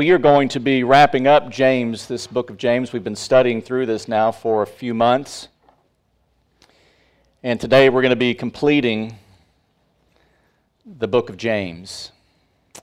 we 0.00 0.12
are 0.12 0.18
going 0.18 0.48
to 0.48 0.60
be 0.60 0.82
wrapping 0.82 1.26
up 1.26 1.50
James, 1.50 2.06
this 2.06 2.26
book 2.26 2.48
of 2.48 2.56
James. 2.56 2.90
We've 2.90 3.04
been 3.04 3.14
studying 3.14 3.60
through 3.60 3.84
this 3.84 4.08
now 4.08 4.32
for 4.32 4.62
a 4.62 4.66
few 4.66 4.94
months. 4.94 5.48
And 7.42 7.60
today 7.60 7.90
we're 7.90 8.00
going 8.00 8.08
to 8.08 8.16
be 8.16 8.32
completing 8.32 9.18
the 10.86 11.06
book 11.06 11.28
of 11.28 11.36
James. 11.36 12.12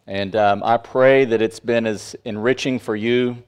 And 0.05 0.35
um, 0.35 0.61
I 0.61 0.77
pray 0.77 1.25
that 1.25 1.41
it's 1.41 1.59
been 1.59 1.87
as 1.87 2.15
enriching 2.23 2.77
for 2.77 2.95
you 2.95 3.41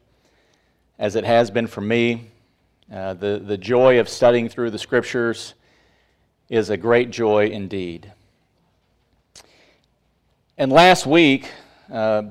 as 0.97 1.15
it 1.15 1.23
has 1.23 1.51
been 1.51 1.67
for 1.67 1.81
me. 1.81 2.31
Uh, 2.91 3.13
the, 3.13 3.39
the 3.45 3.55
joy 3.55 3.99
of 3.99 4.09
studying 4.09 4.49
through 4.49 4.71
the 4.71 4.79
scriptures 4.79 5.53
is 6.49 6.71
a 6.71 6.77
great 6.77 7.11
joy 7.11 7.45
indeed. 7.45 8.11
And 10.57 10.71
last 10.71 11.05
week, 11.05 11.51
uh, 11.91 12.23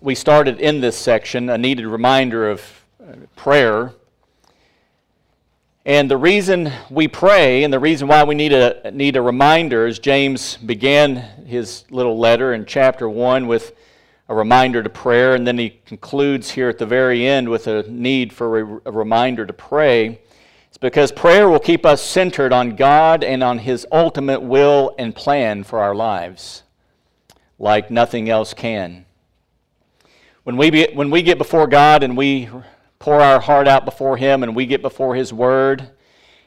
we 0.00 0.14
started 0.14 0.60
in 0.60 0.80
this 0.80 0.96
section 0.96 1.50
a 1.50 1.58
needed 1.58 1.86
reminder 1.86 2.48
of 2.48 2.62
uh, 3.02 3.14
prayer. 3.36 3.92
And 5.84 6.10
the 6.10 6.16
reason 6.16 6.72
we 6.90 7.08
pray 7.08 7.64
and 7.64 7.72
the 7.72 7.78
reason 7.78 8.08
why 8.08 8.24
we 8.24 8.34
need 8.34 8.52
a, 8.52 8.90
need 8.90 9.16
a 9.16 9.22
reminder 9.22 9.86
is 9.86 9.98
James 9.98 10.56
began 10.56 11.16
his 11.46 11.84
little 11.90 12.18
letter 12.18 12.52
in 12.54 12.66
chapter 12.66 13.08
1 13.08 13.46
with 13.46 13.74
a 14.28 14.34
reminder 14.34 14.82
to 14.82 14.90
prayer, 14.90 15.34
and 15.34 15.46
then 15.46 15.56
he 15.56 15.80
concludes 15.86 16.50
here 16.50 16.68
at 16.68 16.76
the 16.78 16.84
very 16.84 17.26
end 17.26 17.48
with 17.48 17.66
a 17.66 17.88
need 17.88 18.32
for 18.32 18.80
a 18.84 18.92
reminder 18.92 19.46
to 19.46 19.52
pray. 19.54 20.20
It's 20.68 20.76
because 20.76 21.10
prayer 21.10 21.48
will 21.48 21.58
keep 21.58 21.86
us 21.86 22.02
centered 22.02 22.52
on 22.52 22.76
God 22.76 23.24
and 23.24 23.42
on 23.42 23.58
His 23.58 23.86
ultimate 23.90 24.42
will 24.42 24.94
and 24.98 25.14
plan 25.14 25.64
for 25.64 25.78
our 25.78 25.94
lives 25.94 26.62
like 27.58 27.90
nothing 27.90 28.28
else 28.28 28.54
can. 28.54 29.06
When 30.48 30.56
we, 30.56 30.70
be, 30.70 30.88
when 30.94 31.10
we 31.10 31.20
get 31.20 31.36
before 31.36 31.66
God 31.66 32.02
and 32.02 32.16
we 32.16 32.48
pour 32.98 33.20
our 33.20 33.38
heart 33.38 33.68
out 33.68 33.84
before 33.84 34.16
Him 34.16 34.42
and 34.42 34.56
we 34.56 34.64
get 34.64 34.80
before 34.80 35.14
His 35.14 35.30
Word 35.30 35.90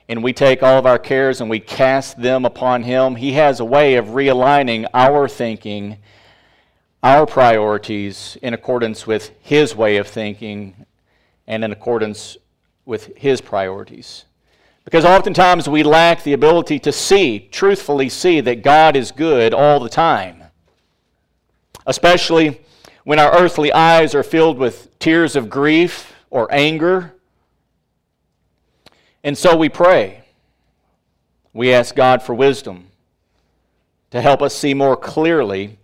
and 0.10 0.24
we 0.24 0.34
take 0.34 0.64
all 0.64 0.80
of 0.80 0.88
our 0.88 0.98
cares 0.98 1.40
and 1.40 1.52
we 1.52 1.60
cast 1.60 2.20
them 2.20 2.44
upon 2.44 2.82
Him, 2.82 3.16
He 3.16 3.34
has 3.34 3.60
a 3.60 3.64
way 3.64 3.98
of 3.98 4.08
realigning 4.08 4.88
our 4.92 5.28
thinking, 5.28 6.00
our 7.04 7.28
priorities 7.28 8.40
in 8.42 8.56
accordance 8.56 9.06
with 9.06 9.34
His 9.40 9.76
way 9.76 9.98
of 9.98 10.08
thinking 10.08 10.88
and 11.46 11.64
in 11.64 11.72
accordance 11.72 12.38
with 12.86 13.16
His 13.16 13.40
priorities. 13.40 14.26
Because 14.84 15.06
oftentimes 15.06 15.70
we 15.70 15.84
lack 15.84 16.24
the 16.24 16.34
ability 16.34 16.80
to 16.80 16.92
see, 16.92 17.38
truthfully 17.52 18.10
see, 18.10 18.42
that 18.42 18.64
God 18.64 18.96
is 18.96 19.12
good 19.12 19.54
all 19.54 19.80
the 19.80 19.90
time 19.90 20.42
especially 21.88 22.62
when 23.04 23.20
our 23.20 23.32
earthly 23.38 23.72
eyes 23.74 24.14
are 24.14 24.24
filled 24.24 24.58
with 24.58 24.98
tears 25.00 25.36
of 25.36 25.50
grief 25.50 26.14
or 26.30 26.48
anger. 26.54 27.14
And 29.24 29.38
so 29.38 29.56
we 29.56 29.70
pray. 29.70 30.24
We 31.54 31.74
ask 31.74 31.96
God 31.96 32.22
for 32.22 32.34
wisdom 32.34 32.88
to 34.12 34.22
help 34.22 34.42
us 34.42 34.56
see 34.56 34.74
more 34.74 34.96
clearly 34.96 35.78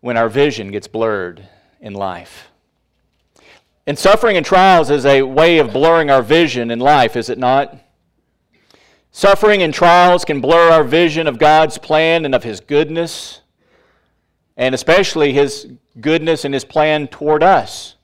when 0.00 0.16
our 0.16 0.28
vision 0.28 0.70
gets 0.70 0.88
blurred 0.88 1.48
in 1.80 1.94
life. 1.94 2.48
And 3.86 3.98
suffering 3.98 4.36
and 4.36 4.46
trials 4.46 4.90
is 4.90 5.04
a 5.04 5.22
way 5.22 5.58
of 5.58 5.72
blurring 5.72 6.10
our 6.10 6.22
vision 6.22 6.70
in 6.70 6.78
life, 6.78 7.16
is 7.16 7.28
it 7.28 7.38
not? 7.38 7.76
Suffering 9.10 9.62
and 9.62 9.74
trials 9.74 10.24
can 10.24 10.40
blur 10.40 10.70
our 10.70 10.84
vision 10.84 11.26
of 11.26 11.38
God's 11.38 11.78
plan 11.78 12.24
and 12.24 12.34
of 12.34 12.44
His 12.44 12.60
goodness 12.60 13.41
and 14.62 14.76
especially 14.76 15.32
his 15.32 15.66
goodness 16.00 16.44
and 16.44 16.54
his 16.54 16.64
plan 16.64 17.08
toward 17.08 17.42
us. 17.42 17.96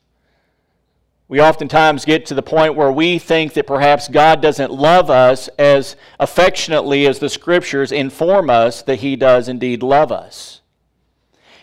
We 1.29 1.39
oftentimes 1.39 2.03
get 2.03 2.25
to 2.25 2.33
the 2.33 2.41
point 2.41 2.75
where 2.75 2.91
we 2.91 3.17
think 3.17 3.53
that 3.53 3.65
perhaps 3.65 4.09
God 4.09 4.41
doesn't 4.41 4.69
love 4.69 5.09
us 5.09 5.47
as 5.57 5.95
affectionately 6.19 7.07
as 7.07 7.19
the 7.19 7.29
scriptures 7.29 7.93
inform 7.93 8.49
us 8.49 8.81
that 8.81 8.99
he 8.99 9.15
does 9.15 9.47
indeed 9.47 9.81
love 9.81 10.11
us. 10.11 10.59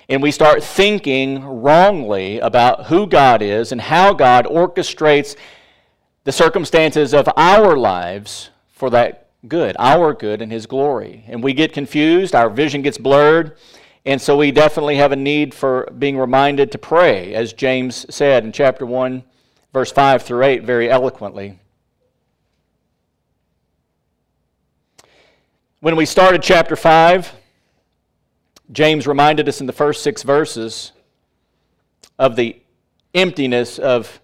And 0.09 0.23
we 0.23 0.31
start 0.31 0.65
thinking 0.65 1.45
wrongly 1.45 2.39
about 2.39 2.87
who 2.87 3.07
God 3.07 3.43
is 3.43 3.73
and 3.73 3.83
how 3.83 4.15
God 4.15 4.47
orchestrates 4.47 5.37
the 6.25 6.33
circumstances 6.33 7.13
of 7.13 7.29
our 7.37 7.77
lives 7.77 8.49
for 8.71 8.89
that 8.91 9.29
good, 9.47 9.77
our 9.79 10.15
good 10.15 10.41
and 10.41 10.51
his 10.51 10.65
glory. 10.65 11.25
And 11.29 11.45
we 11.45 11.53
get 11.53 11.75
confused, 11.75 12.35
our 12.35 12.49
vision 12.49 12.81
gets 12.81 12.97
blurred, 12.97 13.59
and 14.07 14.23
so 14.23 14.37
we 14.37 14.53
definitely 14.53 14.97
have 14.97 15.11
a 15.11 15.17
need 15.17 15.53
for 15.53 15.93
being 15.99 16.17
reminded 16.17 16.71
to 16.73 16.79
pray, 16.79 17.35
as 17.35 17.53
James 17.53 18.07
said 18.09 18.45
in 18.45 18.53
chapter 18.53 18.87
1, 18.87 19.25
verse 19.73 19.91
5 19.91 20.23
through 20.23 20.45
8, 20.45 20.63
very 20.63 20.89
eloquently. 20.89 21.59
When 25.81 25.97
we 25.97 26.07
started 26.07 26.41
chapter 26.41 26.77
5, 26.77 27.33
James 28.71 29.09
reminded 29.09 29.49
us 29.49 29.61
in 29.61 29.67
the 29.67 29.73
first 29.73 30.05
six 30.05 30.23
verses 30.23 30.93
of 32.17 32.37
the 32.37 32.61
emptiness 33.13 33.81
of 33.81 34.21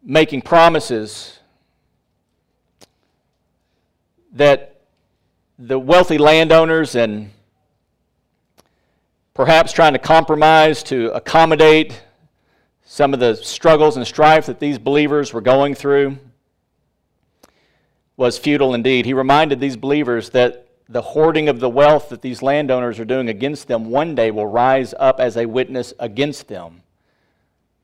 making 0.00 0.42
promises 0.42 1.40
that 4.32 4.80
the 5.58 5.78
wealthy 5.78 6.18
landowners 6.18 6.94
and 6.94 7.30
perhaps 9.36 9.70
trying 9.70 9.92
to 9.92 9.98
compromise 9.98 10.82
to 10.82 11.10
accommodate 11.10 12.02
some 12.86 13.12
of 13.12 13.20
the 13.20 13.34
struggles 13.34 13.98
and 13.98 14.06
strife 14.06 14.46
that 14.46 14.60
these 14.60 14.78
believers 14.78 15.34
were 15.34 15.42
going 15.42 15.74
through 15.74 16.16
was 18.16 18.38
futile 18.38 18.72
indeed. 18.72 19.04
He 19.04 19.12
reminded 19.12 19.60
these 19.60 19.76
believers 19.76 20.30
that 20.30 20.66
the 20.88 21.02
hoarding 21.02 21.50
of 21.50 21.60
the 21.60 21.68
wealth 21.68 22.08
that 22.08 22.22
these 22.22 22.40
landowners 22.40 22.98
are 22.98 23.04
doing 23.04 23.28
against 23.28 23.68
them 23.68 23.90
one 23.90 24.14
day 24.14 24.30
will 24.30 24.46
rise 24.46 24.94
up 24.98 25.20
as 25.20 25.36
a 25.36 25.44
witness 25.44 25.92
against 25.98 26.48
them. 26.48 26.80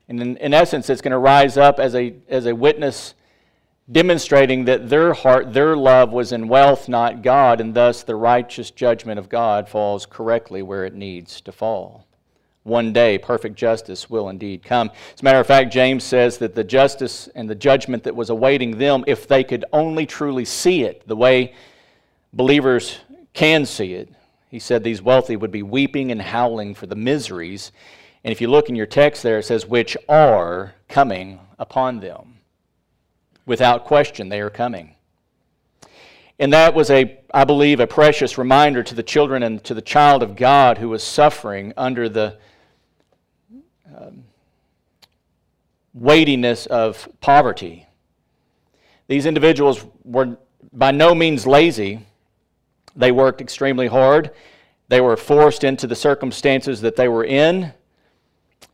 And 0.07 0.19
in, 0.19 0.37
in 0.37 0.55
essence, 0.55 0.89
it's 0.89 1.01
going 1.01 1.11
to 1.11 1.19
rise 1.19 1.55
up 1.55 1.79
as 1.79 1.93
a, 1.93 2.15
as 2.29 2.47
a 2.47 2.55
witness 2.55 3.13
demonstrating 3.91 4.65
that 4.65 4.89
their 4.89 5.13
heart, 5.13 5.53
their 5.53 5.75
love 5.75 6.11
was 6.11 6.31
in 6.31 6.47
wealth, 6.47 6.87
not 6.87 7.21
God, 7.21 7.59
and 7.59 7.73
thus 7.73 8.03
the 8.03 8.15
righteous 8.15 8.71
judgment 8.71 9.19
of 9.19 9.29
God 9.29 9.67
falls 9.67 10.05
correctly 10.05 10.61
where 10.61 10.85
it 10.85 10.93
needs 10.93 11.41
to 11.41 11.51
fall. 11.51 12.05
One 12.63 12.93
day, 12.93 13.17
perfect 13.17 13.57
justice 13.57 14.09
will 14.09 14.29
indeed 14.29 14.63
come. 14.63 14.89
As 15.13 15.21
a 15.21 15.23
matter 15.25 15.39
of 15.39 15.47
fact, 15.47 15.73
James 15.73 16.05
says 16.05 16.37
that 16.37 16.55
the 16.55 16.63
justice 16.63 17.27
and 17.35 17.49
the 17.49 17.55
judgment 17.55 18.03
that 18.03 18.15
was 18.15 18.29
awaiting 18.29 18.77
them, 18.77 19.03
if 19.05 19.27
they 19.27 19.43
could 19.43 19.65
only 19.73 20.05
truly 20.05 20.45
see 20.45 20.83
it 20.83 21.05
the 21.05 21.15
way 21.15 21.53
believers 22.31 22.99
can 23.33 23.65
see 23.65 23.95
it, 23.95 24.09
he 24.49 24.59
said 24.59 24.81
these 24.81 25.01
wealthy 25.01 25.35
would 25.35 25.51
be 25.51 25.63
weeping 25.63 26.11
and 26.11 26.21
howling 26.21 26.73
for 26.73 26.85
the 26.85 26.95
miseries. 26.95 27.73
And 28.23 28.31
if 28.31 28.39
you 28.39 28.47
look 28.47 28.69
in 28.69 28.75
your 28.75 28.85
text 28.85 29.23
there, 29.23 29.39
it 29.39 29.43
says, 29.43 29.65
which 29.65 29.97
are 30.07 30.75
coming 30.87 31.41
upon 31.59 31.99
them. 31.99 32.32
Without 33.45 33.85
question, 33.85 34.29
they 34.29 34.39
are 34.41 34.49
coming. 34.49 34.95
And 36.39 36.51
that 36.53 36.73
was 36.73 36.89
a, 36.89 37.19
I 37.33 37.43
believe, 37.43 37.79
a 37.79 37.87
precious 37.87 38.37
reminder 38.37 38.83
to 38.83 38.95
the 38.95 39.03
children 39.03 39.43
and 39.43 39.63
to 39.65 39.73
the 39.73 39.81
child 39.81 40.23
of 40.23 40.35
God 40.35 40.77
who 40.77 40.89
was 40.89 41.03
suffering 41.03 41.73
under 41.77 42.09
the 42.09 42.37
um, 43.95 44.23
weightiness 45.93 46.65
of 46.65 47.07
poverty. 47.21 47.87
These 49.07 49.25
individuals 49.25 49.85
were 50.03 50.37
by 50.71 50.91
no 50.91 51.13
means 51.13 51.45
lazy. 51.45 52.05
They 52.95 53.11
worked 53.11 53.41
extremely 53.41 53.87
hard. 53.87 54.31
They 54.87 55.01
were 55.01 55.17
forced 55.17 55.63
into 55.63 55.87
the 55.87 55.95
circumstances 55.95 56.81
that 56.81 56.95
they 56.95 57.07
were 57.07 57.23
in. 57.23 57.73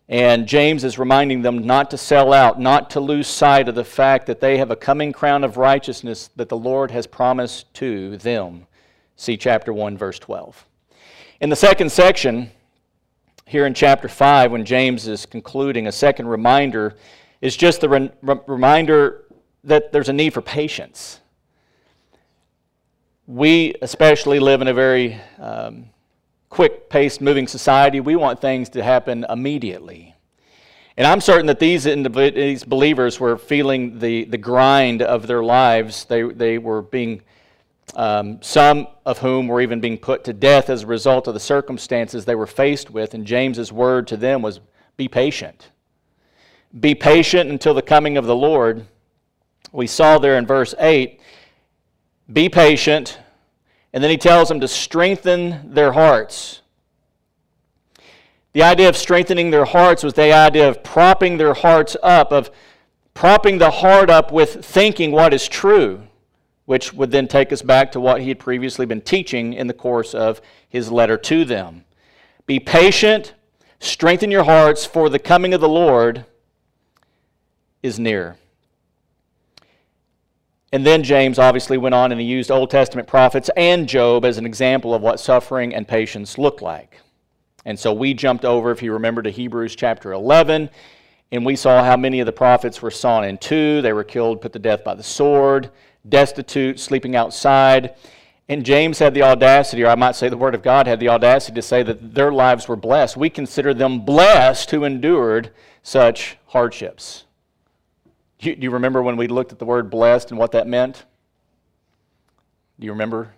And 0.09 0.47
James 0.47 0.83
is 0.83 0.97
reminding 0.97 1.43
them 1.43 1.67
not 1.67 1.91
to 1.91 1.97
sell 1.97 2.33
out, 2.33 2.59
not 2.59 2.89
to 2.91 2.99
lose 2.99 3.27
sight 3.27 3.69
of 3.69 3.75
the 3.75 3.85
fact 3.85 4.25
that 4.25 4.41
they 4.41 4.57
have 4.57 4.71
a 4.71 4.75
coming 4.75 5.13
crown 5.13 5.43
of 5.43 5.55
righteousness 5.55 6.31
that 6.35 6.49
the 6.49 6.57
Lord 6.57 6.89
has 6.89 7.05
promised 7.05 7.71
to 7.75 8.17
them. 8.17 8.65
See 9.17 9.37
chapter 9.37 9.71
1, 9.71 9.99
verse 9.99 10.17
12. 10.17 10.65
In 11.41 11.51
the 11.51 11.55
second 11.55 11.91
section, 11.91 12.49
here 13.45 13.67
in 13.67 13.75
chapter 13.75 14.07
5, 14.07 14.51
when 14.51 14.65
James 14.65 15.07
is 15.07 15.27
concluding, 15.27 15.85
a 15.85 15.91
second 15.91 16.27
reminder 16.27 16.95
is 17.39 17.55
just 17.55 17.79
the 17.79 17.89
re- 17.89 18.11
reminder 18.47 19.25
that 19.63 19.91
there's 19.91 20.09
a 20.09 20.13
need 20.13 20.33
for 20.33 20.41
patience. 20.41 21.19
We 23.27 23.75
especially 23.83 24.39
live 24.39 24.61
in 24.61 24.67
a 24.67 24.73
very 24.73 25.21
um, 25.37 25.85
quick 26.49 26.89
paced 26.89 27.21
moving 27.21 27.47
society. 27.47 27.99
We 27.99 28.15
want 28.15 28.41
things 28.41 28.69
to 28.69 28.83
happen 28.83 29.25
immediately. 29.29 30.15
And 30.97 31.07
I'm 31.07 31.21
certain 31.21 31.45
that 31.45 31.59
these, 31.59 31.85
these 31.85 32.63
believers 32.63 33.19
were 33.19 33.37
feeling 33.37 33.99
the, 33.99 34.25
the 34.25 34.37
grind 34.37 35.01
of 35.01 35.27
their 35.27 35.43
lives. 35.43 36.05
They, 36.05 36.23
they 36.23 36.57
were 36.57 36.81
being 36.81 37.21
um, 37.95 38.41
some 38.41 38.87
of 39.05 39.19
whom 39.19 39.47
were 39.47 39.61
even 39.61 39.79
being 39.79 39.97
put 39.97 40.23
to 40.25 40.33
death 40.33 40.69
as 40.69 40.83
a 40.83 40.87
result 40.87 41.27
of 41.27 41.33
the 41.33 41.39
circumstances 41.39 42.25
they 42.25 42.35
were 42.35 42.47
faced 42.47 42.89
with. 42.89 43.13
And 43.13 43.25
James's 43.25 43.71
word 43.71 44.07
to 44.07 44.17
them 44.17 44.41
was 44.41 44.59
be 44.97 45.07
patient. 45.07 45.69
Be 46.77 46.93
patient 46.93 47.49
until 47.49 47.73
the 47.73 47.81
coming 47.81 48.17
of 48.17 48.25
the 48.25 48.35
Lord. 48.35 48.85
We 49.71 49.87
saw 49.87 50.17
there 50.19 50.37
in 50.37 50.45
verse 50.45 50.75
8 50.79 51.19
be 52.31 52.47
patient, 52.47 53.17
and 53.93 54.03
then 54.03 54.11
he 54.11 54.17
tells 54.17 54.49
them 54.49 54.59
to 54.59 54.67
strengthen 54.67 55.73
their 55.73 55.91
hearts. 55.91 56.61
The 58.53 58.63
idea 58.63 58.89
of 58.89 58.97
strengthening 58.97 59.51
their 59.51 59.65
hearts 59.65 60.03
was 60.03 60.13
the 60.13 60.33
idea 60.33 60.67
of 60.67 60.83
propping 60.83 61.37
their 61.37 61.53
hearts 61.53 61.95
up, 62.01 62.31
of 62.31 62.49
propping 63.13 63.57
the 63.57 63.71
heart 63.71 64.09
up 64.09 64.31
with 64.31 64.65
thinking 64.65 65.11
what 65.11 65.33
is 65.33 65.47
true 65.47 66.03
which 66.69 66.93
would 66.93 67.09
then 67.09 67.27
take 67.27 67.51
us 67.51 67.63
back 67.63 67.91
to 67.91 67.99
what 67.99 68.21
he 68.21 68.27
had 68.27 68.37
previously 68.37 68.85
been 68.85 69.01
teaching 69.01 69.53
in 69.53 69.65
the 69.65 69.73
course 69.73 70.13
of 70.13 70.39
his 70.69 70.91
letter 70.91 71.17
to 71.17 71.43
them. 71.43 71.83
Be 72.45 72.59
patient, 72.59 73.33
strengthen 73.79 74.29
your 74.29 74.43
hearts, 74.43 74.85
for 74.85 75.09
the 75.09 75.17
coming 75.17 75.55
of 75.55 75.61
the 75.61 75.67
Lord 75.67 76.27
is 77.81 77.97
near. 77.97 78.37
And 80.71 80.85
then 80.85 81.03
James 81.03 81.39
obviously 81.39 81.77
went 81.77 81.95
on 81.95 82.11
and 82.11 82.21
he 82.21 82.27
used 82.27 82.51
Old 82.51 82.69
Testament 82.69 83.07
prophets 83.07 83.49
and 83.57 83.87
Job 83.89 84.23
as 84.23 84.37
an 84.37 84.45
example 84.45 84.93
of 84.93 85.01
what 85.01 85.19
suffering 85.19 85.73
and 85.73 85.87
patience 85.87 86.37
look 86.37 86.61
like. 86.61 87.01
And 87.65 87.77
so 87.77 87.93
we 87.93 88.13
jumped 88.13 88.45
over, 88.45 88.71
if 88.71 88.83
you 88.83 88.93
remember, 88.93 89.21
to 89.23 89.29
Hebrews 89.29 89.75
chapter 89.75 90.13
11, 90.13 90.69
and 91.31 91.45
we 91.45 91.55
saw 91.55 91.83
how 91.83 91.97
many 91.97 92.19
of 92.19 92.25
the 92.25 92.31
prophets 92.31 92.81
were 92.81 92.91
sawn 92.91 93.23
in 93.23 93.37
two. 93.37 93.81
They 93.81 93.93
were 93.93 94.03
killed, 94.03 94.41
put 94.41 94.53
to 94.53 94.59
death 94.59 94.83
by 94.83 94.95
the 94.95 95.03
sword 95.03 95.71
destitute, 96.07 96.79
sleeping 96.79 97.15
outside. 97.15 97.95
And 98.47 98.65
James 98.65 98.99
had 98.99 99.13
the 99.13 99.23
audacity, 99.23 99.83
or 99.83 99.87
I 99.87 99.95
might 99.95 100.15
say 100.15 100.29
the 100.29 100.37
Word 100.37 100.55
of 100.55 100.63
God 100.63 100.87
had 100.87 100.99
the 100.99 101.09
audacity 101.09 101.55
to 101.55 101.61
say 101.61 101.83
that 101.83 102.15
their 102.15 102.31
lives 102.31 102.67
were 102.67 102.75
blessed. 102.75 103.17
We 103.17 103.29
consider 103.29 103.73
them 103.73 104.01
blessed 104.01 104.71
who 104.71 104.83
endured 104.83 105.51
such 105.83 106.37
hardships. 106.47 107.25
Do 108.39 108.49
you, 108.49 108.55
do 108.55 108.63
you 108.63 108.71
remember 108.71 109.01
when 109.01 109.17
we 109.17 109.27
looked 109.27 109.51
at 109.51 109.59
the 109.59 109.65
word 109.65 109.89
blessed 109.89 110.31
and 110.31 110.39
what 110.39 110.51
that 110.53 110.67
meant? 110.67 111.05
Do 112.79 112.85
you 112.85 112.93
remember? 112.93 113.33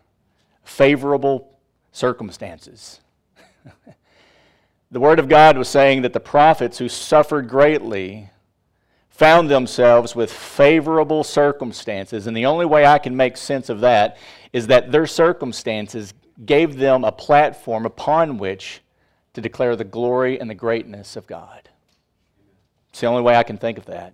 Favorable 0.64 1.58
circumstances. 1.92 3.02
the 4.92 5.00
Word 5.00 5.20
of 5.20 5.28
God 5.28 5.58
was 5.58 5.68
saying 5.68 6.04
that 6.04 6.14
the 6.14 6.20
prophets 6.20 6.78
who 6.78 6.88
suffered 6.88 7.50
greatly 7.50 8.30
found 9.10 9.50
themselves 9.50 10.16
with 10.16 10.32
favorable 10.32 11.24
circumstances. 11.24 12.28
And 12.28 12.38
the 12.38 12.46
only 12.46 12.66
way 12.66 12.86
I 12.86 13.00
can 13.00 13.16
make 13.16 13.38
sense 13.38 13.70
of 13.70 13.82
that 13.82 14.18
is 14.54 14.68
that 14.68 14.92
their 14.92 15.08
circumstances 15.08 16.14
gave 16.46 16.78
them 16.78 17.04
a 17.04 17.12
platform 17.12 17.86
upon 17.86 18.38
which 18.38 18.82
to 19.34 19.42
declare 19.42 19.76
the 19.76 19.84
glory 19.84 20.40
and 20.40 20.50
the 20.50 20.56
greatness 20.56 21.16
of 21.16 21.28
God. 21.28 21.70
It's 22.90 23.02
the 23.02 23.08
only 23.08 23.22
way 23.22 23.36
I 23.36 23.44
can 23.44 23.58
think 23.58 23.78
of 23.78 23.86
that. 23.86 24.14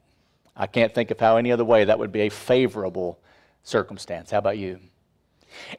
I 0.57 0.68
can't 0.68 0.94
think 0.94 1.12
of 1.12 1.19
how 1.19 1.38
any 1.38 1.51
other 1.51 1.63
way 1.63 1.86
that 1.86 2.00
would 2.00 2.12
be 2.12 2.21
a 2.21 2.30
favorable 2.30 3.19
circumstance. 3.63 4.31
How 4.31 4.39
about 4.39 4.57
you? 4.57 4.80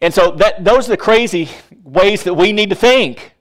And 0.01 0.15
so 0.15 0.31
that, 0.33 0.65
those 0.65 0.87
are 0.87 0.93
the 0.93 0.97
crazy 0.97 1.49
ways 1.83 2.23
that 2.25 2.35
we 2.35 2.53
need 2.53 2.71
to 2.71 2.77
think. 2.77 3.35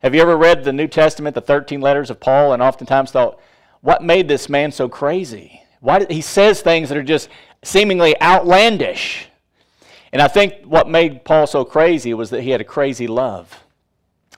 Have 0.00 0.14
you 0.14 0.22
ever 0.22 0.36
read 0.36 0.64
the 0.64 0.72
New 0.72 0.88
Testament, 0.88 1.34
the 1.34 1.40
13 1.40 1.80
letters 1.80 2.10
of 2.10 2.20
Paul, 2.20 2.52
and 2.52 2.62
oftentimes 2.62 3.10
thought, 3.10 3.40
what 3.80 4.02
made 4.02 4.28
this 4.28 4.48
man 4.48 4.72
so 4.72 4.88
crazy? 4.88 5.62
Why 5.80 6.00
did, 6.00 6.10
he 6.10 6.20
says 6.20 6.60
things 6.60 6.88
that 6.88 6.98
are 6.98 7.02
just 7.02 7.28
seemingly 7.62 8.20
outlandish. 8.20 9.28
And 10.12 10.22
I 10.22 10.28
think 10.28 10.64
what 10.64 10.88
made 10.88 11.24
Paul 11.24 11.46
so 11.46 11.64
crazy 11.64 12.14
was 12.14 12.30
that 12.30 12.42
he 12.42 12.50
had 12.50 12.60
a 12.60 12.64
crazy 12.64 13.06
love 13.06 13.64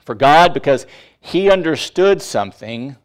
for 0.04 0.14
God 0.14 0.54
because 0.54 0.86
he 1.20 1.50
understood 1.50 2.22
something 2.22 2.96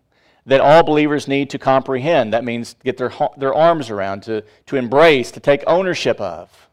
that 0.46 0.60
all 0.60 0.84
believers 0.84 1.28
need 1.28 1.50
to 1.52 1.58
comprehend. 1.58 2.34
That 2.34 2.44
means 2.44 2.76
get 2.84 2.98
their, 2.98 3.12
their 3.38 3.54
arms 3.54 3.90
around, 3.90 4.24
to, 4.24 4.44
to 4.66 4.76
embrace, 4.76 5.32
to 5.32 5.40
take 5.40 5.64
ownership 5.68 6.20
of. 6.20 6.70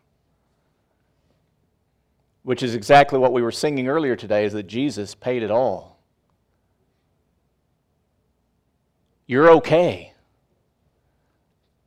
Which 2.43 2.63
is 2.63 2.75
exactly 2.75 3.19
what 3.19 3.33
we 3.33 3.43
were 3.43 3.53
singing 3.53 3.87
earlier 3.89 4.17
today, 4.17 4.45
is 4.45 4.53
that 4.55 4.67
Jesus 4.67 5.15
paid 5.15 5.43
it 5.43 5.51
all. 5.51 5.99
You're 9.27 9.51
okay. 9.51 10.13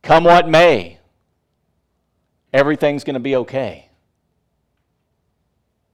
Come 0.02 0.24
what 0.24 0.48
may, 0.48 0.98
everything's 2.52 3.04
going 3.04 3.14
to 3.14 3.20
be 3.20 3.36
okay. 3.36 3.88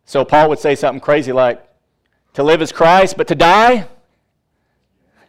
So 0.04 0.24
Paul 0.24 0.48
would 0.48 0.58
say 0.58 0.74
something 0.74 1.00
crazy 1.00 1.32
like, 1.32 1.64
to 2.34 2.42
live 2.42 2.62
is 2.62 2.72
Christ, 2.72 3.16
but 3.16 3.28
to 3.28 3.34
die, 3.34 3.86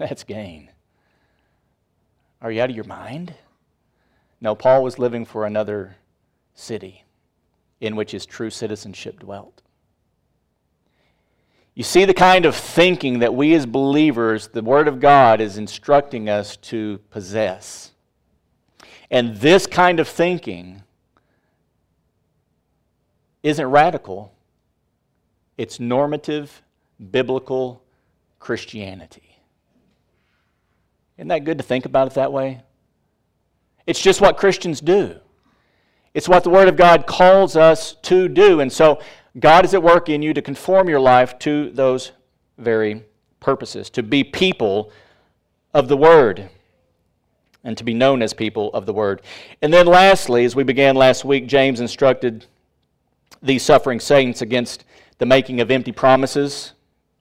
that's 0.02 0.24
gain. 0.24 0.70
Are 2.42 2.52
you 2.52 2.62
out 2.62 2.70
of 2.70 2.76
your 2.76 2.86
mind? 2.86 3.34
No, 4.42 4.56
Paul 4.56 4.84
was 4.84 4.98
living 4.98 5.26
for 5.26 5.46
another 5.46 5.96
city 6.56 7.04
in 7.80 7.96
which 7.96 8.12
his 8.12 8.26
true 8.26 8.50
citizenship 8.50 9.20
dwelt. 9.20 9.62
You 11.76 11.84
see 11.84 12.06
the 12.06 12.14
kind 12.14 12.46
of 12.46 12.56
thinking 12.56 13.20
that 13.20 13.34
we 13.34 13.54
as 13.54 13.66
believers, 13.66 14.48
the 14.50 14.62
Word 14.62 14.88
of 14.88 15.00
God 15.00 15.40
is 15.40 15.58
instructing 15.58 16.28
us 16.28 16.58
to 16.58 17.00
possess. 17.10 17.92
And 19.10 19.38
this 19.38 19.68
kind 19.68 20.00
of 20.00 20.08
thinking 20.08 20.84
isn't 23.44 23.66
radical, 23.66 24.34
it's 25.58 25.80
normative, 25.80 26.62
biblical 27.12 27.82
Christianity. 28.40 29.31
Isn't 31.22 31.28
that 31.28 31.44
good 31.44 31.60
to 31.60 31.64
think 31.64 31.86
about 31.86 32.08
it 32.08 32.16
that 32.16 32.34
way? 32.34 32.64
It's 33.86 34.02
just 34.02 34.22
what 34.22 34.38
Christians 34.38 34.82
do. 34.82 35.18
It's 36.16 36.28
what 36.28 36.44
the 36.44 36.50
Word 36.50 36.68
of 36.68 36.76
God 36.76 37.06
calls 37.06 37.56
us 37.56 37.94
to 38.02 38.28
do. 38.28 38.60
And 38.60 38.74
so 38.74 39.00
God 39.40 39.64
is 39.64 39.76
at 39.76 39.84
work 39.84 40.10
in 40.10 40.24
you 40.24 40.34
to 40.34 40.42
conform 40.42 40.90
your 40.90 41.00
life 41.00 41.38
to 41.40 41.70
those 41.70 42.14
very 42.58 43.04
purposes, 43.40 43.92
to 43.92 44.02
be 44.02 44.24
people 44.24 44.92
of 45.76 45.90
the 45.90 45.96
Word, 45.96 46.50
and 47.64 47.78
to 47.78 47.84
be 47.84 47.94
known 47.94 48.24
as 48.24 48.34
people 48.34 48.72
of 48.74 48.88
the 48.88 48.94
Word. 48.94 49.22
And 49.62 49.72
then, 49.72 49.86
lastly, 49.86 50.44
as 50.44 50.56
we 50.56 50.64
began 50.64 50.96
last 50.96 51.24
week, 51.24 51.46
James 51.46 51.82
instructed 51.82 52.48
these 53.44 53.62
suffering 53.62 54.00
saints 54.00 54.42
against 54.42 54.86
the 55.20 55.28
making 55.28 55.62
of 55.62 55.70
empty 55.70 55.92
promises, 55.92 56.74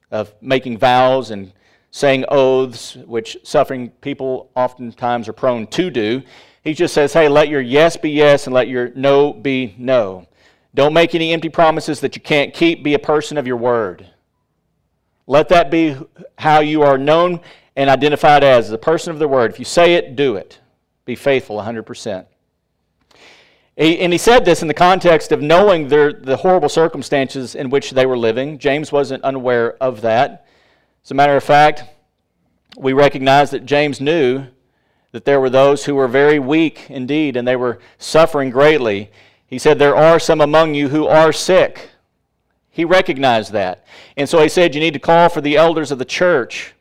of 0.09 0.33
making 0.41 0.79
vows 0.79 1.29
and 1.29 1.53
saying 1.91 2.25
oaths, 2.29 2.95
which 3.05 3.37
suffering 3.43 3.89
people 4.01 4.49
oftentimes 4.55 5.27
are 5.27 5.33
prone 5.33 5.67
to 5.67 5.89
do. 5.89 6.23
He 6.63 6.73
just 6.73 6.93
says, 6.93 7.11
hey, 7.13 7.27
let 7.27 7.49
your 7.49 7.61
yes 7.61 7.97
be 7.97 8.11
yes 8.11 8.47
and 8.47 8.53
let 8.53 8.67
your 8.69 8.91
no 8.95 9.33
be 9.33 9.75
no. 9.77 10.25
Don't 10.73 10.93
make 10.93 11.13
any 11.13 11.33
empty 11.33 11.49
promises 11.49 11.99
that 11.99 12.15
you 12.15 12.21
can't 12.21 12.53
keep. 12.53 12.81
Be 12.83 12.93
a 12.93 12.99
person 12.99 13.37
of 13.37 13.45
your 13.45 13.57
word. 13.57 14.07
Let 15.27 15.49
that 15.49 15.69
be 15.69 15.97
how 16.37 16.61
you 16.61 16.81
are 16.83 16.97
known 16.97 17.41
and 17.75 17.89
identified 17.89 18.43
as, 18.43 18.71
a 18.71 18.77
person 18.77 19.11
of 19.11 19.19
the 19.19 19.27
word. 19.27 19.51
If 19.51 19.59
you 19.59 19.65
say 19.65 19.95
it, 19.95 20.15
do 20.15 20.35
it. 20.35 20.59
Be 21.05 21.15
faithful 21.15 21.57
100%. 21.57 22.25
and 23.77 24.13
he 24.13 24.17
said 24.17 24.45
this 24.45 24.61
in 24.61 24.67
the 24.67 24.73
context 24.73 25.31
of 25.31 25.41
knowing 25.41 25.87
their, 25.87 26.13
the 26.13 26.37
horrible 26.37 26.69
circumstances 26.69 27.55
in 27.55 27.69
which 27.69 27.91
they 27.91 28.05
were 28.05 28.17
living. 28.17 28.57
James 28.57 28.91
wasn't 28.91 29.23
unaware 29.23 29.75
of 29.81 30.01
that. 30.01 30.47
As 31.03 31.11
a 31.11 31.15
matter 31.15 31.35
of 31.35 31.43
fact, 31.43 31.83
we 32.77 32.93
recognize 32.93 33.51
that 33.51 33.65
James 33.65 33.99
knew 33.99 34.45
that 35.11 35.25
there 35.25 35.39
were 35.39 35.49
those 35.49 35.85
who 35.85 35.95
were 35.95 36.07
very 36.07 36.39
weak 36.39 36.85
indeed, 36.89 37.35
and 37.35 37.47
they 37.47 37.55
were 37.55 37.79
suffering 37.97 38.49
greatly. 38.49 39.11
He 39.45 39.59
said, 39.59 39.77
There 39.77 39.95
are 39.95 40.19
some 40.19 40.41
among 40.41 40.73
you 40.73 40.89
who 40.89 41.07
are 41.07 41.33
sick. 41.33 41.89
He 42.69 42.85
recognized 42.85 43.51
that. 43.51 43.85
And 44.15 44.29
so 44.29 44.41
he 44.41 44.47
said, 44.47 44.73
You 44.73 44.79
need 44.79 44.93
to 44.93 44.99
call 44.99 45.27
for 45.27 45.41
the 45.41 45.57
elders 45.57 45.91
of 45.91 45.99
the 45.99 46.05
church. 46.05 46.73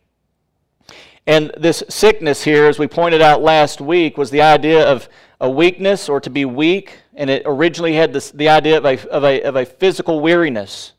And 1.26 1.52
this 1.56 1.82
sickness 1.88 2.44
here, 2.44 2.66
as 2.66 2.78
we 2.78 2.86
pointed 2.86 3.20
out 3.20 3.42
last 3.42 3.80
week, 3.80 4.16
was 4.16 4.30
the 4.30 4.42
idea 4.42 4.88
of 4.88 5.08
a 5.40 5.50
weakness 5.50 6.08
or 6.08 6.20
to 6.20 6.30
be 6.30 6.44
weak. 6.44 6.98
And 7.14 7.28
it 7.28 7.42
originally 7.44 7.94
had 7.94 8.12
this, 8.12 8.30
the 8.30 8.48
idea 8.48 8.78
of 8.78 8.84
a, 8.84 9.08
of, 9.08 9.24
a, 9.24 9.42
of 9.42 9.56
a 9.56 9.64
physical 9.64 10.20
weariness. 10.20 10.92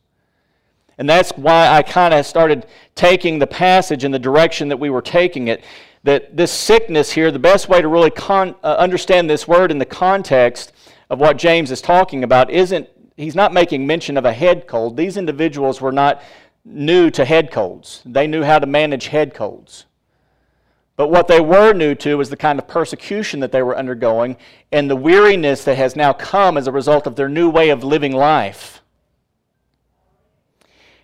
And 1.02 1.10
that's 1.10 1.32
why 1.32 1.68
I 1.68 1.82
kind 1.82 2.14
of 2.14 2.28
started 2.28 2.68
taking 2.94 3.40
the 3.40 3.48
passage 3.48 4.04
in 4.04 4.12
the 4.12 4.20
direction 4.20 4.68
that 4.68 4.78
we 4.78 4.92
were 4.92 5.02
taking 5.02 5.48
it. 5.48 5.64
That 6.04 6.38
this 6.38 6.52
sickness 6.52 7.12
here, 7.12 7.32
the 7.32 7.40
best 7.40 7.68
way 7.68 7.82
to 7.82 7.88
really 7.88 8.12
con- 8.12 8.54
uh, 8.64 8.76
understand 8.78 9.28
this 9.28 9.48
word 9.48 9.72
in 9.72 9.80
the 9.80 9.86
context 9.86 10.74
of 11.10 11.20
what 11.20 11.40
James 11.40 11.72
is 11.72 11.82
talking 11.82 12.24
about 12.24 12.52
isn't, 12.52 12.88
he's 13.18 13.34
not 13.34 13.52
making 13.52 13.88
mention 13.88 14.16
of 14.16 14.26
a 14.26 14.32
head 14.32 14.68
cold. 14.68 14.96
These 14.96 15.18
individuals 15.18 15.82
were 15.82 15.92
not 15.92 16.22
new 16.66 17.10
to 17.10 17.26
head 17.26 17.50
colds, 17.50 18.04
they 18.06 18.28
knew 18.28 18.44
how 18.44 18.60
to 18.60 18.68
manage 18.68 19.08
head 19.08 19.34
colds. 19.34 19.86
But 20.98 21.08
what 21.08 21.28
they 21.28 21.42
were 21.42 21.74
new 21.74 21.96
to 21.96 22.20
was 22.20 22.30
the 22.30 22.38
kind 22.38 22.60
of 22.60 22.68
persecution 22.68 23.40
that 23.40 23.52
they 23.52 23.64
were 23.64 23.76
undergoing 23.76 24.38
and 24.72 24.88
the 24.88 24.96
weariness 24.96 25.64
that 25.64 25.78
has 25.78 25.96
now 25.96 26.14
come 26.14 26.60
as 26.60 26.68
a 26.68 26.72
result 26.72 27.08
of 27.08 27.16
their 27.16 27.28
new 27.28 27.50
way 27.50 27.72
of 27.72 27.84
living 27.84 28.12
life. 28.12 28.81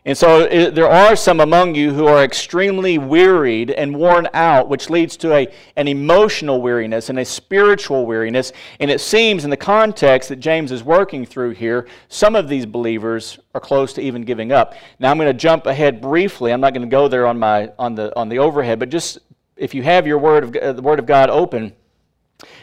And 0.07 0.17
so 0.17 0.39
it, 0.39 0.73
there 0.73 0.89
are 0.89 1.17
some 1.17 1.41
among 1.41 1.75
you 1.75 1.93
who 1.93 2.07
are 2.07 2.23
extremely 2.23 2.97
wearied 2.97 3.71
and 3.71 3.93
worn 3.93 4.29
out, 4.33 4.69
which 4.69 4.89
leads 4.89 5.17
to 5.17 5.33
a, 5.33 5.53
an 5.75 5.89
emotional 5.89 6.61
weariness 6.61 7.09
and 7.09 7.19
a 7.19 7.25
spiritual 7.25 8.05
weariness. 8.05 8.53
And 8.79 8.89
it 8.89 9.01
seems, 9.01 9.43
in 9.43 9.49
the 9.49 9.57
context 9.57 10.29
that 10.29 10.37
James 10.37 10.71
is 10.71 10.81
working 10.81 11.25
through 11.25 11.51
here, 11.51 11.89
some 12.07 12.37
of 12.37 12.47
these 12.47 12.65
believers 12.65 13.37
are 13.53 13.59
close 13.59 13.91
to 13.93 14.01
even 14.01 14.21
giving 14.21 14.53
up. 14.53 14.75
Now 14.97 15.11
I'm 15.11 15.17
going 15.17 15.27
to 15.27 15.33
jump 15.33 15.65
ahead 15.65 15.99
briefly. 15.99 16.53
I'm 16.53 16.61
not 16.61 16.73
going 16.73 16.87
to 16.87 16.91
go 16.91 17.09
there 17.09 17.27
on, 17.27 17.37
my, 17.37 17.73
on, 17.77 17.93
the, 17.95 18.17
on 18.17 18.29
the 18.29 18.39
overhead, 18.39 18.79
but 18.79 18.87
just 18.87 19.19
if 19.57 19.73
you 19.73 19.83
have 19.83 20.07
your 20.07 20.19
word 20.19 20.43
of, 20.45 20.55
uh, 20.55 20.71
the 20.71 20.81
Word 20.81 20.99
of 20.99 21.05
God 21.05 21.29
open, 21.29 21.73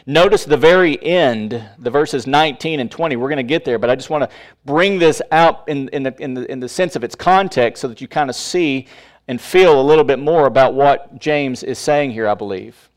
Notice 0.07 0.45
the 0.45 0.57
very 0.57 1.01
end, 1.03 1.63
the 1.79 1.89
verses 1.89 2.27
19 2.27 2.79
and 2.79 2.91
20. 2.91 3.15
We're 3.15 3.27
going 3.27 3.37
to 3.37 3.43
get 3.43 3.65
there, 3.65 3.79
but 3.79 3.89
I 3.89 3.95
just 3.95 4.11
want 4.11 4.29
to 4.29 4.35
bring 4.63 4.99
this 4.99 5.19
out 5.31 5.67
in, 5.67 5.89
in, 5.89 6.03
the, 6.03 6.15
in, 6.19 6.35
the, 6.35 6.51
in 6.51 6.59
the 6.59 6.69
sense 6.69 6.95
of 6.95 7.03
its 7.03 7.15
context 7.15 7.81
so 7.81 7.87
that 7.87 8.01
you 8.01 8.07
kind 8.07 8.29
of 8.29 8.35
see 8.35 8.87
and 9.27 9.41
feel 9.41 9.79
a 9.79 9.81
little 9.81 10.03
bit 10.03 10.19
more 10.19 10.45
about 10.45 10.75
what 10.75 11.19
James 11.19 11.63
is 11.63 11.79
saying 11.79 12.11
here, 12.11 12.27
I 12.27 12.35
believe. 12.35 12.89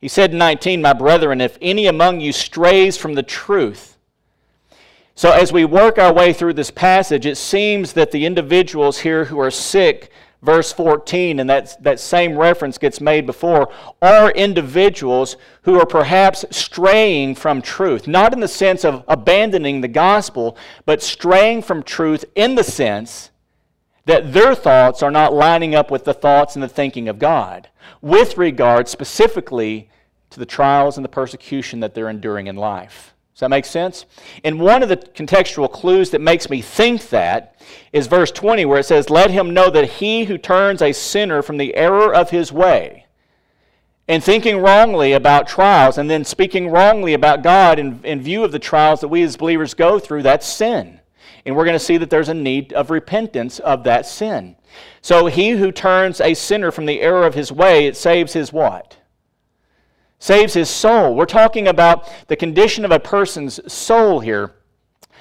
He 0.00 0.08
said 0.08 0.32
in 0.32 0.38
19, 0.38 0.82
My 0.82 0.92
brethren, 0.92 1.40
if 1.40 1.58
any 1.62 1.86
among 1.86 2.20
you 2.20 2.32
strays 2.32 2.96
from 2.96 3.14
the 3.14 3.22
truth, 3.22 3.96
so 5.14 5.32
as 5.32 5.52
we 5.52 5.64
work 5.64 5.98
our 5.98 6.12
way 6.12 6.32
through 6.32 6.54
this 6.54 6.70
passage, 6.70 7.26
it 7.26 7.36
seems 7.36 7.92
that 7.94 8.12
the 8.12 8.24
individuals 8.24 8.98
here 8.98 9.24
who 9.24 9.40
are 9.40 9.50
sick 9.50 10.12
verse 10.42 10.72
14, 10.72 11.40
and 11.40 11.50
that, 11.50 11.82
that 11.82 11.98
same 11.98 12.36
reference 12.36 12.78
gets 12.78 13.00
made 13.00 13.26
before, 13.26 13.72
are 14.00 14.30
individuals 14.30 15.36
who 15.62 15.78
are 15.80 15.86
perhaps 15.86 16.44
straying 16.50 17.34
from 17.34 17.60
truth. 17.60 18.06
Not 18.06 18.32
in 18.32 18.40
the 18.40 18.48
sense 18.48 18.84
of 18.84 19.04
abandoning 19.08 19.80
the 19.80 19.88
gospel, 19.88 20.56
but 20.86 21.02
straying 21.02 21.62
from 21.62 21.82
truth 21.82 22.24
in 22.34 22.54
the 22.54 22.64
sense 22.64 23.30
that 24.04 24.32
their 24.32 24.54
thoughts 24.54 25.02
are 25.02 25.10
not 25.10 25.34
lining 25.34 25.74
up 25.74 25.90
with 25.90 26.04
the 26.04 26.14
thoughts 26.14 26.54
and 26.56 26.62
the 26.62 26.68
thinking 26.68 27.08
of 27.08 27.18
God, 27.18 27.68
with 28.00 28.38
regard 28.38 28.88
specifically 28.88 29.90
to 30.30 30.38
the 30.38 30.46
trials 30.46 30.96
and 30.96 31.04
the 31.04 31.10
persecution 31.10 31.80
that 31.80 31.94
they're 31.94 32.08
enduring 32.08 32.46
in 32.46 32.56
life. 32.56 33.14
Does 33.38 33.42
that 33.42 33.50
make 33.50 33.66
sense? 33.66 34.04
And 34.42 34.58
one 34.58 34.82
of 34.82 34.88
the 34.88 34.96
contextual 34.96 35.70
clues 35.70 36.10
that 36.10 36.20
makes 36.20 36.50
me 36.50 36.60
think 36.60 37.10
that 37.10 37.54
is 37.92 38.08
verse 38.08 38.32
20, 38.32 38.64
where 38.64 38.80
it 38.80 38.86
says, 38.86 39.10
Let 39.10 39.30
him 39.30 39.54
know 39.54 39.70
that 39.70 39.88
he 39.88 40.24
who 40.24 40.38
turns 40.38 40.82
a 40.82 40.92
sinner 40.92 41.40
from 41.40 41.56
the 41.56 41.72
error 41.76 42.12
of 42.12 42.30
his 42.30 42.52
way, 42.52 43.06
and 44.08 44.24
thinking 44.24 44.58
wrongly 44.58 45.12
about 45.12 45.46
trials, 45.46 45.98
and 45.98 46.10
then 46.10 46.24
speaking 46.24 46.68
wrongly 46.68 47.14
about 47.14 47.44
God 47.44 47.78
in, 47.78 48.00
in 48.02 48.20
view 48.20 48.42
of 48.42 48.50
the 48.50 48.58
trials 48.58 49.02
that 49.02 49.08
we 49.08 49.22
as 49.22 49.36
believers 49.36 49.72
go 49.72 50.00
through, 50.00 50.24
that's 50.24 50.44
sin. 50.44 50.98
And 51.46 51.54
we're 51.54 51.64
going 51.64 51.78
to 51.78 51.78
see 51.78 51.96
that 51.98 52.10
there's 52.10 52.28
a 52.28 52.34
need 52.34 52.72
of 52.72 52.90
repentance 52.90 53.60
of 53.60 53.84
that 53.84 54.04
sin. 54.04 54.56
So 55.00 55.26
he 55.26 55.50
who 55.50 55.70
turns 55.70 56.20
a 56.20 56.34
sinner 56.34 56.72
from 56.72 56.86
the 56.86 57.00
error 57.00 57.24
of 57.24 57.34
his 57.34 57.52
way, 57.52 57.86
it 57.86 57.96
saves 57.96 58.32
his 58.32 58.52
what? 58.52 58.97
Saves 60.18 60.54
his 60.54 60.68
soul. 60.68 61.14
We're 61.14 61.26
talking 61.26 61.68
about 61.68 62.08
the 62.28 62.36
condition 62.36 62.84
of 62.84 62.90
a 62.90 62.98
person's 62.98 63.60
soul 63.72 64.20
here. 64.20 64.54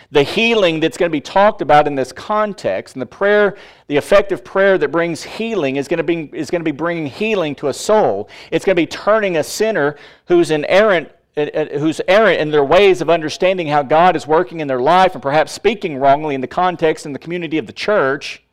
The 0.09 0.23
healing 0.23 0.79
that's 0.79 0.97
going 0.97 1.11
to 1.11 1.15
be 1.15 1.21
talked 1.21 1.61
about 1.61 1.85
in 1.85 1.95
this 1.95 2.13
context, 2.13 2.95
and 2.95 3.01
the 3.01 3.07
prayer, 3.07 3.57
the 3.87 3.97
effective 3.97 4.43
prayer 4.43 4.77
that 4.77 4.89
brings 4.89 5.21
healing, 5.21 5.75
is 5.75 5.89
going 5.89 5.97
to 5.97 6.03
be, 6.03 6.29
is 6.33 6.49
going 6.49 6.61
to 6.61 6.65
be 6.65 6.71
bringing 6.71 7.07
healing 7.07 7.55
to 7.55 7.67
a 7.67 7.73
soul. 7.73 8.29
It's 8.49 8.63
going 8.63 8.75
to 8.75 8.81
be 8.81 8.87
turning 8.87 9.35
a 9.35 9.43
sinner 9.43 9.97
who's 10.27 10.49
an 10.49 10.63
errant 10.65 11.11
uh, 11.35 11.41
uh, 11.53 11.77
who's 11.77 12.01
errant 12.07 12.39
in 12.39 12.49
their 12.49 12.63
ways 12.63 12.99
of 12.99 13.11
understanding 13.11 13.67
how 13.67 13.83
God 13.83 14.15
is 14.15 14.25
working 14.25 14.59
in 14.59 14.67
their 14.67 14.81
life 14.81 15.13
and 15.13 15.21
perhaps 15.21 15.51
speaking 15.51 15.97
wrongly 15.97 16.33
in 16.33 16.41
the 16.41 16.47
context 16.47 17.05
and 17.05 17.13
the 17.13 17.19
community 17.19 17.59
of 17.59 17.67
the 17.67 17.73
church. 17.73 18.43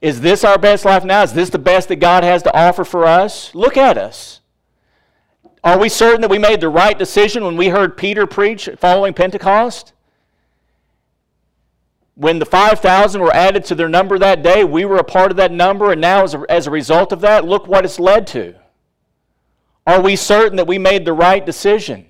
Is 0.00 0.20
this 0.20 0.44
our 0.44 0.58
best 0.58 0.84
life 0.84 1.04
now? 1.04 1.24
Is 1.24 1.32
this 1.32 1.50
the 1.50 1.58
best 1.58 1.88
that 1.88 1.96
God 1.96 2.22
has 2.22 2.44
to 2.44 2.56
offer 2.56 2.84
for 2.84 3.04
us? 3.04 3.52
Look 3.52 3.76
at 3.76 3.98
us. 3.98 4.40
Are 5.64 5.78
we 5.78 5.88
certain 5.88 6.20
that 6.20 6.30
we 6.30 6.38
made 6.38 6.60
the 6.60 6.68
right 6.68 6.98
decision 6.98 7.44
when 7.44 7.56
we 7.56 7.68
heard 7.68 7.96
Peter 7.96 8.26
preach 8.26 8.68
following 8.78 9.14
Pentecost? 9.14 9.92
When 12.14 12.38
the 12.38 12.46
5,000 12.46 13.20
were 13.20 13.34
added 13.34 13.64
to 13.66 13.74
their 13.74 13.88
number 13.88 14.18
that 14.18 14.42
day, 14.42 14.64
we 14.64 14.84
were 14.84 14.96
a 14.96 15.04
part 15.04 15.30
of 15.30 15.36
that 15.36 15.52
number, 15.52 15.92
and 15.92 16.00
now 16.00 16.24
as 16.24 16.34
a, 16.34 16.44
as 16.48 16.66
a 16.66 16.70
result 16.70 17.12
of 17.12 17.20
that, 17.20 17.44
look 17.44 17.66
what 17.66 17.84
it's 17.84 18.00
led 18.00 18.26
to. 18.28 18.54
Are 19.86 20.00
we 20.00 20.16
certain 20.16 20.56
that 20.56 20.66
we 20.66 20.78
made 20.78 21.04
the 21.04 21.12
right 21.12 21.44
decision? 21.44 22.06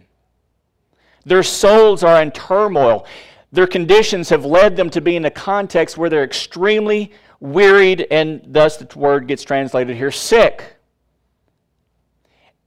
Their 1.25 1.43
souls 1.43 2.03
are 2.03 2.21
in 2.23 2.31
turmoil. 2.31 3.07
Their 3.53 3.67
conditions 3.67 4.31
have 4.31 4.45
led 4.45 4.77
them 4.77 4.91
to 4.91 5.01
be 5.01 5.17
in 5.17 5.25
a 5.27 5.31
context 5.31 5.97
where 5.97 6.11
they're 6.11 6.25
extremely 6.25 7.13
wearied, 7.41 8.07
and 8.11 8.43
thus 8.47 8.79
the 8.79 8.99
word 8.99 9.29
gets 9.29 9.43
translated 9.43 9.97
here 9.97 10.11
sick. 10.11 10.78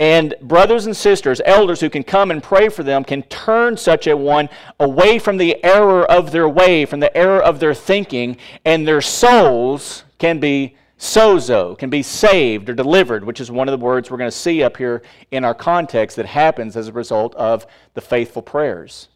And 0.01 0.33
brothers 0.41 0.87
and 0.87 0.97
sisters, 0.97 1.41
elders 1.45 1.79
who 1.79 1.87
can 1.87 2.03
come 2.03 2.31
and 2.31 2.41
pray 2.41 2.69
for 2.69 2.81
them, 2.81 3.03
can 3.03 3.21
turn 3.21 3.77
such 3.77 4.07
a 4.07 4.17
one 4.17 4.49
away 4.79 5.19
from 5.19 5.37
the 5.37 5.63
error 5.63 6.03
of 6.09 6.31
their 6.31 6.49
way, 6.49 6.85
from 6.85 6.99
the 6.99 7.15
error 7.15 7.39
of 7.39 7.59
their 7.59 7.75
thinking, 7.75 8.37
and 8.65 8.87
their 8.87 9.01
souls 9.01 10.03
can 10.17 10.39
be 10.39 10.75
sozo, 10.97 11.77
can 11.77 11.91
be 11.91 12.01
saved 12.01 12.67
or 12.67 12.73
delivered, 12.73 13.23
which 13.23 13.39
is 13.39 13.51
one 13.51 13.67
of 13.67 13.79
the 13.79 13.85
words 13.85 14.09
we're 14.09 14.17
going 14.17 14.27
to 14.27 14.35
see 14.35 14.63
up 14.63 14.75
here 14.75 15.03
in 15.29 15.45
our 15.45 15.53
context 15.53 16.17
that 16.17 16.25
happens 16.25 16.75
as 16.75 16.87
a 16.87 16.93
result 16.93 17.35
of 17.35 17.67
the 17.93 18.01
faithful 18.01 18.41
prayers. 18.41 19.07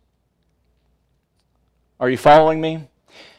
Are 1.99 2.11
you 2.11 2.17
following 2.17 2.61
me? 2.61 2.87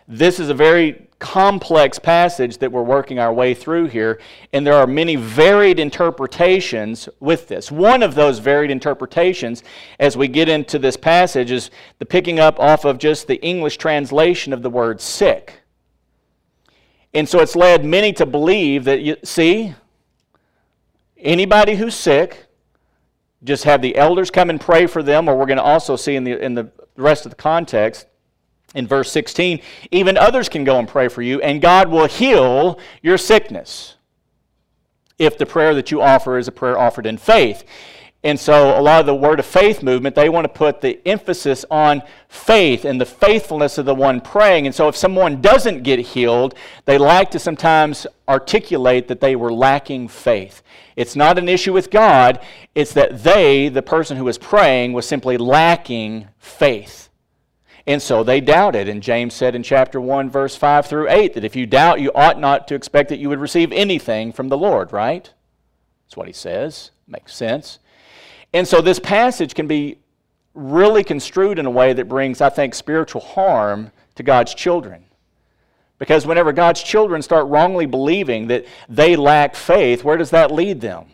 This 0.08 0.40
is 0.40 0.48
a 0.48 0.54
very 0.54 1.05
complex 1.18 1.98
passage 1.98 2.58
that 2.58 2.70
we're 2.70 2.82
working 2.82 3.18
our 3.18 3.32
way 3.32 3.54
through 3.54 3.86
here, 3.86 4.20
and 4.52 4.66
there 4.66 4.74
are 4.74 4.86
many 4.86 5.16
varied 5.16 5.80
interpretations 5.80 7.08
with 7.20 7.48
this. 7.48 7.72
One 7.72 8.02
of 8.02 8.14
those 8.14 8.38
varied 8.38 8.70
interpretations, 8.70 9.62
as 9.98 10.16
we 10.16 10.28
get 10.28 10.48
into 10.48 10.78
this 10.78 10.96
passage, 10.96 11.50
is 11.50 11.70
the 11.98 12.06
picking 12.06 12.38
up 12.38 12.60
off 12.60 12.84
of 12.84 12.98
just 12.98 13.26
the 13.26 13.40
English 13.42 13.78
translation 13.78 14.52
of 14.52 14.62
the 14.62 14.70
word 14.70 15.00
sick. 15.00 15.60
And 17.14 17.26
so 17.26 17.40
it's 17.40 17.56
led 17.56 17.84
many 17.84 18.12
to 18.14 18.26
believe 18.26 18.84
that, 18.84 19.00
you 19.00 19.16
see, 19.24 19.74
anybody 21.16 21.76
who's 21.76 21.94
sick, 21.94 22.46
just 23.42 23.64
have 23.64 23.80
the 23.80 23.96
elders 23.96 24.30
come 24.30 24.50
and 24.50 24.60
pray 24.60 24.86
for 24.86 25.02
them, 25.02 25.28
or 25.28 25.36
we're 25.36 25.46
going 25.46 25.56
to 25.56 25.62
also 25.62 25.96
see 25.96 26.14
in 26.14 26.24
the, 26.24 26.38
in 26.44 26.54
the 26.54 26.70
rest 26.96 27.24
of 27.24 27.30
the 27.30 27.36
context 27.36 28.06
in 28.76 28.86
verse 28.86 29.10
16, 29.10 29.60
even 29.90 30.16
others 30.16 30.48
can 30.48 30.62
go 30.62 30.78
and 30.78 30.86
pray 30.86 31.08
for 31.08 31.22
you, 31.22 31.40
and 31.40 31.60
God 31.60 31.88
will 31.88 32.06
heal 32.06 32.78
your 33.02 33.18
sickness 33.18 33.94
if 35.18 35.38
the 35.38 35.46
prayer 35.46 35.74
that 35.74 35.90
you 35.90 36.02
offer 36.02 36.36
is 36.38 36.46
a 36.46 36.52
prayer 36.52 36.78
offered 36.78 37.06
in 37.06 37.16
faith. 37.16 37.64
And 38.22 38.38
so, 38.38 38.78
a 38.78 38.82
lot 38.82 39.00
of 39.00 39.06
the 39.06 39.14
word 39.14 39.38
of 39.38 39.46
faith 39.46 39.82
movement, 39.82 40.16
they 40.16 40.28
want 40.28 40.44
to 40.46 40.48
put 40.48 40.80
the 40.80 41.00
emphasis 41.06 41.64
on 41.70 42.02
faith 42.28 42.84
and 42.84 43.00
the 43.00 43.06
faithfulness 43.06 43.78
of 43.78 43.86
the 43.86 43.94
one 43.94 44.20
praying. 44.20 44.66
And 44.66 44.74
so, 44.74 44.88
if 44.88 44.96
someone 44.96 45.40
doesn't 45.40 45.84
get 45.84 46.00
healed, 46.00 46.54
they 46.86 46.98
like 46.98 47.30
to 47.30 47.38
sometimes 47.38 48.06
articulate 48.28 49.06
that 49.08 49.20
they 49.20 49.36
were 49.36 49.52
lacking 49.52 50.08
faith. 50.08 50.62
It's 50.96 51.14
not 51.14 51.38
an 51.38 51.48
issue 51.48 51.72
with 51.72 51.90
God, 51.90 52.40
it's 52.74 52.94
that 52.94 53.22
they, 53.22 53.68
the 53.68 53.82
person 53.82 54.16
who 54.16 54.24
was 54.24 54.38
praying, 54.38 54.92
was 54.92 55.06
simply 55.06 55.36
lacking 55.36 56.26
faith. 56.38 57.05
And 57.86 58.02
so 58.02 58.24
they 58.24 58.40
doubted. 58.40 58.88
And 58.88 59.02
James 59.02 59.32
said 59.32 59.54
in 59.54 59.62
chapter 59.62 60.00
1, 60.00 60.28
verse 60.28 60.56
5 60.56 60.86
through 60.86 61.08
8, 61.08 61.34
that 61.34 61.44
if 61.44 61.54
you 61.54 61.66
doubt, 61.66 62.00
you 62.00 62.10
ought 62.14 62.40
not 62.40 62.66
to 62.68 62.74
expect 62.74 63.10
that 63.10 63.18
you 63.18 63.28
would 63.28 63.38
receive 63.38 63.70
anything 63.72 64.32
from 64.32 64.48
the 64.48 64.58
Lord, 64.58 64.92
right? 64.92 65.32
That's 66.04 66.16
what 66.16 66.26
he 66.26 66.32
says. 66.32 66.90
Makes 67.06 67.34
sense. 67.34 67.78
And 68.52 68.66
so 68.66 68.80
this 68.80 68.98
passage 68.98 69.54
can 69.54 69.66
be 69.66 69.98
really 70.54 71.04
construed 71.04 71.58
in 71.58 71.66
a 71.66 71.70
way 71.70 71.92
that 71.92 72.08
brings, 72.08 72.40
I 72.40 72.48
think, 72.48 72.74
spiritual 72.74 73.20
harm 73.20 73.92
to 74.16 74.22
God's 74.22 74.54
children. 74.54 75.04
Because 75.98 76.26
whenever 76.26 76.52
God's 76.52 76.82
children 76.82 77.22
start 77.22 77.46
wrongly 77.46 77.86
believing 77.86 78.48
that 78.48 78.66
they 78.88 79.16
lack 79.16 79.54
faith, 79.54 80.02
where 80.02 80.16
does 80.16 80.30
that 80.30 80.50
lead 80.50 80.80
them? 80.80 81.06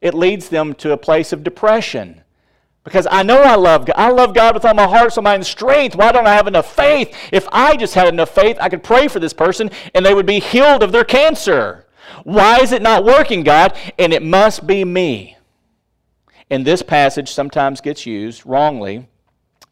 It 0.00 0.14
leads 0.14 0.48
them 0.48 0.74
to 0.76 0.92
a 0.92 0.96
place 0.96 1.32
of 1.32 1.44
depression 1.44 2.21
because 2.84 3.06
I 3.10 3.22
know 3.22 3.40
I 3.40 3.54
love 3.54 3.86
God. 3.86 3.94
I 3.96 4.10
love 4.10 4.34
God 4.34 4.54
with 4.54 4.64
all 4.64 4.74
my 4.74 4.86
heart, 4.86 5.12
soul, 5.12 5.22
mind, 5.22 5.36
and 5.36 5.46
strength. 5.46 5.94
Why 5.94 6.10
don't 6.10 6.26
I 6.26 6.34
have 6.34 6.48
enough 6.48 6.74
faith? 6.74 7.16
If 7.32 7.46
I 7.52 7.76
just 7.76 7.94
had 7.94 8.08
enough 8.08 8.30
faith, 8.30 8.56
I 8.60 8.68
could 8.68 8.82
pray 8.82 9.08
for 9.08 9.20
this 9.20 9.32
person 9.32 9.70
and 9.94 10.04
they 10.04 10.14
would 10.14 10.26
be 10.26 10.40
healed 10.40 10.82
of 10.82 10.90
their 10.90 11.04
cancer. 11.04 11.86
Why 12.24 12.58
is 12.58 12.72
it 12.72 12.82
not 12.82 13.04
working, 13.04 13.44
God? 13.44 13.76
And 13.98 14.12
it 14.12 14.22
must 14.22 14.66
be 14.66 14.84
me. 14.84 15.36
And 16.50 16.66
this 16.66 16.82
passage 16.82 17.30
sometimes 17.30 17.80
gets 17.80 18.04
used 18.04 18.44
wrongly 18.44 19.08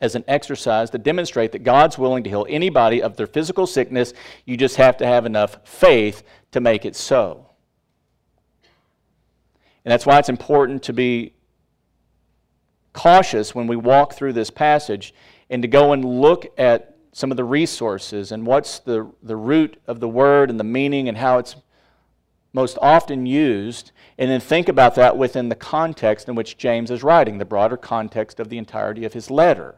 as 0.00 0.14
an 0.14 0.24
exercise 0.26 0.88
to 0.90 0.98
demonstrate 0.98 1.52
that 1.52 1.64
God's 1.64 1.98
willing 1.98 2.24
to 2.24 2.30
heal 2.30 2.46
anybody 2.48 3.02
of 3.02 3.16
their 3.16 3.26
physical 3.26 3.66
sickness. 3.66 4.14
You 4.46 4.56
just 4.56 4.76
have 4.76 4.96
to 4.98 5.06
have 5.06 5.26
enough 5.26 5.58
faith 5.64 6.22
to 6.52 6.60
make 6.60 6.86
it 6.86 6.96
so. 6.96 7.46
And 9.84 9.92
that's 9.92 10.06
why 10.06 10.18
it's 10.18 10.28
important 10.28 10.82
to 10.84 10.92
be 10.92 11.34
cautious 12.92 13.54
when 13.54 13.66
we 13.66 13.76
walk 13.76 14.14
through 14.14 14.32
this 14.32 14.50
passage 14.50 15.14
and 15.48 15.62
to 15.62 15.68
go 15.68 15.92
and 15.92 16.04
look 16.04 16.46
at 16.58 16.96
some 17.12 17.30
of 17.30 17.36
the 17.36 17.44
resources 17.44 18.32
and 18.32 18.46
what's 18.46 18.78
the, 18.80 19.10
the 19.22 19.36
root 19.36 19.80
of 19.86 20.00
the 20.00 20.08
word 20.08 20.50
and 20.50 20.60
the 20.60 20.64
meaning 20.64 21.08
and 21.08 21.18
how 21.18 21.38
it's 21.38 21.56
most 22.52 22.78
often 22.82 23.26
used, 23.26 23.92
and 24.18 24.30
then 24.30 24.40
think 24.40 24.68
about 24.68 24.96
that 24.96 25.16
within 25.16 25.48
the 25.48 25.54
context 25.54 26.28
in 26.28 26.34
which 26.34 26.58
James 26.58 26.90
is 26.90 27.02
writing, 27.02 27.38
the 27.38 27.44
broader 27.44 27.76
context 27.76 28.40
of 28.40 28.48
the 28.48 28.58
entirety 28.58 29.04
of 29.04 29.12
his 29.12 29.30
letter, 29.30 29.76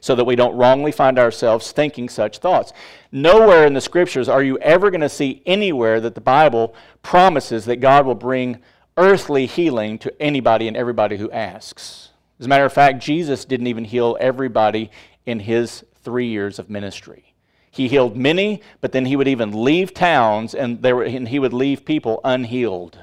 so 0.00 0.16
that 0.16 0.24
we 0.24 0.34
don't 0.34 0.56
wrongly 0.56 0.90
find 0.90 1.18
ourselves 1.18 1.70
thinking 1.70 2.08
such 2.08 2.38
thoughts. 2.38 2.72
Nowhere 3.12 3.66
in 3.66 3.74
the 3.74 3.80
scriptures 3.80 4.28
are 4.28 4.42
you 4.42 4.58
ever 4.58 4.90
going 4.90 5.00
to 5.00 5.08
see 5.08 5.42
anywhere 5.46 6.00
that 6.00 6.16
the 6.16 6.20
Bible 6.20 6.74
promises 7.02 7.64
that 7.66 7.76
God 7.76 8.04
will 8.04 8.16
bring 8.16 8.60
earthly 8.96 9.46
healing 9.46 9.98
to 9.98 10.22
anybody 10.22 10.68
and 10.68 10.76
everybody 10.76 11.16
who 11.16 11.30
asks. 11.30 12.10
As 12.38 12.46
a 12.46 12.48
matter 12.48 12.64
of 12.64 12.72
fact, 12.72 13.02
Jesus 13.02 13.44
didn't 13.44 13.66
even 13.66 13.84
heal 13.84 14.16
everybody 14.20 14.90
in 15.26 15.40
his 15.40 15.84
three 16.02 16.26
years 16.26 16.58
of 16.58 16.70
ministry. 16.70 17.34
He 17.70 17.88
healed 17.88 18.16
many, 18.16 18.62
but 18.80 18.92
then 18.92 19.06
he 19.06 19.16
would 19.16 19.26
even 19.26 19.64
leave 19.64 19.92
towns 19.92 20.54
and, 20.54 20.80
there, 20.82 21.02
and 21.02 21.28
he 21.28 21.38
would 21.38 21.52
leave 21.52 21.84
people 21.84 22.20
unhealed. 22.22 22.98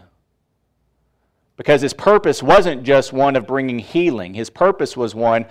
Because 1.57 1.81
his 1.81 1.93
purpose 1.93 2.41
wasn't 2.41 2.83
just 2.83 3.11
one 3.11 3.35
of 3.35 3.45
bringing 3.45 3.79
healing, 3.79 4.33
his 4.33 4.49
purpose 4.49 4.95
was 4.95 5.13
one 5.13 5.45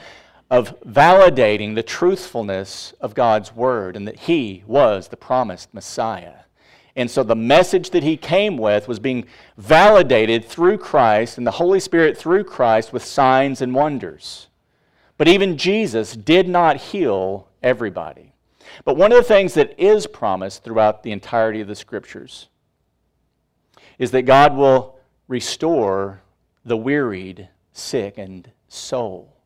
of 0.50 0.80
validating 0.80 1.74
the 1.74 1.82
truthfulness 1.82 2.92
of 3.00 3.14
God's 3.14 3.54
word 3.54 3.94
and 3.94 4.08
that 4.08 4.20
he 4.20 4.64
was 4.66 5.08
the 5.08 5.16
promised 5.16 5.72
Messiah. 5.72 6.40
And 7.00 7.10
so 7.10 7.22
the 7.22 7.34
message 7.34 7.90
that 7.90 8.02
he 8.02 8.18
came 8.18 8.58
with 8.58 8.86
was 8.86 8.98
being 8.98 9.24
validated 9.56 10.44
through 10.44 10.76
Christ 10.76 11.38
and 11.38 11.46
the 11.46 11.52
Holy 11.52 11.80
Spirit 11.80 12.18
through 12.18 12.44
Christ 12.44 12.92
with 12.92 13.02
signs 13.02 13.62
and 13.62 13.74
wonders. 13.74 14.48
But 15.16 15.26
even 15.26 15.56
Jesus 15.56 16.14
did 16.14 16.46
not 16.46 16.76
heal 16.76 17.48
everybody. 17.62 18.34
But 18.84 18.98
one 18.98 19.12
of 19.12 19.16
the 19.16 19.24
things 19.24 19.54
that 19.54 19.80
is 19.80 20.06
promised 20.06 20.62
throughout 20.62 21.02
the 21.02 21.12
entirety 21.12 21.62
of 21.62 21.68
the 21.68 21.74
scriptures 21.74 22.48
is 23.98 24.10
that 24.10 24.22
God 24.22 24.54
will 24.54 24.98
restore 25.26 26.20
the 26.66 26.76
wearied, 26.76 27.48
sickened 27.72 28.50
soul 28.68 29.36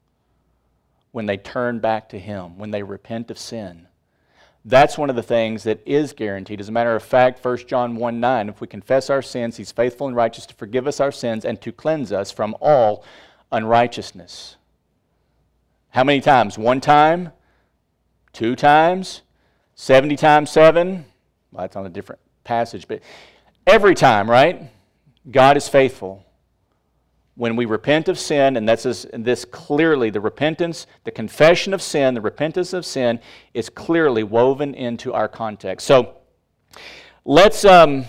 when 1.13 1.27
they 1.27 1.37
turn 1.37 1.79
back 1.79 2.09
to 2.09 2.19
Him, 2.19 2.59
when 2.59 2.73
they 2.73 2.83
repent 2.83 3.31
of 3.31 3.39
sin. 3.39 3.87
That's 4.65 4.97
one 4.97 5.11
of 5.11 5.17
the 5.17 5.23
things 5.23 5.65
that 5.65 5.81
is 5.85 6.15
guaranteed. 6.15 6.61
As 6.61 6.71
a 6.71 6.73
matter 6.73 6.97
of 6.97 7.03
fact, 7.03 7.45
1 7.45 7.67
John 7.67 7.97
1 7.97 8.21
9, 8.21 8.49
if 8.49 8.61
we 8.61 8.67
confess 8.67 9.11
our 9.11 9.21
sins, 9.21 9.59
he's 9.59 9.73
faithful 9.73 10.07
and 10.07 10.17
righteous 10.17 10.47
to 10.47 10.55
forgive 10.55 10.87
us 10.87 11.01
our 11.01 11.13
sins 11.13 11.45
and 11.45 11.61
to 11.61 11.71
cleanse 11.71 12.13
us 12.13 12.31
from 12.31 12.57
all 12.61 13.05
unrighteousness. 13.53 14.57
How 15.91 16.03
many 16.03 16.21
times? 16.21 16.57
One 16.57 16.81
time? 16.81 17.31
Two 18.33 18.57
times? 18.57 19.21
70 19.75 20.17
times 20.17 20.51
7? 20.51 21.05
Well, 21.53 21.63
that's 21.63 21.77
on 21.77 21.85
a 21.85 21.91
different 21.91 22.21
passage, 22.43 22.89
but 22.89 23.01
every 23.67 23.95
time, 23.95 24.31
right? 24.31 24.71
God 25.31 25.57
is 25.57 25.69
faithful 25.69 26.24
when 27.37 27.57
we 27.57 27.65
repent 27.65 28.09
of 28.09 28.19
sin, 28.19 28.57
and 28.57 28.69
that's 28.69 28.85
this, 28.85 29.05
and 29.07 29.25
this 29.25 29.45
clearly, 29.45 30.09
the 30.11 30.21
repentance, 30.21 30.87
the 31.03 31.11
confession 31.11 31.75
of 31.75 31.83
sin, 31.83 32.15
the 32.15 32.21
repentance 32.21 32.73
of 32.73 32.87
sin 32.87 33.19
is 33.55 33.69
clearly 33.69 34.23
woven 34.23 34.75
into 34.75 35.13
our 35.13 35.29
context. 35.29 35.87
So 35.87 36.17
let's, 37.25 37.65
um, 37.65 38.05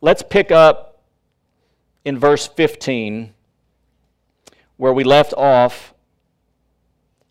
let's 0.00 0.22
pick 0.22 0.52
up 0.52 1.02
in 2.04 2.18
verse 2.18 2.46
15 2.46 3.34
where 4.76 4.92
we 4.92 5.04
left 5.04 5.32
off 5.34 5.94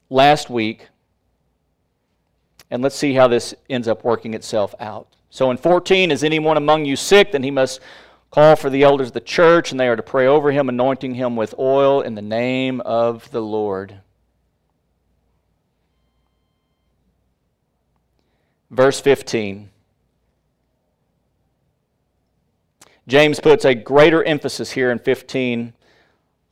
last 0.10 0.50
week, 0.50 0.88
and 2.70 2.82
let's 2.82 2.96
see 2.96 3.14
how 3.14 3.28
this 3.28 3.54
ends 3.70 3.88
up 3.88 4.04
working 4.04 4.34
itself 4.34 4.76
out. 4.80 5.08
So 5.30 5.52
in 5.52 5.58
14, 5.58 6.12
is 6.12 6.24
anyone 6.24 6.58
among 6.58 6.84
you 6.84 6.98
sick? 6.98 7.32
Then 7.32 7.44
he 7.44 7.52
must 7.52 7.80
Call 8.32 8.56
for 8.56 8.70
the 8.70 8.84
elders 8.84 9.08
of 9.08 9.14
the 9.14 9.20
church, 9.20 9.72
and 9.72 9.80
they 9.80 9.90
are 9.90 9.98
to 9.98 10.04
pray 10.04 10.26
over 10.26 10.52
him, 10.52 10.70
anointing 10.70 11.16
him 11.16 11.36
with 11.36 11.54
oil 11.60 12.02
in 12.02 12.16
the 12.16 12.22
name 12.22 12.80
of 12.82 13.30
the 13.32 13.42
Lord. 13.42 14.00
Verse 18.70 19.02
15. 19.02 19.70
James 23.06 23.42
puts 23.42 23.66
a 23.66 23.76
greater 23.76 24.24
emphasis 24.24 24.72
here 24.72 24.92
in 24.92 25.00
15 25.00 25.74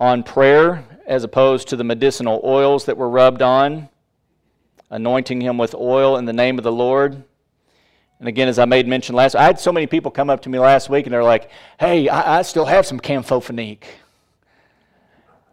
on 0.01 0.23
prayer 0.23 0.83
as 1.07 1.23
opposed 1.23 1.69
to 1.69 1.77
the 1.77 1.83
medicinal 1.85 2.41
oils 2.43 2.83
that 2.85 2.97
were 2.97 3.07
rubbed 3.07 3.41
on, 3.41 3.87
anointing 4.89 5.39
him 5.39 5.57
with 5.57 5.73
oil 5.73 6.17
in 6.17 6.25
the 6.25 6.33
name 6.33 6.57
of 6.57 6.65
the 6.65 6.71
Lord. 6.73 7.23
And 8.19 8.27
again, 8.27 8.47
as 8.47 8.59
I 8.59 8.65
made 8.65 8.87
mention 8.87 9.15
last, 9.15 9.35
I 9.35 9.43
had 9.43 9.59
so 9.59 9.71
many 9.71 9.87
people 9.87 10.11
come 10.11 10.29
up 10.29 10.41
to 10.41 10.49
me 10.49 10.59
last 10.59 10.89
week 10.89 11.05
and 11.05 11.13
they're 11.13 11.23
like, 11.23 11.49
hey, 11.79 12.09
I, 12.09 12.39
I 12.39 12.41
still 12.41 12.65
have 12.65 12.85
some 12.85 12.99
campho-phenique. 12.99 13.83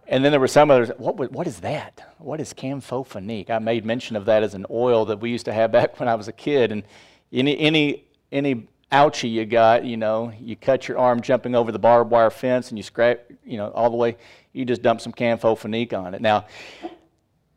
And 0.08 0.24
then 0.24 0.32
there 0.32 0.40
were 0.40 0.48
some 0.48 0.70
others, 0.70 0.90
what, 0.98 1.16
what 1.32 1.46
is 1.46 1.60
that? 1.60 2.14
What 2.18 2.40
is 2.40 2.52
campho-phenique? 2.52 3.50
I 3.50 3.58
made 3.58 3.84
mention 3.84 4.16
of 4.16 4.24
that 4.26 4.42
as 4.42 4.54
an 4.54 4.66
oil 4.70 5.04
that 5.06 5.20
we 5.20 5.30
used 5.30 5.44
to 5.46 5.52
have 5.52 5.70
back 5.78 5.98
when 6.00 6.08
I 6.08 6.16
was 6.16 6.28
a 6.28 6.32
kid. 6.32 6.72
And 6.72 6.82
any, 7.32 7.58
any, 7.58 8.04
any 8.32 8.66
ouchie 8.90 9.30
you 9.30 9.44
got, 9.44 9.84
you 9.84 9.96
know, 9.96 10.32
you 10.40 10.56
cut 10.56 10.88
your 10.88 10.98
arm 10.98 11.20
jumping 11.20 11.54
over 11.54 11.70
the 11.70 11.78
barbed 11.78 12.10
wire 12.10 12.30
fence 12.30 12.70
and 12.70 12.78
you 12.78 12.82
scrape, 12.82 13.20
you 13.44 13.58
know, 13.58 13.70
all 13.70 13.90
the 13.90 13.96
way, 13.96 14.16
you 14.52 14.64
just 14.64 14.82
dump 14.82 15.00
some 15.00 15.12
campho-phenique 15.12 15.92
on 15.92 16.14
it. 16.14 16.20
Now, 16.20 16.46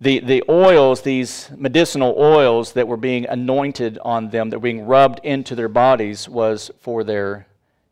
the, 0.02 0.20
the 0.20 0.44
oils, 0.48 1.02
these 1.02 1.50
medicinal 1.56 2.16
oils 2.18 2.74
that 2.74 2.88
were 2.88 2.98
being 2.98 3.26
anointed 3.28 4.00
on 4.00 4.30
them, 4.30 4.50
that 4.50 4.60
were 4.60 4.64
being 4.64 4.86
rubbed 4.86 5.20
into 5.24 5.56
their 5.56 5.68
bodies, 5.68 6.30
was 6.30 6.72
for 6.80 7.04
their 7.04 7.48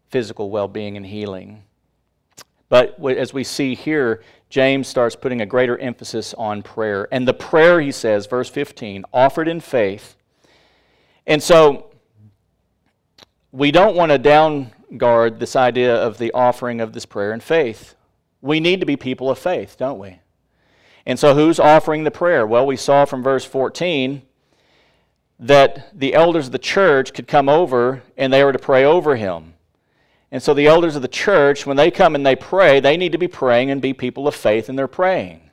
physical 0.09 0.49
well 0.49 0.67
being 0.67 0.95
and 0.95 1.05
healing. 1.05 1.63
But 2.69 3.03
as 3.05 3.33
we 3.33 3.43
see 3.43 3.75
here, 3.75 4.23
James 4.49 4.87
starts 4.87 5.15
putting 5.15 5.41
a 5.41 5.45
greater 5.45 5.77
emphasis 5.77 6.33
on 6.33 6.63
prayer. 6.63 7.07
And 7.11 7.27
the 7.27 7.33
prayer, 7.33 7.79
he 7.81 7.91
says, 7.91 8.25
verse 8.25 8.49
15, 8.49 9.05
offered 9.13 9.47
in 9.47 9.59
faith. 9.59 10.15
And 11.25 11.41
so 11.43 11.91
we 13.51 13.71
don't 13.71 13.95
want 13.95 14.11
to 14.11 14.17
downguard 14.17 15.39
this 15.39 15.55
idea 15.55 15.95
of 15.95 16.17
the 16.17 16.31
offering 16.31 16.79
of 16.79 16.93
this 16.93 17.05
prayer 17.05 17.33
in 17.33 17.39
faith. 17.39 17.95
We 18.41 18.59
need 18.59 18.79
to 18.79 18.85
be 18.85 18.95
people 18.95 19.29
of 19.29 19.39
faith, 19.39 19.75
don't 19.77 19.99
we? 19.99 20.19
And 21.07 21.17
so, 21.17 21.33
who's 21.33 21.57
offering 21.57 22.03
the 22.03 22.11
prayer? 22.11 22.45
Well, 22.45 22.65
we 22.65 22.75
saw 22.75 23.05
from 23.05 23.23
verse 23.23 23.45
14 23.45 24.23
that 25.39 25.97
the 25.97 26.13
elders 26.13 26.47
of 26.47 26.51
the 26.51 26.59
church 26.59 27.13
could 27.13 27.29
come 27.29 27.47
over 27.47 28.03
and 28.17 28.31
they 28.31 28.43
were 28.43 28.51
to 28.51 28.59
pray 28.59 28.83
over 28.83 29.15
him. 29.15 29.53
And 30.33 30.43
so, 30.43 30.53
the 30.53 30.67
elders 30.67 30.97
of 30.97 31.01
the 31.01 31.07
church, 31.07 31.65
when 31.65 31.77
they 31.77 31.91
come 31.91 32.13
and 32.13 32.25
they 32.25 32.35
pray, 32.35 32.81
they 32.81 32.97
need 32.97 33.13
to 33.13 33.17
be 33.17 33.29
praying 33.29 33.71
and 33.71 33.81
be 33.81 33.93
people 33.93 34.27
of 34.27 34.35
faith 34.35 34.67
in 34.67 34.75
their 34.75 34.89
praying. 34.89 35.49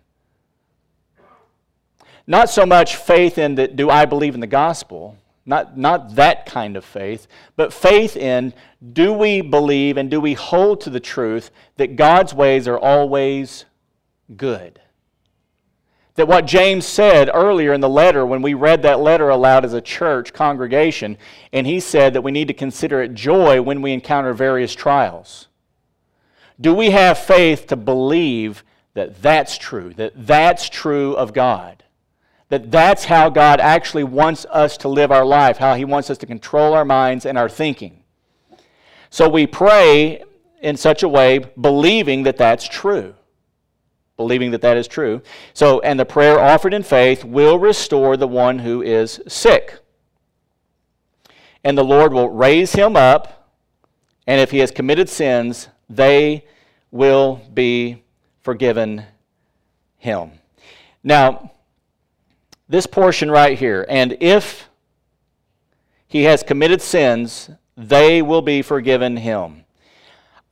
Not 2.26 2.50
so 2.50 2.66
much 2.66 2.96
faith 2.96 3.38
in 3.38 3.54
that, 3.54 3.76
do 3.76 3.88
I 3.88 4.06
believe 4.06 4.34
in 4.34 4.40
the 4.40 4.48
gospel? 4.48 5.16
Not, 5.46 5.78
not 5.78 6.16
that 6.16 6.46
kind 6.46 6.76
of 6.76 6.84
faith, 6.84 7.28
but 7.54 7.72
faith 7.72 8.16
in 8.16 8.54
do 8.92 9.12
we 9.12 9.40
believe 9.40 9.98
and 9.98 10.10
do 10.10 10.20
we 10.20 10.34
hold 10.34 10.80
to 10.80 10.90
the 10.90 10.98
truth 10.98 11.52
that 11.76 11.94
God's 11.94 12.34
ways 12.34 12.66
are 12.66 12.78
always 12.78 13.66
good? 14.36 14.80
That 16.14 16.28
what 16.28 16.46
James 16.46 16.86
said 16.86 17.28
earlier 17.32 17.72
in 17.72 17.80
the 17.80 17.88
letter, 17.88 18.24
when 18.24 18.40
we 18.40 18.54
read 18.54 18.82
that 18.82 19.00
letter 19.00 19.30
aloud 19.30 19.64
as 19.64 19.72
a 19.72 19.80
church 19.80 20.32
congregation, 20.32 21.18
and 21.52 21.66
he 21.66 21.80
said 21.80 22.14
that 22.14 22.22
we 22.22 22.30
need 22.30 22.48
to 22.48 22.54
consider 22.54 23.02
it 23.02 23.14
joy 23.14 23.60
when 23.60 23.82
we 23.82 23.92
encounter 23.92 24.32
various 24.32 24.74
trials. 24.74 25.48
Do 26.60 26.72
we 26.72 26.90
have 26.90 27.18
faith 27.18 27.66
to 27.68 27.76
believe 27.76 28.62
that 28.94 29.20
that's 29.20 29.58
true, 29.58 29.92
that 29.94 30.12
that's 30.14 30.68
true 30.68 31.14
of 31.14 31.32
God? 31.32 31.82
That 32.48 32.70
that's 32.70 33.06
how 33.06 33.28
God 33.28 33.58
actually 33.58 34.04
wants 34.04 34.46
us 34.50 34.76
to 34.78 34.88
live 34.88 35.10
our 35.10 35.24
life, 35.24 35.56
how 35.56 35.74
He 35.74 35.84
wants 35.84 36.10
us 36.10 36.18
to 36.18 36.26
control 36.26 36.74
our 36.74 36.84
minds 36.84 37.26
and 37.26 37.36
our 37.36 37.48
thinking. 37.48 38.04
So 39.10 39.28
we 39.28 39.48
pray 39.48 40.22
in 40.60 40.76
such 40.76 41.02
a 41.02 41.08
way, 41.08 41.40
believing 41.60 42.22
that 42.22 42.36
that's 42.36 42.68
true 42.68 43.14
believing 44.16 44.50
that 44.52 44.62
that 44.62 44.76
is 44.76 44.86
true. 44.86 45.22
So, 45.52 45.80
and 45.80 45.98
the 45.98 46.04
prayer 46.04 46.38
offered 46.38 46.74
in 46.74 46.82
faith 46.82 47.24
will 47.24 47.58
restore 47.58 48.16
the 48.16 48.28
one 48.28 48.60
who 48.60 48.82
is 48.82 49.20
sick. 49.26 49.80
And 51.62 51.76
the 51.76 51.84
Lord 51.84 52.12
will 52.12 52.28
raise 52.28 52.72
him 52.72 52.94
up, 52.94 53.50
and 54.26 54.40
if 54.40 54.50
he 54.50 54.58
has 54.58 54.70
committed 54.70 55.08
sins, 55.08 55.68
they 55.88 56.46
will 56.90 57.40
be 57.52 58.04
forgiven 58.42 59.04
him. 59.96 60.32
Now, 61.02 61.52
this 62.68 62.86
portion 62.86 63.30
right 63.30 63.58
here, 63.58 63.84
and 63.88 64.16
if 64.20 64.68
he 66.06 66.24
has 66.24 66.42
committed 66.42 66.80
sins, 66.80 67.50
they 67.76 68.22
will 68.22 68.42
be 68.42 68.62
forgiven 68.62 69.16
him. 69.16 69.63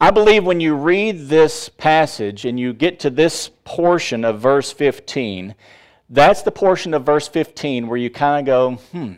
I 0.02 0.10
believe 0.10 0.44
when 0.44 0.58
you 0.58 0.74
read 0.74 1.28
this 1.28 1.68
passage 1.68 2.44
and 2.44 2.58
you 2.58 2.72
get 2.72 2.98
to 3.00 3.08
this 3.08 3.52
portion 3.62 4.24
of 4.24 4.40
verse 4.40 4.72
15, 4.72 5.54
that's 6.10 6.42
the 6.42 6.50
portion 6.50 6.92
of 6.92 7.06
verse 7.06 7.28
15 7.28 7.86
where 7.86 7.96
you 7.96 8.10
kind 8.10 8.40
of 8.40 8.46
go, 8.50 8.82
hmm, 8.90 9.12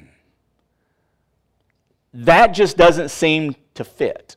that 2.12 2.48
just 2.48 2.76
doesn't 2.76 3.08
seem 3.08 3.56
to 3.72 3.82
fit, 3.82 4.36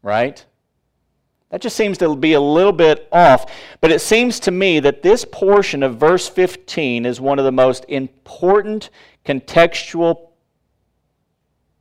right? 0.00 0.46
That 1.50 1.60
just 1.60 1.74
seems 1.74 1.98
to 1.98 2.14
be 2.14 2.34
a 2.34 2.40
little 2.40 2.70
bit 2.70 3.08
off. 3.10 3.50
But 3.80 3.90
it 3.90 4.00
seems 4.00 4.38
to 4.40 4.52
me 4.52 4.78
that 4.78 5.02
this 5.02 5.24
portion 5.24 5.82
of 5.82 5.96
verse 5.96 6.28
15 6.28 7.06
is 7.06 7.20
one 7.20 7.40
of 7.40 7.44
the 7.44 7.50
most 7.50 7.84
important 7.88 8.90
contextual 9.24 10.28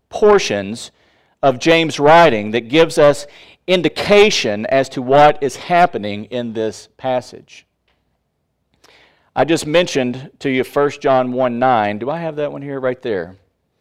portions 0.10 0.90
of 1.44 1.60
James' 1.60 2.00
writing 2.00 2.50
that 2.50 2.62
gives 2.62 2.98
us 2.98 3.28
indication 3.68 4.66
as 4.68 4.90
to 4.90 5.02
what 5.02 5.44
is 5.44 5.58
happening 5.58 6.26
in 6.26 6.54
this 6.54 6.88
passage. 6.98 7.66
I 9.36 9.46
just 9.46 9.68
mentioned 9.68 10.32
to 10.40 10.50
you 10.50 10.64
1 10.64 10.90
John 11.02 11.32
1 11.32 11.60
9. 11.60 12.00
Do 12.00 12.10
I 12.10 12.20
have 12.20 12.38
that 12.38 12.52
one 12.52 12.64
here 12.64 12.80
right 12.80 13.02
there? 13.02 13.36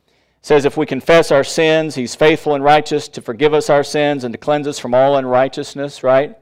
It 0.09 0.14
says, 0.42 0.64
If 0.64 0.77
we 0.77 0.85
confess 0.85 1.31
our 1.31 1.44
sins, 1.44 1.94
he's 1.94 2.14
faithful 2.14 2.55
and 2.55 2.62
righteous 2.62 3.09
to 3.09 3.22
forgive 3.22 3.55
us 3.55 3.70
our 3.70 3.83
sins 3.85 4.25
and 4.25 4.35
to 4.35 4.38
cleanse 4.38 4.66
us 4.66 4.79
from 4.79 4.92
all 4.92 5.16
unrighteousness, 5.16 6.03
right? 6.03 6.37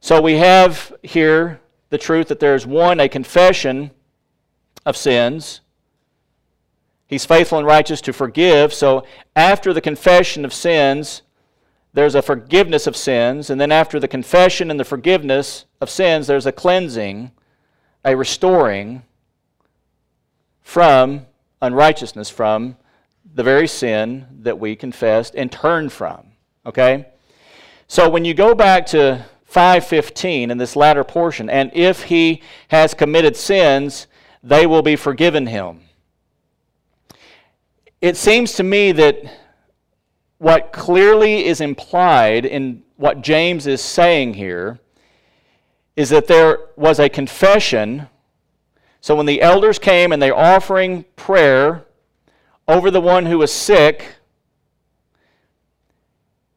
So 0.00 0.22
we 0.22 0.38
have 0.38 0.94
here 1.02 1.60
the 1.90 1.98
truth 1.98 2.28
that 2.28 2.40
there's 2.40 2.66
one, 2.66 3.00
a 3.00 3.08
confession 3.08 3.90
of 4.86 4.96
sins. 4.96 5.60
He's 7.06 7.26
faithful 7.26 7.58
and 7.58 7.66
righteous 7.66 8.00
to 8.00 8.12
forgive. 8.14 8.72
So 8.72 9.04
after 9.36 9.74
the 9.74 9.82
confession 9.82 10.46
of 10.46 10.54
sins, 10.54 11.20
there's 11.94 12.14
a 12.14 12.22
forgiveness 12.22 12.86
of 12.86 12.96
sins. 12.96 13.50
And 13.50 13.60
then 13.60 13.72
after 13.72 14.00
the 14.00 14.08
confession 14.08 14.70
and 14.70 14.80
the 14.80 14.84
forgiveness 14.84 15.66
of 15.80 15.90
sins, 15.90 16.26
there's 16.26 16.46
a 16.46 16.52
cleansing, 16.52 17.32
a 18.04 18.16
restoring 18.16 19.02
from 20.62 21.26
unrighteousness, 21.60 22.30
from 22.30 22.76
the 23.34 23.42
very 23.42 23.68
sin 23.68 24.26
that 24.40 24.58
we 24.58 24.74
confessed 24.74 25.34
and 25.34 25.50
turned 25.50 25.92
from. 25.92 26.28
Okay? 26.66 27.06
So 27.88 28.08
when 28.08 28.24
you 28.24 28.34
go 28.34 28.54
back 28.54 28.86
to 28.86 29.24
515 29.44 30.50
in 30.50 30.58
this 30.58 30.76
latter 30.76 31.04
portion, 31.04 31.50
and 31.50 31.70
if 31.74 32.04
he 32.04 32.42
has 32.68 32.94
committed 32.94 33.36
sins, 33.36 34.06
they 34.42 34.66
will 34.66 34.82
be 34.82 34.96
forgiven 34.96 35.46
him. 35.46 35.80
It 38.00 38.16
seems 38.16 38.54
to 38.54 38.62
me 38.62 38.92
that 38.92 39.41
what 40.42 40.72
clearly 40.72 41.44
is 41.46 41.60
implied 41.60 42.44
in 42.44 42.82
what 42.96 43.22
James 43.22 43.64
is 43.68 43.80
saying 43.80 44.34
here 44.34 44.80
is 45.94 46.08
that 46.10 46.26
there 46.26 46.58
was 46.74 46.98
a 46.98 47.08
confession. 47.08 48.08
So 49.00 49.14
when 49.14 49.26
the 49.26 49.40
elders 49.40 49.78
came 49.78 50.10
and 50.10 50.20
they're 50.20 50.36
offering 50.36 51.04
prayer 51.14 51.84
over 52.66 52.90
the 52.90 53.00
one 53.00 53.26
who 53.26 53.38
was 53.38 53.52
sick, 53.52 54.16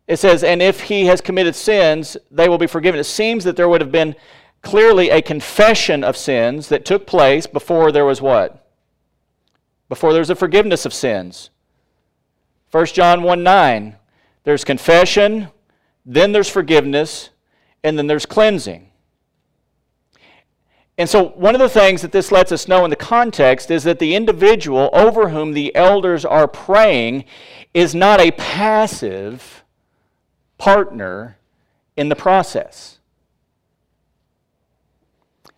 it 0.07 0.17
says, 0.17 0.43
and 0.43 0.63
if 0.63 0.81
he 0.81 1.05
has 1.05 1.21
committed 1.21 1.53
sins, 1.53 2.17
they 2.31 2.49
will 2.49 2.57
be 2.57 2.65
forgiven. 2.65 2.99
It 2.99 3.03
seems 3.03 3.43
that 3.43 3.55
there 3.55 3.69
would 3.69 3.81
have 3.81 3.91
been 3.91 4.15
clearly 4.63 5.11
a 5.11 5.21
confession 5.21 6.03
of 6.03 6.17
sins 6.17 6.69
that 6.69 6.85
took 6.85 7.05
place 7.05 7.45
before 7.45 7.91
there 7.91 8.05
was 8.05 8.19
what? 8.19 8.67
Before 9.89 10.11
there 10.11 10.21
was 10.21 10.31
a 10.31 10.35
forgiveness 10.35 10.87
of 10.87 10.93
sins. 10.93 11.51
1 12.75 12.87
John 12.87 13.23
1 13.23 13.41
9. 13.41 13.95
There's 14.43 14.65
confession, 14.65 15.47
then 16.05 16.33
there's 16.33 16.49
forgiveness, 16.49 17.29
and 17.85 17.97
then 17.97 18.07
there's 18.07 18.25
cleansing. 18.25 18.91
And 20.97 21.09
so, 21.09 21.29
one 21.29 21.55
of 21.55 21.61
the 21.61 21.69
things 21.69 22.01
that 22.01 22.11
this 22.11 22.33
lets 22.33 22.51
us 22.51 22.67
know 22.67 22.83
in 22.83 22.89
the 22.89 22.97
context 22.97 23.71
is 23.71 23.85
that 23.85 23.99
the 23.99 24.13
individual 24.13 24.89
over 24.91 25.29
whom 25.29 25.53
the 25.53 25.73
elders 25.73 26.25
are 26.25 26.49
praying 26.49 27.23
is 27.73 27.95
not 27.95 28.19
a 28.19 28.31
passive 28.31 29.63
partner 30.57 31.37
in 31.95 32.09
the 32.09 32.15
process. 32.17 32.99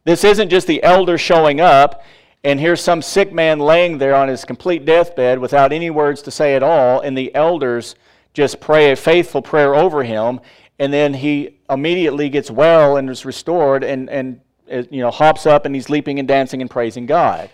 This 0.03 0.23
isn't 0.23 0.49
just 0.49 0.67
the 0.67 0.83
elder 0.83 1.17
showing 1.17 1.59
up 1.59 2.03
and 2.47 2.61
here's 2.61 2.79
some 2.79 3.01
sick 3.01 3.33
man 3.33 3.59
laying 3.59 3.97
there 3.97 4.15
on 4.15 4.29
his 4.29 4.45
complete 4.45 4.85
deathbed 4.85 5.37
without 5.37 5.73
any 5.73 5.89
words 5.89 6.21
to 6.21 6.31
say 6.31 6.55
at 6.55 6.63
all, 6.63 7.01
and 7.01 7.17
the 7.17 7.35
elders 7.35 7.95
just 8.33 8.61
pray 8.61 8.89
a 8.89 8.95
faithful 8.95 9.41
prayer 9.41 9.75
over 9.75 10.01
him, 10.01 10.39
and 10.79 10.93
then 10.93 11.13
he 11.13 11.59
immediately 11.69 12.29
gets 12.29 12.49
well 12.49 12.95
and 12.95 13.09
is 13.09 13.25
restored 13.25 13.83
and, 13.83 14.09
and 14.09 14.39
uh, 14.71 14.83
you 14.89 15.01
know, 15.01 15.11
hops 15.11 15.45
up 15.45 15.65
and 15.65 15.75
he's 15.75 15.89
leaping 15.89 16.19
and 16.19 16.27
dancing 16.29 16.61
and 16.61 16.71
praising 16.71 17.05
God. 17.05 17.49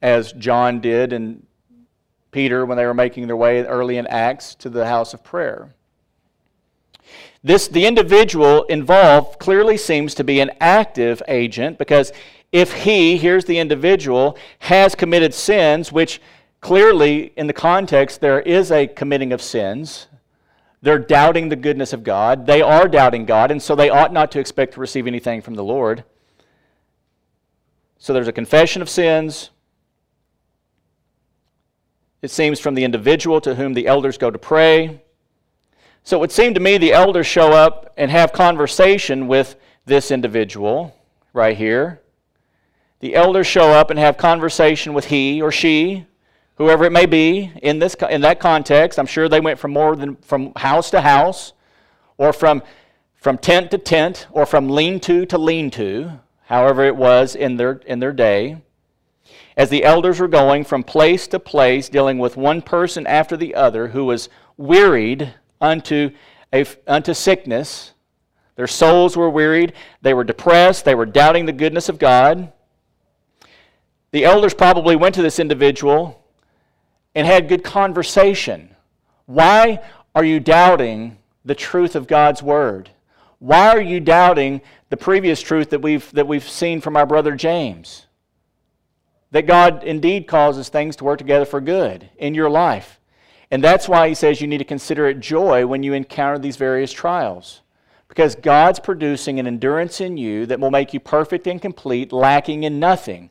As 0.00 0.32
John 0.32 0.80
did 0.80 1.12
and 1.12 1.46
Peter 2.30 2.64
when 2.64 2.78
they 2.78 2.86
were 2.86 2.94
making 2.94 3.26
their 3.26 3.36
way 3.36 3.62
early 3.62 3.98
in 3.98 4.06
Acts 4.06 4.54
to 4.54 4.70
the 4.70 4.86
house 4.86 5.12
of 5.12 5.22
prayer. 5.22 5.74
This, 7.44 7.68
the 7.68 7.86
individual 7.86 8.64
involved 8.64 9.38
clearly 9.38 9.76
seems 9.76 10.14
to 10.14 10.24
be 10.24 10.40
an 10.40 10.50
active 10.58 11.22
agent 11.28 11.78
because 11.78 12.12
if 12.56 12.72
he, 12.72 13.18
here's 13.18 13.44
the 13.44 13.58
individual, 13.58 14.38
has 14.60 14.94
committed 14.94 15.34
sins, 15.34 15.92
which 15.92 16.22
clearly 16.62 17.34
in 17.36 17.46
the 17.46 17.52
context 17.52 18.22
there 18.22 18.40
is 18.40 18.72
a 18.72 18.86
committing 18.86 19.34
of 19.34 19.42
sins, 19.42 20.06
they're 20.80 20.98
doubting 20.98 21.50
the 21.50 21.56
goodness 21.56 21.92
of 21.92 22.02
God. 22.02 22.46
They 22.46 22.62
are 22.62 22.88
doubting 22.88 23.26
God, 23.26 23.50
and 23.50 23.60
so 23.60 23.76
they 23.76 23.90
ought 23.90 24.10
not 24.10 24.32
to 24.32 24.40
expect 24.40 24.72
to 24.72 24.80
receive 24.80 25.06
anything 25.06 25.42
from 25.42 25.52
the 25.52 25.62
Lord. 25.62 26.04
So 27.98 28.14
there's 28.14 28.26
a 28.26 28.32
confession 28.32 28.80
of 28.80 28.88
sins. 28.88 29.50
It 32.22 32.30
seems 32.30 32.58
from 32.58 32.74
the 32.74 32.84
individual 32.84 33.38
to 33.42 33.56
whom 33.56 33.74
the 33.74 33.86
elders 33.86 34.16
go 34.16 34.30
to 34.30 34.38
pray. 34.38 35.02
So 36.04 36.16
it 36.16 36.20
would 36.20 36.32
seem 36.32 36.54
to 36.54 36.60
me 36.60 36.78
the 36.78 36.94
elders 36.94 37.26
show 37.26 37.52
up 37.52 37.92
and 37.98 38.10
have 38.10 38.32
conversation 38.32 39.28
with 39.28 39.56
this 39.84 40.10
individual 40.10 40.96
right 41.34 41.54
here 41.54 42.00
the 43.00 43.14
elders 43.14 43.46
show 43.46 43.72
up 43.72 43.90
and 43.90 43.98
have 43.98 44.16
conversation 44.16 44.94
with 44.94 45.06
he 45.06 45.42
or 45.42 45.52
she, 45.52 46.06
whoever 46.56 46.84
it 46.84 46.92
may 46.92 47.06
be 47.06 47.52
in, 47.62 47.78
this, 47.78 47.94
in 48.10 48.22
that 48.22 48.40
context. 48.40 48.98
I'm 48.98 49.06
sure 49.06 49.28
they 49.28 49.40
went 49.40 49.58
from 49.58 49.72
more 49.72 49.94
than 49.94 50.16
from 50.16 50.52
house 50.56 50.90
to 50.90 51.00
house, 51.00 51.52
or 52.16 52.32
from, 52.32 52.62
from 53.14 53.36
tent 53.38 53.70
to 53.72 53.78
tent, 53.78 54.26
or 54.30 54.46
from 54.46 54.68
lean 54.68 55.00
to 55.00 55.26
to 55.26 55.36
lean 55.36 55.70
to, 55.72 56.12
however 56.44 56.84
it 56.84 56.96
was 56.96 57.34
in 57.34 57.56
their, 57.56 57.80
in 57.86 57.98
their 58.00 58.12
day. 58.12 58.62
As 59.56 59.70
the 59.70 59.84
elders 59.84 60.20
were 60.20 60.28
going 60.28 60.64
from 60.64 60.82
place 60.82 61.26
to 61.28 61.38
place, 61.38 61.88
dealing 61.88 62.18
with 62.18 62.36
one 62.36 62.62
person 62.62 63.06
after 63.06 63.36
the 63.36 63.54
other 63.54 63.88
who 63.88 64.04
was 64.04 64.28
wearied 64.56 65.34
unto, 65.60 66.10
a, 66.52 66.64
unto 66.86 67.14
sickness, 67.14 67.92
their 68.56 68.66
souls 68.66 69.16
were 69.16 69.30
wearied, 69.30 69.74
they 70.00 70.14
were 70.14 70.24
depressed, 70.24 70.84
they 70.84 70.94
were 70.94 71.06
doubting 71.06 71.44
the 71.44 71.52
goodness 71.52 71.88
of 71.88 71.98
God. 71.98 72.52
The 74.16 74.24
elders 74.24 74.54
probably 74.54 74.96
went 74.96 75.14
to 75.16 75.20
this 75.20 75.38
individual 75.38 76.24
and 77.14 77.26
had 77.26 77.50
good 77.50 77.62
conversation. 77.62 78.74
Why 79.26 79.80
are 80.14 80.24
you 80.24 80.40
doubting 80.40 81.18
the 81.44 81.54
truth 81.54 81.94
of 81.94 82.06
God's 82.06 82.42
word? 82.42 82.88
Why 83.40 83.68
are 83.68 83.82
you 83.82 84.00
doubting 84.00 84.62
the 84.88 84.96
previous 84.96 85.42
truth 85.42 85.68
that 85.68 85.82
we've, 85.82 86.10
that 86.12 86.26
we've 86.26 86.48
seen 86.48 86.80
from 86.80 86.96
our 86.96 87.04
brother 87.04 87.36
James? 87.36 88.06
That 89.32 89.46
God 89.46 89.84
indeed 89.84 90.26
causes 90.26 90.70
things 90.70 90.96
to 90.96 91.04
work 91.04 91.18
together 91.18 91.44
for 91.44 91.60
good 91.60 92.08
in 92.16 92.34
your 92.34 92.48
life. 92.48 92.98
And 93.50 93.62
that's 93.62 93.86
why 93.86 94.08
he 94.08 94.14
says 94.14 94.40
you 94.40 94.48
need 94.48 94.56
to 94.56 94.64
consider 94.64 95.08
it 95.08 95.20
joy 95.20 95.66
when 95.66 95.82
you 95.82 95.92
encounter 95.92 96.38
these 96.38 96.56
various 96.56 96.90
trials. 96.90 97.60
Because 98.08 98.34
God's 98.34 98.80
producing 98.80 99.38
an 99.38 99.46
endurance 99.46 100.00
in 100.00 100.16
you 100.16 100.46
that 100.46 100.58
will 100.58 100.70
make 100.70 100.94
you 100.94 101.00
perfect 101.00 101.46
and 101.46 101.60
complete, 101.60 102.14
lacking 102.14 102.62
in 102.62 102.80
nothing 102.80 103.28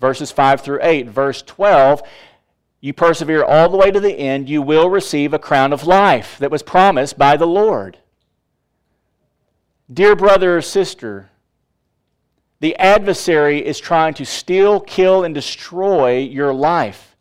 verses 0.00 0.30
5 0.30 0.60
through 0.60 0.80
8. 0.82 1.08
Verse 1.08 1.42
12, 1.42 2.02
you 2.80 2.92
persevere 2.92 3.42
all 3.42 3.68
the 3.68 3.76
way 3.76 3.90
to 3.90 4.00
the 4.00 4.18
end, 4.18 4.48
you 4.48 4.60
will 4.60 4.90
receive 4.90 5.32
a 5.32 5.38
crown 5.38 5.72
of 5.72 5.86
life 5.86 6.36
that 6.38 6.50
was 6.50 6.62
promised 6.62 7.16
by 7.16 7.36
the 7.36 7.46
Lord. 7.46 7.98
Dear 9.92 10.14
brother 10.14 10.56
or 10.56 10.62
sister, 10.62 11.30
the 12.60 12.76
adversary 12.76 13.64
is 13.64 13.78
trying 13.78 14.14
to 14.14 14.24
steal, 14.24 14.80
kill, 14.80 15.24
and 15.24 15.34
destroy 15.34 16.18
your 16.18 16.52
life. 16.52 17.14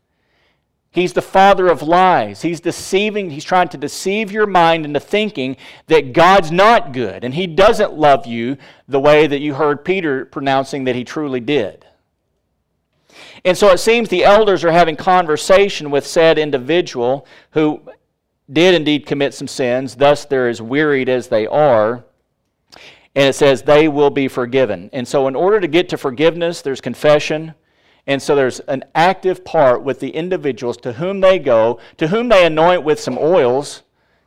He's 0.93 1.13
the 1.13 1.21
father 1.23 1.67
of 1.67 1.81
lies. 1.81 2.43
He's 2.43 2.59
deceiving, 2.59 3.31
he's 3.31 3.43
trying 3.43 3.69
to 3.69 3.77
deceive 3.77 4.31
your 4.31 4.45
mind 4.45 4.85
into 4.85 4.99
thinking 4.99 5.57
that 5.87 6.13
God's 6.13 6.51
not 6.51 6.93
good 6.93 7.23
and 7.23 7.33
he 7.33 7.47
doesn't 7.47 7.93
love 7.93 8.27
you 8.27 8.57
the 8.87 8.99
way 8.99 9.25
that 9.25 9.39
you 9.39 9.55
heard 9.55 9.83
Peter 9.83 10.25
pronouncing 10.25 10.83
that 10.83 10.95
he 10.95 11.03
truly 11.03 11.39
did. 11.39 11.85
And 13.45 13.57
so 13.57 13.69
it 13.69 13.79
seems 13.79 14.09
the 14.09 14.23
elders 14.23 14.63
are 14.63 14.71
having 14.71 14.95
conversation 14.95 15.91
with 15.91 16.07
said 16.07 16.37
individual 16.37 17.27
who 17.51 17.81
did 18.51 18.73
indeed 18.73 19.05
commit 19.05 19.33
some 19.33 19.47
sins, 19.47 19.95
thus 19.95 20.25
they're 20.25 20.49
as 20.49 20.61
wearied 20.61 21.09
as 21.09 21.27
they 21.27 21.47
are. 21.47 22.03
And 23.15 23.29
it 23.29 23.33
says 23.33 23.61
they 23.61 23.87
will 23.87 24.09
be 24.09 24.27
forgiven. 24.27 24.89
And 24.91 25.07
so, 25.07 25.27
in 25.27 25.35
order 25.35 25.59
to 25.59 25.67
get 25.67 25.89
to 25.89 25.97
forgiveness, 25.97 26.61
there's 26.61 26.81
confession. 26.81 27.53
And 28.07 28.21
so, 28.21 28.35
there's 28.35 28.59
an 28.61 28.83
active 28.95 29.45
part 29.45 29.83
with 29.83 29.99
the 29.99 30.09
individuals 30.09 30.77
to 30.77 30.93
whom 30.93 31.21
they 31.21 31.37
go, 31.37 31.79
to 31.97 32.07
whom 32.07 32.29
they 32.29 32.45
anoint 32.45 32.83
with 32.83 32.99
some 32.99 33.17
oils. 33.19 33.82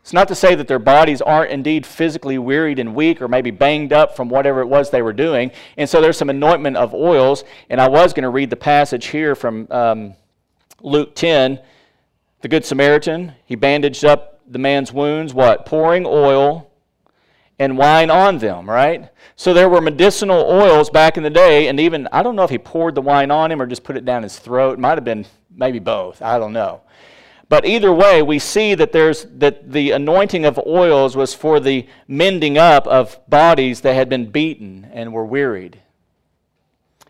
It's 0.07 0.12
not 0.12 0.29
to 0.29 0.37
say 0.37 0.55
that 0.55 0.69
their 0.69 0.79
bodies 0.79 1.21
aren't 1.21 1.51
indeed 1.51 1.85
physically 1.85 2.38
wearied 2.38 2.79
and 2.79 2.95
weak 2.95 3.21
or 3.21 3.27
maybe 3.27 3.51
banged 3.51 3.92
up 3.92 4.14
from 4.14 4.29
whatever 4.29 4.61
it 4.61 4.66
was 4.66 4.88
they 4.88 5.03
were 5.03 5.12
doing. 5.12 5.51
And 5.77 5.90
so, 5.90 6.01
there's 6.01 6.16
some 6.16 6.31
anointment 6.31 6.77
of 6.77 6.95
oils. 6.95 7.42
And 7.71 7.81
I 7.81 7.88
was 7.88 8.12
going 8.12 8.23
to 8.23 8.29
read 8.29 8.49
the 8.51 8.57
passage 8.57 9.07
here 9.07 9.35
from 9.35 9.66
um, 9.69 10.14
Luke 10.81 11.16
10. 11.16 11.59
The 12.40 12.47
Good 12.47 12.64
Samaritan, 12.64 13.33
he 13.47 13.57
bandaged 13.57 14.05
up 14.05 14.40
the 14.47 14.61
man's 14.61 14.92
wounds, 14.92 15.35
what? 15.35 15.66
Pouring 15.66 16.05
oil 16.07 16.71
and 17.59 17.77
wine 17.77 18.09
on 18.09 18.38
them, 18.38 18.71
right? 18.71 19.11
So 19.35 19.53
there 19.53 19.69
were 19.69 19.81
medicinal 19.81 20.38
oils 20.38 20.88
back 20.88 21.16
in 21.16 21.25
the 21.25 21.31
day, 21.31 21.66
and 21.66 21.81
even, 21.81 22.07
I 22.12 22.23
don't 22.23 22.37
know 22.37 22.45
if 22.45 22.51
he 22.51 22.59
poured 22.59 22.95
the 22.95 23.03
wine 23.03 23.33
on 23.33 23.51
him 23.51 23.61
or 23.61 23.66
just 23.66 23.83
put 23.83 23.97
it 23.97 24.05
down 24.05 24.23
his 24.23 24.38
throat. 24.38 24.75
It 24.75 24.79
might 24.79 24.99
have 24.99 25.05
been 25.05 25.27
maybe 25.51 25.81
both. 25.81 26.23
I 26.23 26.38
don't 26.38 26.53
know. 26.53 26.83
But 27.49 27.65
either 27.65 27.93
way, 27.93 28.23
we 28.23 28.39
see 28.39 28.75
that 28.75 28.93
there's 28.93 29.25
that 29.37 29.71
the 29.71 29.93
anointing 29.93 30.45
of 30.45 30.61
oils 30.67 31.17
was 31.17 31.33
for 31.33 31.61
the 31.61 31.87
mending 32.09 32.59
up 32.59 32.87
of 32.89 33.21
bodies 33.29 33.83
that 33.83 33.95
had 33.95 34.09
been 34.09 34.31
beaten 34.31 34.89
and 34.93 35.13
were 35.13 35.25
wearied. 35.25 35.81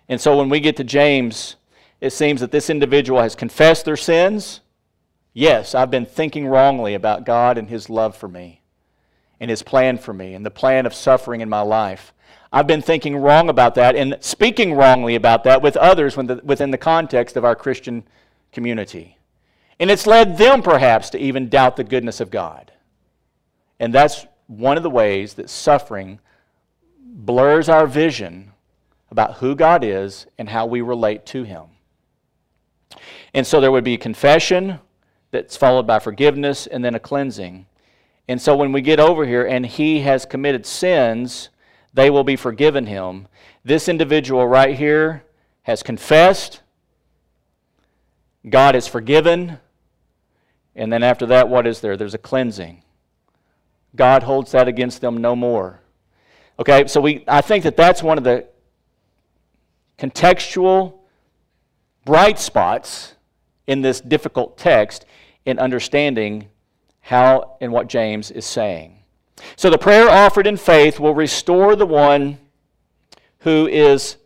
And 0.08 0.20
so 0.20 0.36
when 0.36 0.48
we 0.48 0.60
get 0.60 0.76
to 0.76 0.84
James, 0.84 1.56
it 2.00 2.10
seems 2.10 2.40
that 2.40 2.50
this 2.50 2.68
individual 2.68 3.20
has 3.22 3.34
confessed 3.34 3.86
their 3.86 3.96
sins. 3.96 4.60
Yes, 5.32 5.74
I've 5.74 5.90
been 5.90 6.06
thinking 6.06 6.46
wrongly 6.46 6.94
about 6.94 7.24
God 7.24 7.58
and 7.58 7.68
his 7.68 7.88
love 7.88 8.16
for 8.16 8.28
me 8.28 8.60
and 9.40 9.50
his 9.50 9.62
plan 9.62 9.98
for 9.98 10.12
me 10.12 10.34
and 10.34 10.44
the 10.44 10.50
plan 10.50 10.86
of 10.86 10.94
suffering 10.94 11.40
in 11.40 11.48
my 11.48 11.60
life. 11.60 12.12
I've 12.52 12.66
been 12.66 12.82
thinking 12.82 13.16
wrong 13.16 13.48
about 13.48 13.74
that 13.74 13.96
and 13.96 14.16
speaking 14.20 14.74
wrongly 14.74 15.14
about 15.14 15.44
that 15.44 15.62
with 15.62 15.76
others 15.76 16.16
within 16.16 16.70
the 16.70 16.78
context 16.78 17.36
of 17.36 17.44
our 17.44 17.56
Christian 17.56 18.04
community. 18.52 19.18
And 19.78 19.90
it's 19.90 20.06
led 20.06 20.38
them 20.38 20.62
perhaps 20.62 21.10
to 21.10 21.18
even 21.18 21.48
doubt 21.48 21.76
the 21.76 21.84
goodness 21.84 22.20
of 22.20 22.30
God. 22.30 22.72
And 23.78 23.92
that's 23.92 24.26
one 24.46 24.76
of 24.76 24.82
the 24.82 24.90
ways 24.90 25.34
that 25.34 25.50
suffering 25.50 26.20
blurs 27.02 27.68
our 27.68 27.86
vision 27.86 28.52
about 29.10 29.34
who 29.34 29.54
God 29.54 29.84
is 29.84 30.26
and 30.38 30.48
how 30.48 30.66
we 30.66 30.80
relate 30.80 31.26
to 31.26 31.42
Him. 31.42 31.66
And 33.34 33.46
so 33.46 33.60
there 33.60 33.72
would 33.72 33.84
be 33.84 33.98
confession 33.98 34.80
that's 35.30 35.56
followed 35.56 35.86
by 35.86 35.98
forgiveness 35.98 36.66
and 36.66 36.84
then 36.84 36.94
a 36.94 37.00
cleansing. 37.00 37.66
And 38.28 38.40
so 38.40 38.56
when 38.56 38.72
we 38.72 38.80
get 38.80 38.98
over 38.98 39.26
here 39.26 39.46
and 39.46 39.66
he 39.66 40.00
has 40.00 40.24
committed 40.24 40.66
sins, 40.66 41.50
they 41.92 42.10
will 42.10 42.24
be 42.24 42.36
forgiven 42.36 42.86
him. 42.86 43.28
This 43.64 43.88
individual 43.88 44.46
right 44.46 44.76
here 44.76 45.24
has 45.62 45.82
confessed, 45.82 46.62
God 48.48 48.74
has 48.74 48.86
forgiven, 48.86 49.58
and 50.76 50.92
then 50.92 51.02
after 51.02 51.26
that, 51.26 51.48
what 51.48 51.66
is 51.66 51.80
there? 51.80 51.96
There's 51.96 52.14
a 52.14 52.18
cleansing. 52.18 52.82
God 53.96 54.22
holds 54.22 54.52
that 54.52 54.68
against 54.68 55.00
them 55.00 55.16
no 55.16 55.34
more. 55.34 55.80
Okay, 56.60 56.86
so 56.86 57.00
we, 57.00 57.24
I 57.26 57.40
think 57.40 57.64
that 57.64 57.76
that's 57.76 58.02
one 58.02 58.18
of 58.18 58.24
the 58.24 58.46
contextual 59.98 60.98
bright 62.04 62.38
spots 62.38 63.14
in 63.66 63.80
this 63.80 64.00
difficult 64.00 64.58
text 64.58 65.06
in 65.46 65.58
understanding 65.58 66.48
how 67.00 67.56
and 67.60 67.72
what 67.72 67.88
James 67.88 68.30
is 68.30 68.44
saying. 68.44 68.98
So 69.56 69.70
the 69.70 69.78
prayer 69.78 70.08
offered 70.08 70.46
in 70.46 70.56
faith 70.56 71.00
will 71.00 71.14
restore 71.14 71.74
the 71.74 71.86
one 71.86 72.38
who 73.40 73.66
is 73.66 74.16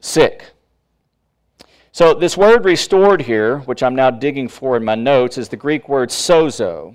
sick. 0.00 0.44
So 1.92 2.14
this 2.14 2.36
word 2.36 2.64
restored 2.64 3.22
here, 3.22 3.58
which 3.60 3.82
I'm 3.82 3.94
now 3.94 4.10
digging 4.10 4.48
for 4.48 4.76
in 4.76 4.84
my 4.84 4.94
notes, 4.94 5.38
is 5.38 5.48
the 5.48 5.56
Greek 5.56 5.88
word 5.88 6.10
sozo, 6.10 6.94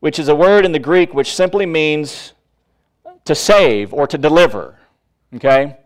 which 0.00 0.18
is 0.18 0.28
a 0.28 0.34
word 0.34 0.64
in 0.64 0.72
the 0.72 0.78
Greek 0.78 1.12
which 1.12 1.34
simply 1.34 1.66
means 1.66 2.32
to 3.24 3.34
save 3.34 3.92
or 3.92 4.06
to 4.06 4.16
deliver. 4.18 4.78
Okay? 5.34 5.76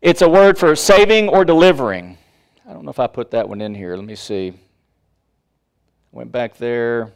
It's 0.00 0.22
a 0.22 0.28
word 0.28 0.58
for 0.58 0.74
saving 0.76 1.28
or 1.28 1.44
delivering. 1.44 2.18
I 2.68 2.72
don't 2.72 2.84
know 2.84 2.90
if 2.90 2.98
I 2.98 3.06
put 3.06 3.30
that 3.32 3.48
one 3.48 3.60
in 3.60 3.74
here. 3.74 3.96
Let 3.96 4.04
me 4.04 4.14
see. 4.14 4.54
Went 6.12 6.32
back 6.32 6.56
there. 6.56 7.12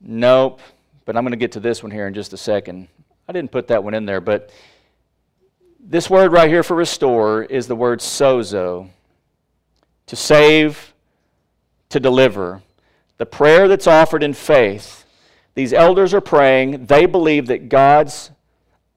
Nope. 0.00 0.60
But 1.04 1.16
I'm 1.16 1.22
going 1.22 1.32
to 1.32 1.36
get 1.36 1.52
to 1.52 1.60
this 1.60 1.82
one 1.82 1.90
here 1.92 2.06
in 2.06 2.14
just 2.14 2.32
a 2.32 2.36
second. 2.36 2.88
I 3.28 3.32
didn't 3.32 3.52
put 3.52 3.68
that 3.68 3.82
one 3.82 3.94
in 3.94 4.06
there, 4.06 4.20
but 4.20 4.50
this 5.82 6.08
word 6.08 6.32
right 6.32 6.48
here 6.48 6.62
for 6.62 6.76
restore 6.76 7.42
is 7.42 7.66
the 7.66 7.74
word 7.74 7.98
sozo 7.98 8.88
to 10.06 10.16
save, 10.16 10.94
to 11.88 11.98
deliver. 11.98 12.62
The 13.18 13.26
prayer 13.26 13.66
that's 13.66 13.88
offered 13.88 14.22
in 14.22 14.32
faith. 14.32 15.04
These 15.54 15.72
elders 15.72 16.14
are 16.14 16.20
praying. 16.20 16.86
They 16.86 17.06
believe 17.06 17.46
that 17.48 17.68
God's 17.68 18.30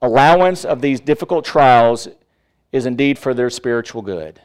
allowance 0.00 0.64
of 0.64 0.80
these 0.80 1.00
difficult 1.00 1.44
trials 1.44 2.08
is 2.70 2.86
indeed 2.86 3.18
for 3.18 3.34
their 3.34 3.50
spiritual 3.50 4.02
good. 4.02 4.40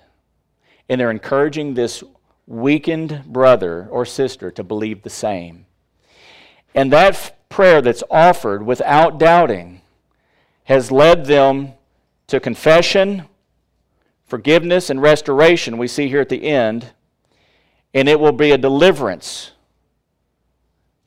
And 0.90 1.00
they're 1.00 1.12
encouraging 1.12 1.76
this 1.76 2.04
weakened 2.48 3.24
brother 3.26 3.88
or 3.92 4.06
sister 4.06 4.50
to 4.52 4.64
believe 4.64 5.04
the 5.04 5.10
same. 5.10 5.66
And 6.74 6.92
that 6.92 7.50
prayer 7.50 7.82
that's 7.82 8.04
offered 8.10 8.66
without 8.66 9.20
doubting 9.20 9.82
has 10.64 10.92
led 10.92 11.26
them 11.26 11.74
to 12.32 12.40
confession, 12.40 13.26
forgiveness, 14.24 14.90
and 14.90 15.02
restoration, 15.02 15.78
we 15.78 15.86
see 15.86 16.08
here 16.08 16.22
at 16.22 16.30
the 16.30 16.46
end. 16.46 16.94
And 17.94 18.08
it 18.08 18.22
will 18.22 18.32
be 18.32 18.52
a 18.52 18.58
deliverance, 18.58 19.52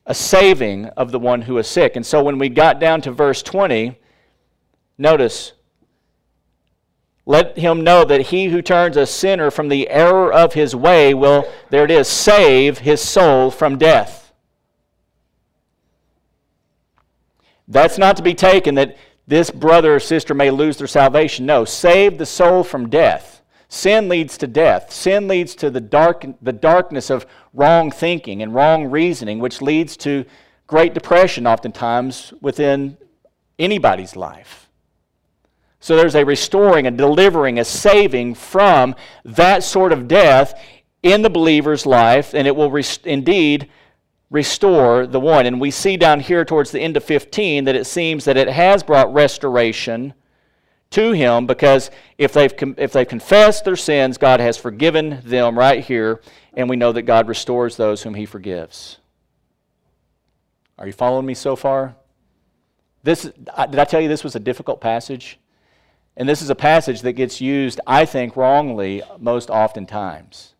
a 0.05 0.15
saving 0.15 0.85
of 0.89 1.13
the 1.13 1.19
one 1.19 1.41
who 1.41 1.57
is 1.57 1.67
sick. 1.67 1.97
And 1.97 2.05
so 2.05 2.23
when 2.23 2.39
we 2.39 2.51
got 2.51 2.79
down 2.79 3.01
to 3.01 3.11
verse 3.11 3.43
20, 3.43 3.99
notice 4.99 5.55
let 7.25 7.57
him 7.57 7.83
know 7.83 8.05
that 8.05 8.21
he 8.21 8.49
who 8.49 8.61
turns 8.61 8.99
a 8.99 9.07
sinner 9.07 9.51
from 9.51 9.71
the 9.71 9.89
error 9.89 10.31
of 10.31 10.53
his 10.53 10.77
way 10.77 11.15
will, 11.15 11.51
there 11.71 11.85
it 11.85 11.91
is, 11.91 12.07
save 12.07 12.81
his 12.81 13.01
soul 13.01 13.51
from 13.51 13.79
death. 13.79 14.31
That's 17.67 17.97
not 17.97 18.19
to 18.19 18.23
be 18.23 18.35
taken 18.35 18.75
that 18.75 18.99
this 19.27 19.51
brother 19.51 19.97
or 19.97 20.01
sister 20.01 20.35
may 20.35 20.51
lose 20.51 20.77
their 20.77 20.87
salvation. 20.87 21.47
No, 21.47 21.65
save 21.65 22.19
the 22.19 22.27
soul 22.27 22.63
from 22.63 22.91
death. 22.91 23.43
Sin 23.69 24.09
leads 24.09 24.39
to 24.39 24.47
death. 24.47 24.93
Sin 24.93 25.27
leads 25.27 25.55
to 25.57 25.71
the, 25.71 25.81
dark, 25.81 26.25
the 26.43 26.53
darkness 26.53 27.11
of 27.11 27.27
wrong 27.53 27.91
thinking 27.91 28.43
and 28.43 28.55
wrong 28.55 28.87
reasoning, 28.87 29.39
which 29.39 29.63
leads 29.63 29.97
to 29.99 30.25
great 30.67 30.95
depression 30.95 31.47
oftentimes 31.47 32.33
within 32.41 32.97
anybody's 33.59 34.17
life. 34.17 34.69
So 35.81 35.97
there's 35.97 36.15
a 36.15 36.25
restoring, 36.25 36.87
a 36.87 36.91
delivering, 36.91 37.59
a 37.59 37.65
saving 37.65 38.35
from 38.35 38.95
that 39.25 39.63
sort 39.63 39.93
of 39.93 40.09
death 40.09 40.59
in 41.03 41.23
the 41.23 41.31
believer's 41.31 41.85
life, 41.85 42.35
and 42.35 42.47
it 42.47 42.57
will 42.57 42.71
rest- 42.71 43.07
indeed 43.07 43.69
restore 44.35 45.07
the 45.07 45.21
one. 45.21 45.47
And 45.47 45.61
we 45.61 45.71
see 45.71 45.97
down 45.97 46.19
here 46.19 46.45
towards 46.45 46.73
the 46.73 46.81
end 46.81 46.97
of 46.97 47.05
15 47.05 47.65
that 47.65 47.77
it 47.77 47.87
seems 47.87 48.25
that 48.25 48.37
it 48.37 48.49
has 48.49 48.83
brought 48.83 49.15
restoration 49.15 50.13
to 50.91 51.13
him 51.13 51.47
because 51.47 51.89
if 52.19 52.33
they've, 52.33 52.53
if 52.77 52.93
they've 52.93 53.07
confessed 53.07 53.65
their 53.65 53.77
sins, 53.77 54.19
God 54.19 54.41
has 54.41 54.57
forgiven 54.57 55.21
them 55.25 55.57
right 55.57 55.85
here, 55.85 56.21
and 56.53 56.69
we 56.69 56.75
know 56.75 56.91
that 56.91 57.03
God 57.03 57.29
restores 57.29 57.77
those 57.77 58.03
whom 58.03 58.15
he 58.15 58.27
forgives. 58.27 58.99
Are 60.81 60.87
you 60.89 60.93
following 60.93 61.27
me 61.27 61.35
so 61.35 61.55
far? 61.55 61.95
This, 63.05 63.23
did 63.23 63.79
I 63.79 63.85
tell 63.85 64.01
you 64.01 64.09
this 64.09 64.25
was 64.25 64.35
a 64.35 64.41
difficult 64.41 64.81
passage? 64.81 65.39
And 66.17 66.29
this 66.29 66.43
is 66.43 66.51
a 66.51 66.57
passage 66.57 67.03
that 67.03 67.13
gets 67.13 67.41
used, 67.41 67.81
I 67.87 68.05
think, 68.05 68.35
wrongly 68.35 69.01
most 69.21 69.49
oftentimes. 69.49 70.54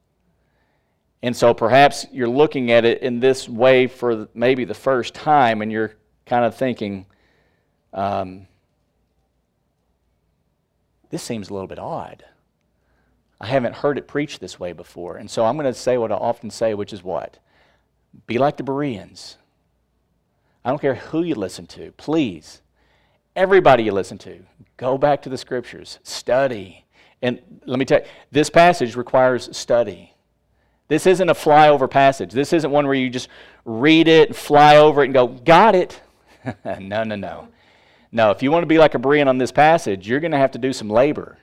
And 1.25 1.35
so 1.35 1.55
perhaps 1.55 2.05
you're 2.13 2.29
looking 2.29 2.71
at 2.71 2.85
it 2.85 3.01
in 3.01 3.19
this 3.19 3.49
way 3.49 3.87
for 3.87 4.29
maybe 4.35 4.67
the 4.67 4.75
first 4.75 5.15
time, 5.15 5.63
and 5.63 5.73
you're 5.73 5.95
kind 6.27 6.45
of 6.45 6.55
thinking, 6.55 7.07
um, 7.95 8.47
this 11.09 11.23
seems 11.23 11.49
a 11.49 11.55
little 11.55 11.67
bit 11.67 11.79
odd. 11.79 12.27
I 13.41 13.47
haven't 13.47 13.77
heard 13.77 13.97
it 13.97 14.07
preached 14.07 14.39
this 14.39 14.61
way 14.61 14.75
before. 14.75 15.17
And 15.17 15.31
so 15.31 15.47
I'm 15.47 15.57
going 15.57 15.65
to 15.65 15.73
say 15.73 15.97
what 15.97 16.13
I 16.13 16.17
often 16.17 16.51
say, 16.51 16.75
which 16.75 16.93
is 16.93 17.03
what? 17.03 17.39
Be 18.27 18.37
like 18.37 18.59
the 18.59 18.63
Bereans. 18.63 19.39
I 20.63 20.69
don't 20.69 20.79
care 20.79 20.97
who 20.97 21.23
you 21.23 21.37
listen 21.37 21.67
to. 21.69 21.93
Please, 21.93 22.61
everybody 23.35 23.85
you 23.85 23.93
listen 23.93 24.19
to, 24.19 24.45
Go 24.77 24.99
back 24.99 25.23
to 25.23 25.29
the 25.29 25.39
scriptures, 25.39 26.01
study. 26.03 26.85
And 27.23 27.41
let 27.65 27.79
me 27.79 27.85
tell 27.85 28.01
you, 28.01 28.07
this 28.31 28.51
passage 28.51 28.97
requires 28.97 29.57
study. 29.57 30.14
This 30.95 31.09
isn't 31.09 31.29
a 31.29 31.35
flyover 31.35 31.91
passage. 31.91 32.31
This 32.31 32.53
isn't 32.53 32.71
one 32.71 32.87
where 32.87 32.95
you 32.95 33.11
just 33.11 33.29
read 33.65 34.07
it 34.07 34.29
and 34.29 34.37
fly 34.37 34.77
over 34.77 35.03
it 35.03 35.07
and 35.07 35.13
go, 35.15 35.27
got 35.27 35.75
it. 35.75 36.01
no, 36.65 37.03
no, 37.03 37.17
no. 37.17 37.49
No, 38.13 38.31
if 38.31 38.45
you 38.45 38.53
want 38.53 38.63
to 38.63 38.69
be 38.69 38.79
like 38.79 38.95
a 38.95 38.99
Berean 39.01 39.27
on 39.27 39.37
this 39.37 39.51
passage, 39.51 40.09
you're 40.09 40.21
going 40.21 40.31
to 40.31 40.39
have 40.39 40.53
to 40.53 40.59
do 40.59 40.73
some 40.73 40.89
labor. 40.89 41.37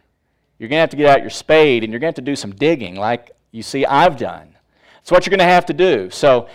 You're 0.57 0.69
going 0.69 0.77
to 0.77 0.79
have 0.79 0.89
to 0.91 0.95
get 0.95 1.07
out 1.07 1.19
your 1.19 1.29
spade 1.29 1.83
and 1.83 1.91
you're 1.91 1.99
going 1.99 2.13
to 2.13 2.17
have 2.17 2.25
to 2.25 2.31
do 2.31 2.37
some 2.37 2.55
digging, 2.55 2.95
like 2.95 3.31
you 3.51 3.61
see 3.61 3.85
I've 3.85 4.15
done. 4.15 4.55
That's 4.95 5.11
what 5.11 5.25
you're 5.25 5.31
going 5.31 5.45
to 5.45 5.53
have 5.53 5.65
to 5.65 5.73
do. 5.73 6.09
So, 6.11 6.47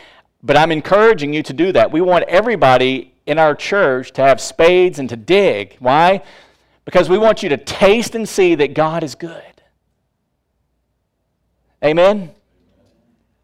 but 0.43 0.57
I'm 0.57 0.73
encouraging 0.73 1.35
you 1.35 1.43
to 1.43 1.53
do 1.53 1.73
that. 1.73 1.93
We 1.93 2.01
want 2.01 2.25
everybody 2.29 3.13
in 3.27 3.39
our 3.39 3.55
church 3.55 4.13
to 4.13 4.23
have 4.23 4.41
spades 4.41 4.99
and 4.99 5.11
to 5.11 5.17
dig. 5.17 5.77
Why? 5.81 6.23
Because 6.87 7.11
we 7.11 7.19
want 7.19 7.43
you 7.43 7.51
to 7.51 7.59
taste 7.59 8.15
and 8.15 8.27
see 8.27 8.55
that 8.55 8.73
God 8.73 9.05
is 9.05 9.15
good. 9.15 9.43
Amen? 11.85 12.33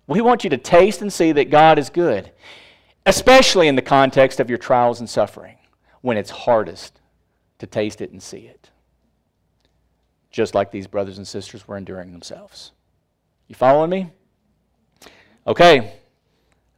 We 0.07 0.21
want 0.21 0.45
you 0.45 0.51
to 0.51 0.59
taste 0.59 1.01
and 1.01 1.13
see 1.13 1.33
that 1.33 1.51
God 1.51 1.79
is 1.79 1.91
good, 1.91 2.33
especially 3.07 3.69
in 3.69 3.77
the 3.77 3.83
context 3.83 4.41
of 4.41 4.49
your 4.49 4.59
trials 4.59 5.01
and 5.01 5.09
suffering, 5.09 5.57
when 6.01 6.17
it's 6.17 6.31
hardest 6.31 7.01
to 7.59 7.67
taste 7.67 8.01
it 8.01 8.11
and 8.11 8.23
see 8.23 8.47
it. 8.47 8.71
Just 10.31 10.55
like 10.55 10.71
these 10.71 10.87
brothers 10.87 11.19
and 11.19 11.29
sisters 11.29 11.69
were 11.69 11.77
enduring 11.77 12.13
themselves. 12.13 12.73
You 13.49 13.55
following 13.55 13.91
me? 13.91 14.11
Okay, 15.47 15.93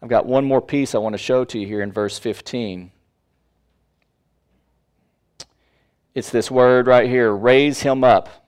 I've 0.02 0.08
got 0.08 0.26
one 0.26 0.44
more 0.44 0.60
piece 0.60 0.94
I 0.94 0.98
want 0.98 1.14
to 1.14 1.18
show 1.18 1.44
to 1.44 1.58
you 1.58 1.66
here 1.66 1.82
in 1.82 1.92
verse 1.92 2.18
15. 2.18 2.90
It's 6.14 6.30
this 6.30 6.50
word 6.50 6.86
right 6.86 7.08
here 7.08 7.32
raise 7.32 7.80
him 7.80 8.04
up. 8.04 8.43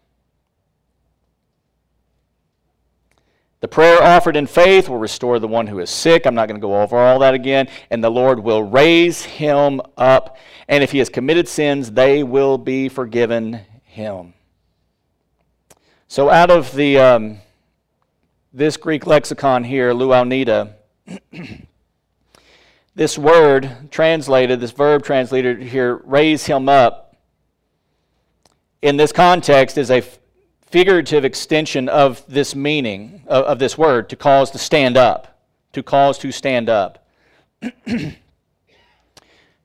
The 3.60 3.68
prayer 3.68 4.02
offered 4.02 4.36
in 4.36 4.46
faith 4.46 4.88
will 4.88 4.98
restore 4.98 5.38
the 5.38 5.48
one 5.48 5.66
who 5.66 5.78
is 5.78 5.88
sick. 5.88 6.26
I'm 6.26 6.34
not 6.34 6.46
going 6.46 6.60
to 6.60 6.64
go 6.66 6.82
over 6.82 6.98
all 6.98 7.18
that 7.20 7.34
again. 7.34 7.68
And 7.90 8.04
the 8.04 8.10
Lord 8.10 8.38
will 8.40 8.62
raise 8.62 9.24
him 9.24 9.80
up. 9.96 10.36
And 10.68 10.84
if 10.84 10.92
he 10.92 10.98
has 10.98 11.08
committed 11.08 11.48
sins, 11.48 11.92
they 11.92 12.22
will 12.22 12.58
be 12.58 12.88
forgiven 12.88 13.60
him. 13.84 14.34
So, 16.08 16.30
out 16.30 16.50
of 16.50 16.72
the 16.74 16.98
um, 16.98 17.38
this 18.52 18.76
Greek 18.76 19.06
lexicon 19.06 19.64
here, 19.64 19.92
Louw-Nida, 19.92 20.72
this 22.94 23.18
word 23.18 23.90
translated, 23.90 24.60
this 24.60 24.70
verb 24.70 25.02
translated 25.02 25.62
here, 25.62 25.96
raise 26.04 26.46
him 26.46 26.68
up, 26.68 27.16
in 28.82 28.96
this 28.96 29.12
context 29.12 29.76
is 29.76 29.90
a 29.90 30.02
figurative 30.66 31.24
extension 31.24 31.88
of 31.88 32.24
this 32.28 32.54
meaning, 32.54 33.22
of, 33.26 33.44
of 33.44 33.58
this 33.58 33.78
word, 33.78 34.08
to 34.10 34.16
cause 34.16 34.50
to 34.50 34.58
stand 34.58 34.96
up, 34.96 35.40
to 35.72 35.82
cause 35.82 36.18
to 36.18 36.30
stand 36.32 36.68
up. 36.68 37.06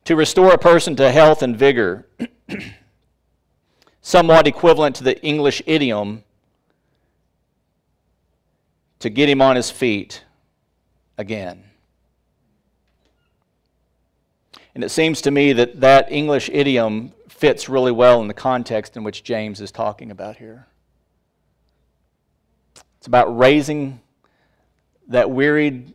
to 0.05 0.15
restore 0.15 0.53
a 0.53 0.57
person 0.57 0.95
to 0.95 1.11
health 1.11 1.41
and 1.41 1.57
vigor, 1.57 2.07
somewhat 4.01 4.47
equivalent 4.47 4.95
to 4.95 5.03
the 5.03 5.21
English 5.23 5.61
idiom 5.65 6.23
to 8.99 9.09
get 9.09 9.27
him 9.27 9.41
on 9.41 9.55
his 9.55 9.69
feet 9.69 10.23
again. 11.17 11.63
And 14.73 14.83
it 14.83 14.89
seems 14.89 15.21
to 15.21 15.31
me 15.31 15.53
that 15.53 15.81
that 15.81 16.11
English 16.11 16.49
idiom 16.53 17.13
fits 17.27 17.67
really 17.67 17.91
well 17.91 18.21
in 18.21 18.27
the 18.27 18.33
context 18.33 18.95
in 18.95 19.03
which 19.03 19.23
James 19.23 19.59
is 19.59 19.71
talking 19.71 20.11
about 20.11 20.37
here. 20.37 20.67
It's 23.01 23.07
about 23.07 23.37
raising 23.37 23.99
that 25.09 25.29
wearied 25.29 25.93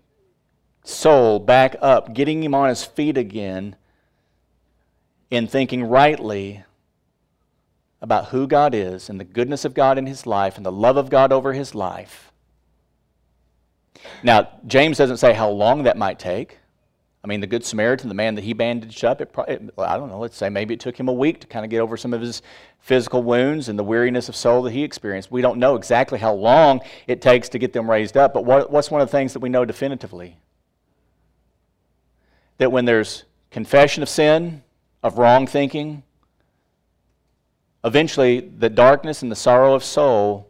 soul 0.84 1.38
back 1.38 1.76
up, 1.80 2.12
getting 2.12 2.42
him 2.42 2.54
on 2.54 2.68
his 2.68 2.84
feet 2.84 3.16
again, 3.16 3.76
in 5.30 5.46
thinking 5.46 5.84
rightly 5.84 6.64
about 8.02 8.26
who 8.26 8.46
God 8.46 8.74
is 8.74 9.08
and 9.08 9.18
the 9.18 9.24
goodness 9.24 9.64
of 9.64 9.72
God 9.72 9.96
in 9.96 10.06
his 10.06 10.26
life 10.26 10.58
and 10.58 10.66
the 10.66 10.70
love 10.70 10.98
of 10.98 11.08
God 11.08 11.32
over 11.32 11.54
his 11.54 11.74
life 11.74 12.26
now, 14.22 14.48
James 14.66 14.98
doesn't 14.98 15.18
say 15.18 15.32
how 15.32 15.48
long 15.48 15.84
that 15.84 15.96
might 15.96 16.18
take. 16.18 16.58
I 17.26 17.28
mean, 17.28 17.40
the 17.40 17.48
Good 17.48 17.64
Samaritan, 17.64 18.08
the 18.08 18.14
man 18.14 18.36
that 18.36 18.44
he 18.44 18.52
bandaged 18.52 19.04
up, 19.04 19.20
it, 19.20 19.32
probably, 19.32 19.58
I 19.78 19.96
don't 19.96 20.08
know, 20.08 20.20
let's 20.20 20.36
say 20.36 20.48
maybe 20.48 20.74
it 20.74 20.78
took 20.78 20.96
him 20.96 21.08
a 21.08 21.12
week 21.12 21.40
to 21.40 21.48
kind 21.48 21.64
of 21.64 21.70
get 21.72 21.80
over 21.80 21.96
some 21.96 22.14
of 22.14 22.20
his 22.20 22.40
physical 22.78 23.20
wounds 23.20 23.68
and 23.68 23.76
the 23.76 23.82
weariness 23.82 24.28
of 24.28 24.36
soul 24.36 24.62
that 24.62 24.70
he 24.70 24.84
experienced. 24.84 25.32
We 25.32 25.42
don't 25.42 25.58
know 25.58 25.74
exactly 25.74 26.20
how 26.20 26.32
long 26.34 26.82
it 27.08 27.20
takes 27.20 27.48
to 27.48 27.58
get 27.58 27.72
them 27.72 27.90
raised 27.90 28.16
up, 28.16 28.32
but 28.32 28.44
what, 28.44 28.70
what's 28.70 28.92
one 28.92 29.00
of 29.00 29.08
the 29.08 29.10
things 29.10 29.32
that 29.32 29.40
we 29.40 29.48
know 29.48 29.64
definitively? 29.64 30.36
That 32.58 32.70
when 32.70 32.84
there's 32.84 33.24
confession 33.50 34.04
of 34.04 34.08
sin, 34.08 34.62
of 35.02 35.18
wrong 35.18 35.48
thinking, 35.48 36.04
eventually 37.82 38.38
the 38.38 38.70
darkness 38.70 39.22
and 39.22 39.32
the 39.32 39.36
sorrow 39.36 39.74
of 39.74 39.82
soul 39.82 40.48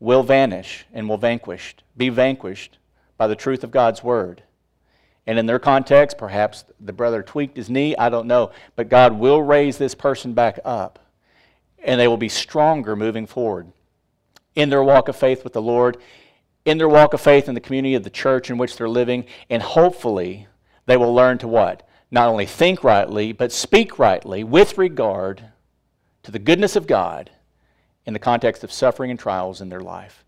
will 0.00 0.22
vanish 0.22 0.84
and 0.92 1.08
will 1.08 1.16
vanquished, 1.16 1.82
be 1.96 2.10
vanquished 2.10 2.76
by 3.16 3.26
the 3.26 3.34
truth 3.34 3.64
of 3.64 3.70
God's 3.70 4.04
word. 4.04 4.42
And 5.30 5.38
in 5.38 5.46
their 5.46 5.60
context, 5.60 6.18
perhaps 6.18 6.64
the 6.80 6.92
brother 6.92 7.22
tweaked 7.22 7.56
his 7.56 7.70
knee, 7.70 7.94
I 7.94 8.08
don't 8.08 8.26
know. 8.26 8.50
But 8.74 8.88
God 8.88 9.12
will 9.12 9.40
raise 9.40 9.78
this 9.78 9.94
person 9.94 10.32
back 10.32 10.58
up, 10.64 10.98
and 11.84 12.00
they 12.00 12.08
will 12.08 12.16
be 12.16 12.28
stronger 12.28 12.96
moving 12.96 13.28
forward 13.28 13.70
in 14.56 14.70
their 14.70 14.82
walk 14.82 15.06
of 15.06 15.14
faith 15.14 15.44
with 15.44 15.52
the 15.52 15.62
Lord, 15.62 15.98
in 16.64 16.78
their 16.78 16.88
walk 16.88 17.14
of 17.14 17.20
faith 17.20 17.48
in 17.48 17.54
the 17.54 17.60
community 17.60 17.94
of 17.94 18.02
the 18.02 18.10
church 18.10 18.50
in 18.50 18.58
which 18.58 18.76
they're 18.76 18.88
living, 18.88 19.24
and 19.48 19.62
hopefully 19.62 20.48
they 20.86 20.96
will 20.96 21.14
learn 21.14 21.38
to 21.38 21.46
what? 21.46 21.88
Not 22.10 22.26
only 22.26 22.44
think 22.44 22.82
rightly, 22.82 23.30
but 23.30 23.52
speak 23.52 24.00
rightly 24.00 24.42
with 24.42 24.78
regard 24.78 25.44
to 26.24 26.32
the 26.32 26.40
goodness 26.40 26.74
of 26.74 26.88
God 26.88 27.30
in 28.04 28.14
the 28.14 28.18
context 28.18 28.64
of 28.64 28.72
suffering 28.72 29.12
and 29.12 29.20
trials 29.20 29.60
in 29.60 29.68
their 29.68 29.78
life. 29.78 30.24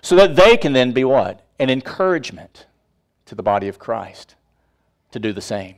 So 0.00 0.16
that 0.16 0.34
they 0.34 0.56
can 0.56 0.72
then 0.72 0.92
be 0.92 1.04
what? 1.04 1.42
an 1.58 1.68
encouragement 1.68 2.64
to 3.26 3.34
the 3.34 3.42
body 3.42 3.68
of 3.68 3.78
Christ 3.78 4.35
to 5.16 5.20
do 5.28 5.32
the 5.32 5.40
same. 5.40 5.76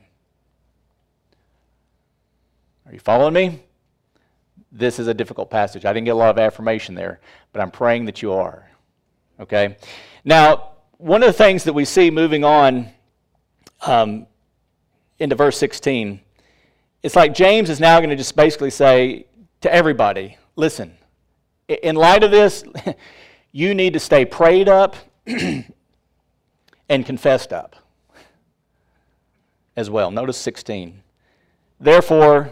Are 2.85 2.93
you 2.93 2.99
following 2.99 3.33
me? 3.33 3.63
This 4.69 4.99
is 4.99 5.07
a 5.07 5.13
difficult 5.13 5.49
passage. 5.49 5.85
I 5.85 5.93
didn't 5.93 6.05
get 6.05 6.11
a 6.11 6.15
lot 6.15 6.29
of 6.29 6.37
affirmation 6.37 6.93
there, 6.93 7.21
but 7.53 7.61
I'm 7.61 7.71
praying 7.71 8.05
that 8.05 8.21
you 8.21 8.33
are. 8.33 8.69
Okay? 9.39 9.77
Now, 10.25 10.71
one 10.97 11.23
of 11.23 11.27
the 11.27 11.33
things 11.33 11.63
that 11.63 11.73
we 11.73 11.85
see 11.85 12.11
moving 12.11 12.43
on 12.43 12.89
um, 13.87 14.27
into 15.19 15.35
verse 15.35 15.57
16, 15.57 16.19
it's 17.01 17.15
like 17.15 17.33
James 17.33 17.69
is 17.69 17.79
now 17.79 17.97
going 17.99 18.09
to 18.09 18.17
just 18.17 18.35
basically 18.35 18.69
say 18.69 19.25
to 19.61 19.73
everybody 19.73 20.37
listen, 20.57 20.97
in 21.69 21.95
light 21.95 22.23
of 22.23 22.31
this, 22.31 22.65
you 23.53 23.73
need 23.73 23.93
to 23.93 23.99
stay 23.99 24.25
prayed 24.25 24.67
up 24.67 24.97
and 25.25 27.05
confessed 27.05 27.53
up 27.53 27.77
as 29.79 29.89
well. 29.89 30.11
Notice 30.11 30.37
16. 30.37 31.01
Therefore, 31.79 32.51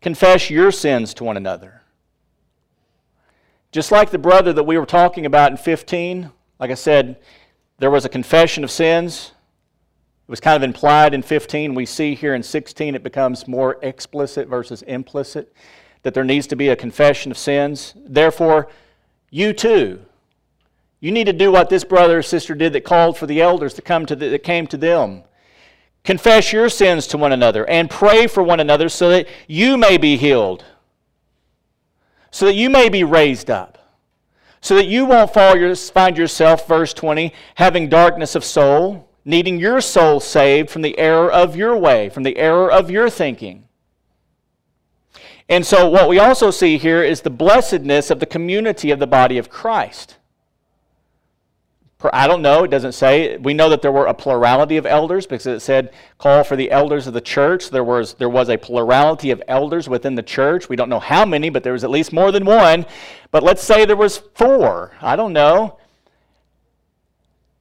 confess 0.00 0.50
your 0.50 0.70
sins 0.70 1.14
to 1.14 1.24
one 1.24 1.36
another. 1.36 1.82
Just 3.72 3.90
like 3.90 4.10
the 4.10 4.18
brother 4.18 4.52
that 4.52 4.64
we 4.64 4.78
were 4.78 4.86
talking 4.86 5.26
about 5.26 5.50
in 5.50 5.56
15, 5.56 6.30
like 6.60 6.70
I 6.70 6.74
said, 6.74 7.16
there 7.78 7.90
was 7.90 8.04
a 8.04 8.08
confession 8.08 8.62
of 8.62 8.70
sins. 8.70 9.32
It 10.26 10.30
was 10.30 10.40
kind 10.40 10.56
of 10.56 10.62
implied 10.62 11.14
in 11.14 11.22
15. 11.22 11.74
We 11.74 11.86
see 11.86 12.14
here 12.14 12.34
in 12.34 12.42
16 12.42 12.94
it 12.94 13.02
becomes 13.02 13.48
more 13.48 13.78
explicit 13.82 14.48
versus 14.48 14.82
implicit 14.82 15.52
that 16.02 16.12
there 16.14 16.24
needs 16.24 16.46
to 16.48 16.56
be 16.56 16.68
a 16.68 16.76
confession 16.76 17.30
of 17.30 17.38
sins. 17.38 17.94
Therefore, 17.96 18.68
you 19.30 19.52
too 19.52 20.00
you 21.00 21.12
need 21.12 21.26
to 21.26 21.32
do 21.32 21.52
what 21.52 21.68
this 21.68 21.84
brother 21.84 22.18
or 22.18 22.22
sister 22.22 22.54
did 22.54 22.72
that 22.72 22.84
called 22.84 23.16
for 23.16 23.26
the 23.26 23.40
elders 23.40 23.74
to 23.74 23.82
come 23.82 24.04
to 24.06 24.16
the, 24.16 24.28
that 24.28 24.42
came 24.42 24.66
to 24.66 24.76
them. 24.76 25.22
Confess 26.04 26.52
your 26.52 26.68
sins 26.68 27.06
to 27.08 27.18
one 27.18 27.32
another 27.32 27.68
and 27.68 27.90
pray 27.90 28.26
for 28.26 28.42
one 28.42 28.60
another 28.60 28.88
so 28.88 29.10
that 29.10 29.28
you 29.46 29.76
may 29.76 29.98
be 29.98 30.16
healed, 30.16 30.64
so 32.30 32.46
that 32.46 32.54
you 32.54 32.70
may 32.70 32.88
be 32.88 33.04
raised 33.04 33.50
up, 33.50 33.78
so 34.60 34.74
that 34.74 34.86
you 34.86 35.04
won't 35.04 35.34
your, 35.34 35.74
find 35.74 36.16
yourself, 36.16 36.66
verse 36.66 36.94
20, 36.94 37.32
having 37.56 37.88
darkness 37.88 38.34
of 38.34 38.44
soul, 38.44 39.08
needing 39.24 39.58
your 39.58 39.80
soul 39.80 40.20
saved 40.20 40.70
from 40.70 40.82
the 40.82 40.98
error 40.98 41.30
of 41.30 41.56
your 41.56 41.76
way, 41.76 42.08
from 42.08 42.22
the 42.22 42.38
error 42.38 42.70
of 42.70 42.90
your 42.90 43.10
thinking. 43.10 43.64
And 45.48 45.66
so, 45.66 45.88
what 45.88 46.08
we 46.08 46.18
also 46.18 46.50
see 46.50 46.76
here 46.76 47.02
is 47.02 47.22
the 47.22 47.30
blessedness 47.30 48.10
of 48.10 48.20
the 48.20 48.26
community 48.26 48.90
of 48.90 48.98
the 48.98 49.06
body 49.06 49.38
of 49.38 49.48
Christ. 49.48 50.17
I 52.00 52.28
don't 52.28 52.42
know, 52.42 52.62
it 52.62 52.70
doesn't 52.70 52.92
say. 52.92 53.36
We 53.38 53.54
know 53.54 53.68
that 53.70 53.82
there 53.82 53.90
were 53.90 54.06
a 54.06 54.14
plurality 54.14 54.76
of 54.76 54.86
elders 54.86 55.26
because 55.26 55.46
it 55.48 55.60
said 55.60 55.92
call 56.16 56.44
for 56.44 56.54
the 56.54 56.70
elders 56.70 57.08
of 57.08 57.14
the 57.14 57.20
church. 57.20 57.70
There 57.70 57.82
was, 57.82 58.14
there 58.14 58.28
was 58.28 58.48
a 58.48 58.56
plurality 58.56 59.32
of 59.32 59.42
elders 59.48 59.88
within 59.88 60.14
the 60.14 60.22
church. 60.22 60.68
We 60.68 60.76
don't 60.76 60.88
know 60.88 61.00
how 61.00 61.24
many, 61.24 61.50
but 61.50 61.64
there 61.64 61.72
was 61.72 61.82
at 61.82 61.90
least 61.90 62.12
more 62.12 62.30
than 62.30 62.44
one. 62.44 62.86
But 63.32 63.42
let's 63.42 63.64
say 63.64 63.84
there 63.84 63.96
was 63.96 64.18
four. 64.34 64.92
I 65.00 65.16
don't 65.16 65.32
know. 65.32 65.78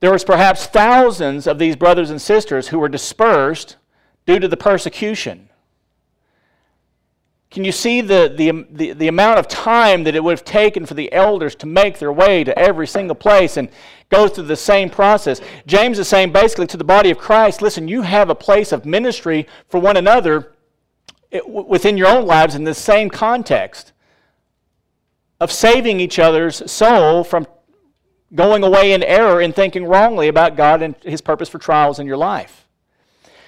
there 0.01 0.11
was 0.11 0.23
perhaps 0.23 0.67
thousands 0.67 1.47
of 1.47 1.57
these 1.57 1.75
brothers 1.75 2.11
and 2.11 2.21
sisters 2.21 2.67
who 2.67 2.77
were 2.77 2.89
dispersed 2.89 3.77
due 4.27 4.38
to 4.38 4.47
the 4.47 4.57
persecution. 4.57 5.46
Can 7.49 7.63
you 7.63 7.71
see 7.71 8.01
the, 8.01 8.33
the, 8.35 8.65
the, 8.69 8.93
the, 8.93 9.07
amount 9.07 9.39
of 9.39 9.47
time 9.47 10.03
that 10.03 10.15
it 10.15 10.23
would 10.23 10.31
have 10.31 10.43
taken 10.43 10.85
for 10.85 10.95
the 10.95 11.11
elders 11.13 11.55
to 11.55 11.65
make 11.65 11.97
their 11.97 12.11
way 12.11 12.43
to 12.43 12.57
every 12.59 12.85
single 12.85 13.15
place 13.15 13.55
and 13.55 13.69
go 14.09 14.27
through 14.27 14.45
the 14.45 14.55
same 14.55 14.89
process? 14.89 15.39
James 15.65 15.97
is 15.97 16.09
saying 16.09 16.33
basically 16.33 16.67
to 16.67 16.77
the 16.77 16.83
body 16.83 17.09
of 17.09 17.17
Christ 17.17 17.61
listen, 17.61 17.87
you 17.87 18.01
have 18.01 18.29
a 18.29 18.35
place 18.35 18.73
of 18.73 18.85
ministry 18.85 19.47
for 19.69 19.79
one 19.79 19.95
another 19.95 20.55
eh, 21.31 21.39
within 21.47 21.95
your 21.95 22.07
own 22.07 22.25
lives 22.25 22.53
in 22.53 22.65
the 22.65 22.73
same 22.73 23.09
context 23.09 23.93
of 25.39 25.51
saving 25.51 25.99
each 26.01 26.19
other's 26.19 26.69
soul 26.69 27.23
from 27.23 27.47
going 28.35 28.63
away 28.63 28.91
in 28.91 29.03
error 29.03 29.39
and 29.39 29.55
thinking 29.55 29.85
wrongly 29.85 30.27
about 30.27 30.57
God 30.57 30.81
and 30.81 30.95
His 31.03 31.21
purpose 31.21 31.47
for 31.47 31.59
trials 31.59 31.99
in 31.99 32.07
your 32.07 32.17
life. 32.17 32.67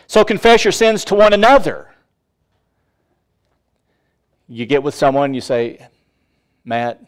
So 0.08 0.24
confess 0.24 0.64
your 0.64 0.72
sins 0.72 1.04
to 1.06 1.16
one 1.16 1.34
another. 1.34 1.89
You 4.52 4.66
get 4.66 4.82
with 4.82 4.96
someone, 4.96 5.36
you 5.36 5.42
say, 5.42 5.88
Matt, 6.66 7.00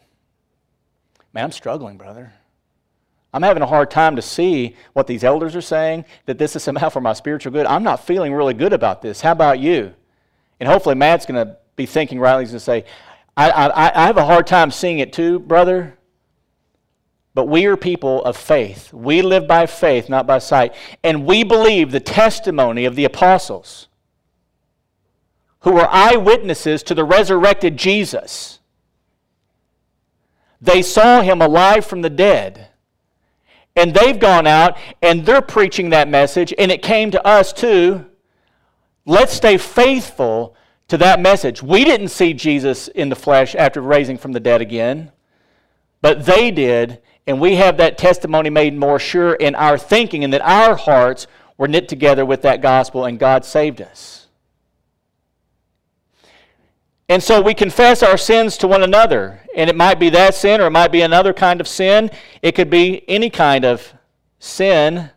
man, 1.32 1.44
I'm 1.44 1.52
struggling, 1.52 1.98
brother. 1.98 2.32
I'm 3.34 3.42
having 3.42 3.62
a 3.62 3.66
hard 3.66 3.90
time 3.90 4.16
to 4.16 4.22
see 4.22 4.76
what 4.92 5.08
these 5.08 5.24
elders 5.24 5.56
are 5.56 5.60
saying, 5.60 6.04
that 6.26 6.38
this 6.38 6.54
is 6.54 6.62
somehow 6.62 6.88
for 6.88 7.00
my 7.00 7.12
spiritual 7.12 7.52
good. 7.52 7.66
I'm 7.66 7.82
not 7.82 8.06
feeling 8.06 8.32
really 8.32 8.54
good 8.54 8.72
about 8.72 9.02
this. 9.02 9.20
How 9.20 9.32
about 9.32 9.58
you? 9.58 9.92
And 10.60 10.68
hopefully, 10.68 10.94
Matt's 10.94 11.26
going 11.26 11.44
to 11.44 11.56
be 11.74 11.86
thinking. 11.86 12.18
He's 12.18 12.24
going 12.24 12.46
to 12.46 12.60
say, 12.60 12.84
I, 13.36 13.50
I, 13.50 14.04
I 14.04 14.06
have 14.06 14.18
a 14.18 14.24
hard 14.24 14.46
time 14.46 14.70
seeing 14.70 15.00
it 15.00 15.12
too, 15.12 15.40
brother. 15.40 15.98
But 17.34 17.46
we 17.46 17.64
are 17.66 17.76
people 17.76 18.22
of 18.24 18.36
faith. 18.36 18.92
We 18.92 19.22
live 19.22 19.48
by 19.48 19.66
faith, 19.66 20.08
not 20.08 20.26
by 20.26 20.38
sight. 20.38 20.74
And 21.02 21.24
we 21.24 21.42
believe 21.42 21.90
the 21.90 21.98
testimony 21.98 22.84
of 22.84 22.94
the 22.94 23.06
apostles 23.06 23.88
who 25.62 25.72
were 25.72 25.88
eyewitnesses 25.90 26.82
to 26.84 26.94
the 26.94 27.04
resurrected 27.04 27.76
Jesus. 27.76 28.60
They 30.60 30.82
saw 30.82 31.22
him 31.22 31.40
alive 31.40 31.84
from 31.84 32.02
the 32.02 32.10
dead. 32.10 32.68
And 33.74 33.94
they've 33.94 34.18
gone 34.18 34.46
out 34.46 34.76
and 35.00 35.24
they're 35.24 35.42
preaching 35.42 35.90
that 35.90 36.08
message, 36.08 36.52
and 36.58 36.70
it 36.70 36.82
came 36.82 37.10
to 37.10 37.26
us 37.26 37.52
too. 37.52 38.06
Let's 39.06 39.32
stay 39.32 39.56
faithful 39.56 40.54
to 40.88 40.98
that 40.98 41.20
message. 41.20 41.62
We 41.62 41.84
didn't 41.84 42.08
see 42.08 42.34
Jesus 42.34 42.88
in 42.88 43.08
the 43.08 43.16
flesh 43.16 43.54
after 43.54 43.80
raising 43.80 44.18
from 44.18 44.32
the 44.32 44.40
dead 44.40 44.60
again, 44.60 45.10
but 46.02 46.26
they 46.26 46.50
did, 46.50 47.00
and 47.26 47.40
we 47.40 47.54
have 47.56 47.78
that 47.78 47.96
testimony 47.96 48.50
made 48.50 48.76
more 48.76 48.98
sure 48.98 49.34
in 49.34 49.54
our 49.54 49.78
thinking 49.78 50.22
and 50.22 50.32
that 50.32 50.42
our 50.42 50.76
hearts 50.76 51.26
were 51.56 51.68
knit 51.68 51.88
together 51.88 52.26
with 52.26 52.42
that 52.42 52.60
gospel 52.60 53.04
and 53.04 53.18
God 53.18 53.44
saved 53.44 53.80
us. 53.80 54.21
And 57.08 57.22
so 57.22 57.40
we 57.40 57.54
confess 57.54 58.02
our 58.02 58.16
sins 58.16 58.56
to 58.58 58.68
one 58.68 58.82
another. 58.82 59.40
And 59.54 59.68
it 59.68 59.76
might 59.76 59.98
be 59.98 60.10
that 60.10 60.34
sin 60.34 60.60
or 60.60 60.66
it 60.66 60.70
might 60.70 60.92
be 60.92 61.02
another 61.02 61.32
kind 61.32 61.60
of 61.60 61.68
sin. 61.68 62.10
It 62.40 62.52
could 62.52 62.70
be 62.70 63.08
any 63.08 63.28
kind 63.28 63.64
of 63.64 63.92
sin, 64.38 65.10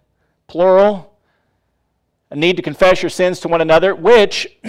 plural. 0.48 1.18
A 2.32 2.36
need 2.36 2.58
to 2.58 2.64
confess 2.64 3.02
your 3.02 3.10
sins 3.10 3.40
to 3.42 3.48
one 3.48 3.62
another, 3.62 3.96
which, 3.96 4.48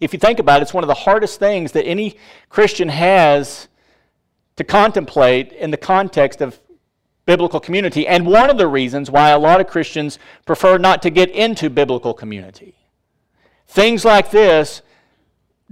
if 0.00 0.12
you 0.12 0.18
think 0.18 0.38
about 0.38 0.60
it, 0.60 0.62
it's 0.62 0.74
one 0.74 0.84
of 0.84 0.88
the 0.88 0.94
hardest 0.94 1.38
things 1.38 1.72
that 1.72 1.84
any 1.84 2.16
Christian 2.48 2.88
has 2.88 3.68
to 4.56 4.64
contemplate 4.64 5.52
in 5.52 5.70
the 5.70 5.76
context 5.76 6.40
of 6.40 6.58
biblical 7.30 7.60
community, 7.60 8.08
and 8.08 8.26
one 8.26 8.50
of 8.50 8.58
the 8.58 8.66
reasons 8.66 9.10
why 9.10 9.30
a 9.30 9.38
lot 9.38 9.60
of 9.60 9.66
Christians 9.68 10.18
prefer 10.46 10.78
not 10.78 11.00
to 11.02 11.10
get 11.10 11.30
into 11.30 11.70
biblical 11.70 12.12
community. 12.12 12.74
Things 13.68 14.04
like 14.04 14.32
this 14.32 14.82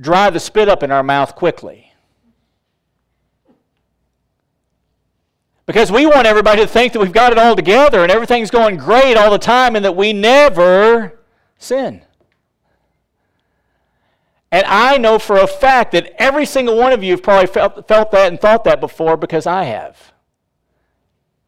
dry 0.00 0.30
the 0.30 0.40
spit 0.40 0.68
up 0.68 0.82
in 0.82 0.90
our 0.90 1.02
mouth 1.02 1.34
quickly. 1.34 1.92
Because 5.66 5.92
we 5.92 6.06
want 6.06 6.26
everybody 6.26 6.62
to 6.62 6.66
think 6.66 6.94
that 6.94 7.00
we've 7.00 7.12
got 7.12 7.30
it 7.32 7.38
all 7.38 7.54
together 7.54 8.02
and 8.02 8.10
everything's 8.10 8.50
going 8.50 8.78
great 8.78 9.16
all 9.16 9.30
the 9.30 9.38
time 9.38 9.76
and 9.76 9.84
that 9.84 9.94
we 9.94 10.14
never 10.14 11.18
sin. 11.58 12.02
And 14.50 14.64
I 14.66 14.96
know 14.96 15.18
for 15.18 15.36
a 15.36 15.46
fact 15.46 15.92
that 15.92 16.14
every 16.16 16.46
single 16.46 16.76
one 16.78 16.92
of 16.92 17.04
you 17.04 17.10
have 17.12 17.22
probably 17.22 17.48
felt, 17.48 17.86
felt 17.86 18.10
that 18.12 18.28
and 18.32 18.40
thought 18.40 18.64
that 18.64 18.80
before 18.80 19.18
because 19.18 19.46
I 19.46 19.64
have. 19.64 20.12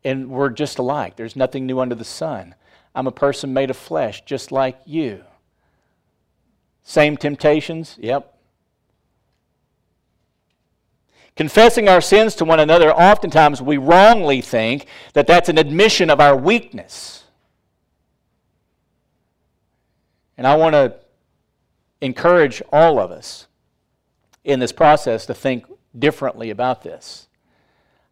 And 0.04 0.28
we're 0.28 0.50
just 0.50 0.78
alike. 0.78 1.16
There's 1.16 1.34
nothing 1.36 1.64
new 1.64 1.80
under 1.80 1.94
the 1.94 2.04
sun. 2.04 2.54
I'm 2.94 3.06
a 3.06 3.12
person 3.12 3.54
made 3.54 3.70
of 3.70 3.76
flesh, 3.76 4.22
just 4.26 4.52
like 4.52 4.78
you. 4.84 5.24
Same 6.82 7.16
temptations? 7.16 7.96
Yep. 8.00 8.36
Confessing 11.36 11.88
our 11.88 12.00
sins 12.00 12.34
to 12.36 12.44
one 12.44 12.60
another, 12.60 12.92
oftentimes 12.92 13.62
we 13.62 13.76
wrongly 13.76 14.40
think 14.40 14.86
that 15.14 15.26
that's 15.26 15.48
an 15.48 15.58
admission 15.58 16.10
of 16.10 16.20
our 16.20 16.36
weakness. 16.36 17.24
And 20.36 20.46
I 20.46 20.56
want 20.56 20.74
to 20.74 20.96
encourage 22.00 22.62
all 22.72 22.98
of 22.98 23.10
us 23.10 23.46
in 24.44 24.60
this 24.60 24.72
process 24.72 25.26
to 25.26 25.34
think 25.34 25.66
differently 25.98 26.50
about 26.50 26.82
this. 26.82 27.28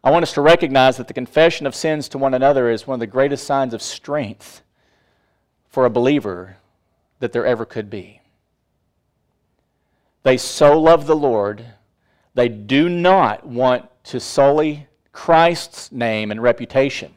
I 0.05 0.11
want 0.11 0.23
us 0.23 0.35
to 0.35 0.41
recognize 0.41 0.97
that 0.97 1.09
the 1.09 1.15
confession 1.15 1.67
of 1.67 1.75
sins 1.75 2.09
to 2.11 2.19
one 2.19 2.35
another 2.35 2.71
is 2.71 2.87
one 2.87 2.95
of 2.95 3.01
the 3.01 3.07
greatest 3.07 3.47
signs 3.47 3.75
of 3.75 3.83
strength 3.83 4.63
for 5.69 5.85
a 5.85 5.91
believer 5.91 6.57
that 7.19 7.33
there 7.33 7.47
ever 7.47 7.65
could 7.65 7.91
be. 7.91 8.21
They 10.23 10.37
so 10.37 10.79
love 10.79 11.07
the 11.07 11.17
Lord, 11.17 11.65
they 12.39 12.49
do 12.49 12.89
not 12.89 13.45
want 13.45 13.89
to 14.05 14.21
sully 14.21 14.87
Christ's 15.11 15.91
name 15.91 16.31
and 16.31 16.41
reputation. 16.41 17.13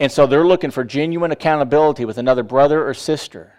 And 0.00 0.10
so 0.10 0.26
they're 0.26 0.46
looking 0.46 0.70
for 0.70 0.82
genuine 0.82 1.30
accountability 1.30 2.06
with 2.06 2.16
another 2.16 2.42
brother 2.42 2.88
or 2.88 2.94
sister 2.94 3.52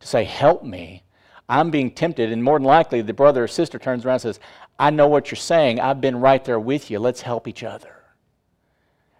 to 0.00 0.06
say, 0.06 0.24
Help 0.24 0.64
me. 0.64 1.02
I'm 1.48 1.70
being 1.70 1.92
tempted. 1.92 2.30
And 2.30 2.44
more 2.44 2.58
than 2.58 2.66
likely, 2.66 3.00
the 3.00 3.14
brother 3.14 3.44
or 3.44 3.48
sister 3.48 3.78
turns 3.78 4.04
around 4.04 4.16
and 4.16 4.22
says, 4.22 4.40
I 4.78 4.90
know 4.90 5.08
what 5.08 5.30
you're 5.30 5.36
saying. 5.36 5.80
I've 5.80 6.02
been 6.02 6.20
right 6.20 6.44
there 6.44 6.60
with 6.60 6.90
you. 6.90 6.98
Let's 6.98 7.22
help 7.22 7.48
each 7.48 7.62
other. 7.62 7.96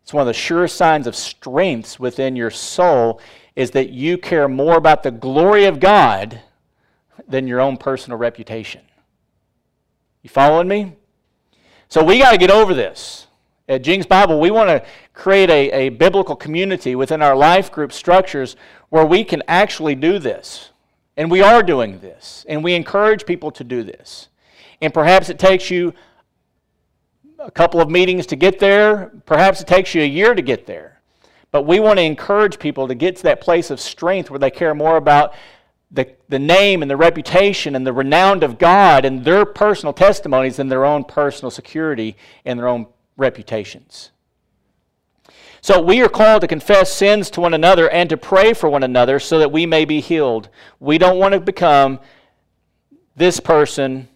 It's 0.02 0.12
one 0.12 0.20
of 0.20 0.26
the 0.26 0.34
sure 0.34 0.68
signs 0.68 1.06
of 1.06 1.16
strengths 1.16 1.98
within 1.98 2.36
your 2.36 2.50
soul 2.50 3.18
is 3.56 3.70
that 3.70 3.88
you 3.88 4.18
care 4.18 4.46
more 4.46 4.76
about 4.76 5.02
the 5.02 5.10
glory 5.10 5.64
of 5.64 5.80
God 5.80 6.42
than 7.26 7.46
your 7.46 7.62
own 7.62 7.78
personal 7.78 8.18
reputation. 8.18 8.82
You 10.24 10.30
following 10.30 10.68
me? 10.68 10.96
So 11.88 12.02
we 12.02 12.18
got 12.18 12.32
to 12.32 12.38
get 12.38 12.50
over 12.50 12.72
this. 12.72 13.26
At 13.68 13.82
Jing's 13.82 14.06
Bible, 14.06 14.40
we 14.40 14.50
want 14.50 14.70
to 14.70 14.82
create 15.12 15.50
a, 15.50 15.70
a 15.70 15.88
biblical 15.90 16.34
community 16.34 16.96
within 16.96 17.20
our 17.20 17.36
life 17.36 17.70
group 17.70 17.92
structures 17.92 18.56
where 18.88 19.04
we 19.04 19.22
can 19.22 19.42
actually 19.48 19.94
do 19.94 20.18
this. 20.18 20.70
And 21.18 21.30
we 21.30 21.42
are 21.42 21.62
doing 21.62 22.00
this. 22.00 22.46
And 22.48 22.64
we 22.64 22.72
encourage 22.72 23.26
people 23.26 23.50
to 23.50 23.64
do 23.64 23.82
this. 23.82 24.28
And 24.80 24.94
perhaps 24.94 25.28
it 25.28 25.38
takes 25.38 25.70
you 25.70 25.92
a 27.38 27.50
couple 27.50 27.82
of 27.82 27.90
meetings 27.90 28.24
to 28.28 28.36
get 28.36 28.58
there. 28.58 29.12
Perhaps 29.26 29.60
it 29.60 29.66
takes 29.66 29.94
you 29.94 30.00
a 30.00 30.06
year 30.06 30.34
to 30.34 30.40
get 30.40 30.64
there. 30.64 31.02
But 31.50 31.66
we 31.66 31.80
want 31.80 31.98
to 31.98 32.02
encourage 32.02 32.58
people 32.58 32.88
to 32.88 32.94
get 32.94 33.16
to 33.16 33.22
that 33.24 33.42
place 33.42 33.70
of 33.70 33.78
strength 33.78 34.30
where 34.30 34.38
they 34.38 34.50
care 34.50 34.74
more 34.74 34.96
about 34.96 35.34
the, 35.90 36.14
the 36.28 36.38
name 36.38 36.82
and 36.82 36.90
the 36.90 36.96
reputation 36.96 37.76
and 37.76 37.86
the 37.86 37.92
renown 37.92 38.42
of 38.42 38.58
God 38.58 39.04
and 39.04 39.24
their 39.24 39.44
personal 39.44 39.92
testimonies 39.92 40.58
and 40.58 40.70
their 40.70 40.84
own 40.84 41.04
personal 41.04 41.50
security 41.50 42.16
and 42.44 42.58
their 42.58 42.68
own 42.68 42.86
reputations. 43.16 44.10
So 45.60 45.80
we 45.80 46.02
are 46.02 46.10
called 46.10 46.42
to 46.42 46.46
confess 46.46 46.92
sins 46.92 47.30
to 47.30 47.40
one 47.40 47.54
another 47.54 47.88
and 47.88 48.10
to 48.10 48.18
pray 48.18 48.52
for 48.52 48.68
one 48.68 48.82
another 48.82 49.18
so 49.18 49.38
that 49.38 49.50
we 49.50 49.64
may 49.64 49.86
be 49.86 50.00
healed. 50.00 50.50
We 50.78 50.98
don't 50.98 51.18
want 51.18 51.32
to 51.32 51.40
become 51.40 52.00
this 53.16 53.40
person. 53.40 54.08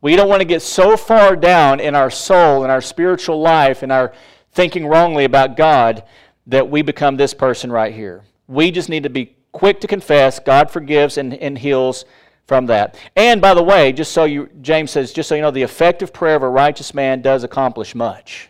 We 0.00 0.16
don't 0.16 0.28
want 0.28 0.40
to 0.40 0.46
get 0.46 0.62
so 0.62 0.96
far 0.96 1.36
down 1.36 1.80
in 1.80 1.94
our 1.94 2.10
soul, 2.10 2.64
in 2.64 2.70
our 2.70 2.80
spiritual 2.80 3.40
life, 3.40 3.82
in 3.82 3.90
our 3.90 4.14
thinking 4.52 4.86
wrongly 4.86 5.24
about 5.24 5.56
God 5.56 6.04
that 6.46 6.70
we 6.70 6.80
become 6.80 7.16
this 7.16 7.34
person 7.34 7.70
right 7.70 7.94
here. 7.94 8.24
We 8.48 8.70
just 8.72 8.88
need 8.88 9.04
to 9.04 9.10
be 9.10 9.36
quick 9.52 9.80
to 9.82 9.86
confess. 9.86 10.40
God 10.40 10.70
forgives 10.70 11.18
and, 11.18 11.34
and 11.34 11.56
heals 11.56 12.04
from 12.46 12.66
that. 12.66 12.96
And 13.14 13.40
by 13.40 13.54
the 13.54 13.62
way, 13.62 13.92
just 13.92 14.12
so 14.12 14.24
you, 14.24 14.48
James 14.62 14.90
says, 14.90 15.12
just 15.12 15.28
so 15.28 15.34
you 15.34 15.42
know, 15.42 15.50
the 15.50 15.62
effective 15.62 16.12
prayer 16.12 16.34
of 16.34 16.42
a 16.42 16.48
righteous 16.48 16.94
man 16.94 17.20
does 17.20 17.44
accomplish 17.44 17.94
much. 17.94 18.48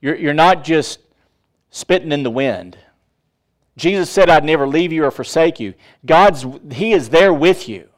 You're, 0.00 0.16
you're 0.16 0.34
not 0.34 0.64
just 0.64 1.00
spitting 1.70 2.12
in 2.12 2.22
the 2.22 2.30
wind. 2.30 2.78
Jesus 3.76 4.08
said, 4.08 4.30
I'd 4.30 4.44
never 4.44 4.66
leave 4.66 4.92
you 4.92 5.04
or 5.04 5.10
forsake 5.10 5.60
you. 5.60 5.74
God's, 6.06 6.46
He 6.72 6.92
is 6.92 7.10
there 7.10 7.34
with 7.34 7.68
you. 7.68 7.88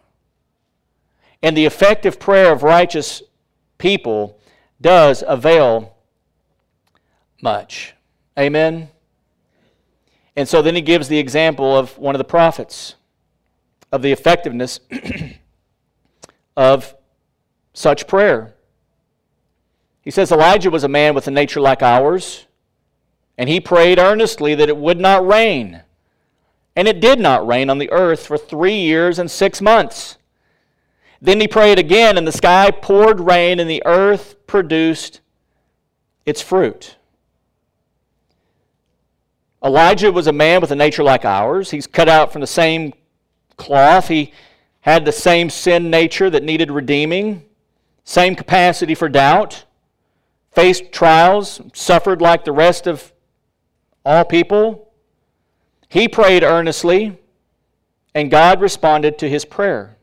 And 1.42 1.56
the 1.56 1.66
effective 1.66 2.18
prayer 2.18 2.50
of 2.50 2.62
righteous 2.62 3.22
people 3.78 4.40
does 4.80 5.22
avail 5.26 5.94
much. 7.42 7.94
Amen? 8.38 8.88
And 10.36 10.46
so 10.46 10.60
then 10.60 10.74
he 10.74 10.82
gives 10.82 11.08
the 11.08 11.18
example 11.18 11.76
of 11.76 11.96
one 11.98 12.14
of 12.14 12.18
the 12.18 12.24
prophets, 12.24 12.94
of 13.90 14.02
the 14.02 14.12
effectiveness 14.12 14.80
of 16.56 16.94
such 17.72 18.06
prayer. 18.06 18.54
He 20.02 20.10
says 20.10 20.30
Elijah 20.30 20.70
was 20.70 20.84
a 20.84 20.88
man 20.88 21.14
with 21.14 21.26
a 21.26 21.30
nature 21.30 21.60
like 21.60 21.82
ours, 21.82 22.46
and 23.38 23.48
he 23.48 23.60
prayed 23.60 23.98
earnestly 23.98 24.54
that 24.54 24.68
it 24.68 24.76
would 24.76 25.00
not 25.00 25.26
rain. 25.26 25.82
And 26.76 26.86
it 26.86 27.00
did 27.00 27.18
not 27.18 27.46
rain 27.46 27.70
on 27.70 27.78
the 27.78 27.90
earth 27.90 28.26
for 28.26 28.36
three 28.36 28.78
years 28.78 29.18
and 29.18 29.30
six 29.30 29.62
months. 29.62 30.18
Then 31.20 31.40
he 31.40 31.48
prayed 31.48 31.78
again, 31.78 32.18
and 32.18 32.26
the 32.26 32.32
sky 32.32 32.70
poured 32.70 33.20
rain, 33.20 33.58
and 33.58 33.68
the 33.68 33.82
earth 33.86 34.36
produced 34.46 35.20
its 36.26 36.42
fruit. 36.42 36.96
Elijah 39.66 40.12
was 40.12 40.28
a 40.28 40.32
man 40.32 40.60
with 40.60 40.70
a 40.70 40.76
nature 40.76 41.02
like 41.02 41.24
ours. 41.24 41.72
He's 41.72 41.88
cut 41.88 42.08
out 42.08 42.30
from 42.30 42.40
the 42.40 42.46
same 42.46 42.92
cloth. 43.56 44.06
He 44.06 44.32
had 44.82 45.04
the 45.04 45.10
same 45.10 45.50
sin 45.50 45.90
nature 45.90 46.30
that 46.30 46.44
needed 46.44 46.70
redeeming, 46.70 47.44
same 48.04 48.36
capacity 48.36 48.94
for 48.94 49.08
doubt, 49.08 49.64
faced 50.52 50.92
trials, 50.92 51.60
suffered 51.74 52.22
like 52.22 52.44
the 52.44 52.52
rest 52.52 52.86
of 52.86 53.12
all 54.04 54.24
people. 54.24 54.92
He 55.88 56.06
prayed 56.06 56.44
earnestly, 56.44 57.18
and 58.14 58.30
God 58.30 58.60
responded 58.60 59.18
to 59.18 59.28
his 59.28 59.44
prayer. 59.44 59.96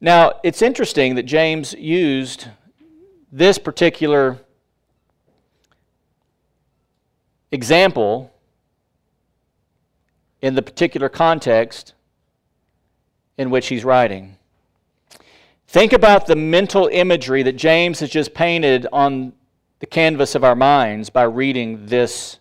Now, 0.00 0.40
it's 0.42 0.62
interesting 0.62 1.14
that 1.16 1.24
James 1.24 1.74
used 1.74 2.48
this 3.30 3.58
particular 3.58 4.38
example 7.54 8.32
in 10.42 10.56
the 10.56 10.62
particular 10.62 11.08
context 11.08 11.94
in 13.38 13.48
which 13.48 13.68
he's 13.68 13.84
writing. 13.84 14.36
Think 15.68 15.92
about 15.92 16.26
the 16.26 16.36
mental 16.36 16.88
imagery 16.88 17.42
that 17.44 17.54
James 17.54 18.00
has 18.00 18.10
just 18.10 18.34
painted 18.34 18.86
on 18.92 19.32
the 19.78 19.86
canvas 19.86 20.34
of 20.34 20.44
our 20.44 20.56
minds 20.56 21.10
by 21.10 21.22
reading 21.22 21.86
this 21.86 22.38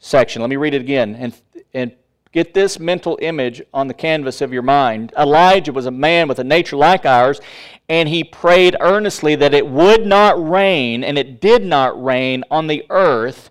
section. 0.00 0.42
Let 0.42 0.50
me 0.50 0.56
read 0.56 0.74
it 0.74 0.80
again 0.80 1.14
and, 1.14 1.40
and 1.72 1.92
get 2.32 2.52
this 2.52 2.80
mental 2.80 3.18
image 3.22 3.62
on 3.72 3.86
the 3.86 3.94
canvas 3.94 4.40
of 4.40 4.52
your 4.52 4.62
mind. 4.62 5.12
Elijah 5.16 5.72
was 5.72 5.86
a 5.86 5.90
man 5.90 6.26
with 6.26 6.40
a 6.40 6.44
nature 6.44 6.76
like 6.76 7.06
ours, 7.06 7.40
and 7.88 8.08
he 8.08 8.24
prayed 8.24 8.76
earnestly 8.80 9.36
that 9.36 9.54
it 9.54 9.66
would 9.66 10.06
not 10.06 10.48
rain, 10.48 11.04
and 11.04 11.16
it 11.18 11.40
did 11.40 11.64
not 11.64 12.02
rain 12.02 12.44
on 12.50 12.66
the 12.66 12.84
earth 12.90 13.50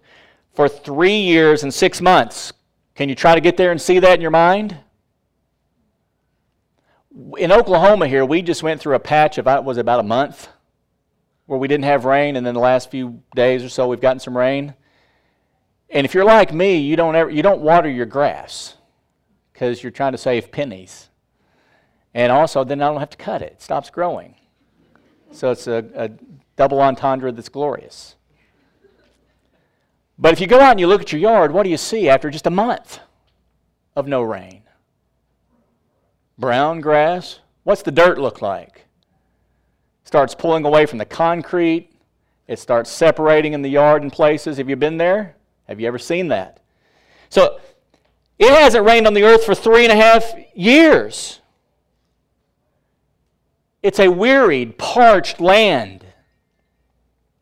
for 0.59 0.67
three 0.67 1.21
years 1.21 1.63
and 1.63 1.73
six 1.73 2.01
months. 2.01 2.51
Can 2.93 3.07
you 3.07 3.15
try 3.15 3.33
to 3.33 3.39
get 3.39 3.55
there 3.55 3.71
and 3.71 3.81
see 3.81 3.97
that 3.99 4.15
in 4.15 4.19
your 4.19 4.29
mind? 4.29 4.77
In 7.37 7.49
Oklahoma 7.53 8.09
here, 8.09 8.25
we 8.25 8.41
just 8.41 8.61
went 8.61 8.81
through 8.81 8.95
a 8.95 8.99
patch 8.99 9.37
of, 9.37 9.47
uh, 9.47 9.61
was 9.63 9.77
it 9.77 9.79
about 9.79 10.01
a 10.01 10.03
month, 10.03 10.49
where 11.45 11.57
we 11.57 11.69
didn't 11.69 11.85
have 11.85 12.03
rain, 12.03 12.35
and 12.35 12.45
then 12.45 12.55
the 12.55 12.59
last 12.59 12.91
few 12.91 13.23
days 13.33 13.63
or 13.63 13.69
so 13.69 13.87
we've 13.87 14.01
gotten 14.01 14.19
some 14.19 14.35
rain. 14.35 14.73
And 15.89 16.03
if 16.03 16.13
you're 16.13 16.25
like 16.25 16.53
me, 16.53 16.75
you 16.75 16.97
don't, 16.97 17.15
ever, 17.15 17.29
you 17.29 17.41
don't 17.41 17.61
water 17.61 17.89
your 17.89 18.05
grass 18.05 18.75
because 19.53 19.81
you're 19.81 19.93
trying 19.93 20.11
to 20.11 20.17
save 20.17 20.51
pennies. 20.51 21.07
And 22.13 22.33
also, 22.33 22.65
then 22.65 22.81
I 22.81 22.89
don't 22.89 22.99
have 22.99 23.11
to 23.11 23.17
cut 23.17 23.41
it, 23.41 23.53
it 23.53 23.61
stops 23.61 23.89
growing. 23.89 24.35
So 25.31 25.51
it's 25.51 25.67
a, 25.67 25.85
a 25.95 26.09
double 26.57 26.81
entendre 26.81 27.31
that's 27.31 27.47
glorious. 27.47 28.17
But 30.19 30.33
if 30.33 30.41
you 30.41 30.47
go 30.47 30.59
out 30.59 30.71
and 30.71 30.79
you 30.79 30.87
look 30.87 31.01
at 31.01 31.13
your 31.13 31.21
yard, 31.21 31.51
what 31.53 31.63
do 31.63 31.69
you 31.69 31.77
see 31.77 32.09
after 32.09 32.29
just 32.29 32.45
a 32.45 32.51
month 32.51 32.99
of 33.95 34.05
no 34.05 34.21
rain? 34.21 34.63
Brown 36.37 36.81
grass. 36.81 37.39
What's 37.63 37.83
the 37.83 37.91
dirt 37.91 38.17
look 38.17 38.41
like? 38.41 38.85
Starts 40.03 40.35
pulling 40.35 40.65
away 40.65 40.85
from 40.85 40.97
the 40.97 41.05
concrete. 41.05 41.91
It 42.47 42.59
starts 42.59 42.89
separating 42.89 43.53
in 43.53 43.61
the 43.61 43.69
yard 43.69 44.03
in 44.03 44.11
places. 44.11 44.57
Have 44.57 44.69
you 44.69 44.75
been 44.75 44.97
there? 44.97 45.35
Have 45.67 45.79
you 45.79 45.87
ever 45.87 45.99
seen 45.99 46.27
that? 46.29 46.59
So 47.29 47.59
it 48.37 48.51
hasn't 48.51 48.85
rained 48.85 49.07
on 49.07 49.13
the 49.13 49.23
earth 49.23 49.45
for 49.45 49.55
three 49.55 49.83
and 49.83 49.91
a 49.91 49.95
half 49.95 50.33
years. 50.53 51.39
It's 53.81 53.99
a 53.99 54.09
wearied, 54.09 54.77
parched 54.77 55.39
land. 55.39 56.05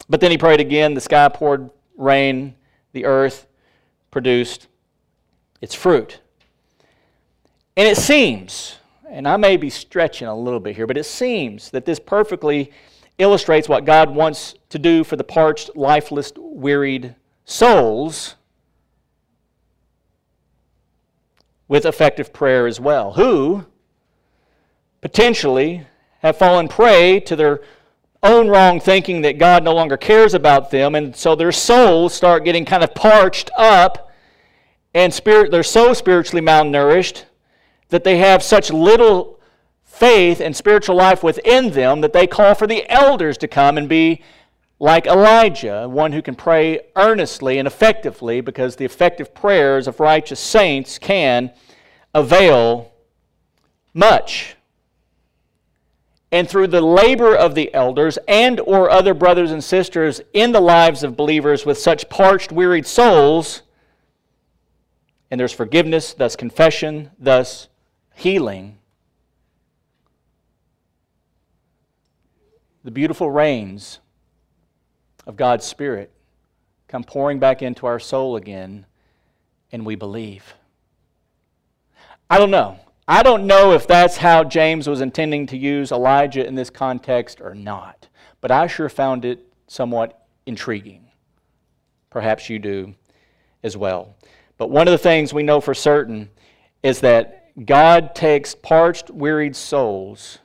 But 0.10 0.20
then 0.20 0.30
he 0.30 0.38
prayed 0.38 0.60
again. 0.60 0.94
The 0.94 1.02
sky 1.02 1.28
poured 1.30 1.72
rain 1.96 2.54
the 2.94 3.06
earth 3.06 3.48
produced 4.12 4.68
its 5.62 5.74
fruit. 5.74 6.22
And 7.76 7.88
it 7.88 7.98
seems, 7.98 8.78
and 9.10 9.28
I 9.28 9.38
may 9.38 9.58
be 9.58 9.70
stretching 9.70 10.28
a 10.28 10.36
little 10.36 10.60
bit 10.60 10.76
here, 10.76 10.88
but 10.88 10.98
it 10.98 11.06
seems 11.06 11.70
that 11.72 11.86
this 11.86 12.00
perfectly 12.00 12.72
illustrates 13.18 13.70
what 13.70 13.86
God 13.86 14.10
wants 14.10 14.56
to 14.70 14.80
do 14.80 15.04
for 15.04 15.16
the 15.16 15.24
parched, 15.24 15.76
lifeless, 15.76 16.32
wearied 16.36 17.16
souls 17.46 18.36
with 21.68 21.86
effective 21.86 22.34
prayer 22.34 22.68
as 22.68 22.80
well, 22.80 23.14
who 23.14 23.66
potentially 25.02 25.86
have 26.22 26.38
fallen 26.38 26.68
prey 26.68 27.20
to 27.20 27.36
their 27.36 27.62
own 28.28 28.48
wrong 28.48 28.80
thinking 28.80 29.22
that 29.22 29.38
God 29.38 29.64
no 29.64 29.74
longer 29.74 29.98
cares 29.98 30.34
about 30.34 30.72
them, 30.72 30.96
and 30.96 31.16
so 31.16 31.36
their 31.36 31.52
souls 31.52 32.14
start 32.14 32.44
getting 32.44 32.66
kind 32.66 32.84
of 32.84 32.94
parched 32.94 33.50
up, 33.58 34.12
and 34.94 35.14
spirit, 35.14 35.52
they're 35.52 35.64
so 35.64 35.94
spiritually 35.94 36.46
malnourished 36.46 37.24
that 37.90 38.04
they 38.04 38.18
have 38.18 38.44
such 38.44 38.72
little 38.72 39.40
faith 39.84 40.42
and 40.42 40.56
spiritual 40.56 40.96
life 40.96 41.24
within 41.24 41.72
them 41.72 42.02
that 42.02 42.14
they 42.14 42.28
call 42.28 42.54
for 42.54 42.68
the 42.68 42.88
elders 42.90 43.38
to 43.40 43.48
come 43.48 43.78
and 43.78 43.90
be 43.90 44.22
like 44.80 45.08
Elijah, 45.08 45.88
one 45.90 46.12
who 46.12 46.22
can 46.22 46.36
pray 46.36 46.82
earnestly 46.96 47.58
and 47.58 47.68
effectively, 47.68 48.42
because 48.42 48.76
the 48.76 48.86
effective 48.86 49.34
prayers 49.34 49.88
of 49.88 50.00
righteous 50.00 50.40
saints 50.40 51.00
can 51.00 51.52
avail 52.14 52.92
much 53.94 54.57
and 56.38 56.48
through 56.48 56.68
the 56.68 56.82
labor 56.82 57.36
of 57.36 57.56
the 57.56 57.74
elders 57.74 58.20
and 58.28 58.60
or 58.60 58.92
other 58.92 59.16
brothers 59.16 59.50
and 59.50 59.64
sisters 59.64 60.22
in 60.34 60.52
the 60.52 60.60
lives 60.60 61.02
of 61.02 61.18
believers 61.18 61.66
with 61.66 61.80
such 61.80 62.08
parched 62.10 62.52
wearied 62.52 62.86
souls 62.86 63.64
and 65.32 65.40
there's 65.40 65.52
forgiveness 65.52 66.14
thus 66.14 66.36
confession 66.36 67.10
thus 67.18 67.70
healing 68.14 68.78
the 72.84 72.92
beautiful 72.92 73.32
rains 73.32 74.00
of 75.26 75.38
God's 75.38 75.66
spirit 75.66 76.12
come 76.88 77.04
pouring 77.04 77.40
back 77.40 77.64
into 77.64 77.88
our 77.88 78.00
soul 78.00 78.36
again 78.36 78.86
and 79.72 79.84
we 79.84 79.96
believe. 79.96 80.54
I 82.30 82.38
don't 82.38 82.52
know 82.52 82.80
I 83.10 83.24
don't 83.24 83.48
know 83.48 83.72
if 83.72 83.88
that's 83.88 84.18
how 84.18 84.44
James 84.44 84.90
was 84.90 85.00
intending 85.00 85.46
to 85.48 85.58
use 85.58 85.94
Elijah 85.94 86.46
in 86.46 86.56
this 86.56 86.70
context 86.70 87.40
or 87.40 87.56
not, 87.56 88.10
but 88.42 88.52
I 88.52 88.68
sure 88.68 88.90
found 88.90 89.24
it 89.24 89.46
somewhat 89.68 90.28
intriguing. 90.46 91.10
Perhaps 92.10 92.50
you 92.50 92.60
do 92.60 92.96
as 93.64 93.78
well. 93.78 94.16
But 94.58 94.70
one 94.70 94.90
of 94.90 94.92
the 94.92 94.98
things 94.98 95.34
we 95.34 95.44
know 95.44 95.62
for 95.62 95.74
certain 95.74 96.30
is 96.84 97.00
that 97.00 97.66
God 97.66 98.14
takes 98.14 98.54
parched, 98.56 99.10
wearied 99.10 99.56
souls, 99.56 100.40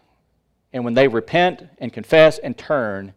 and 0.72 0.84
when 0.84 0.94
they 0.94 1.08
repent 1.08 1.64
and 1.78 1.92
confess 1.92 2.38
and 2.38 2.56
turn, 2.56 3.12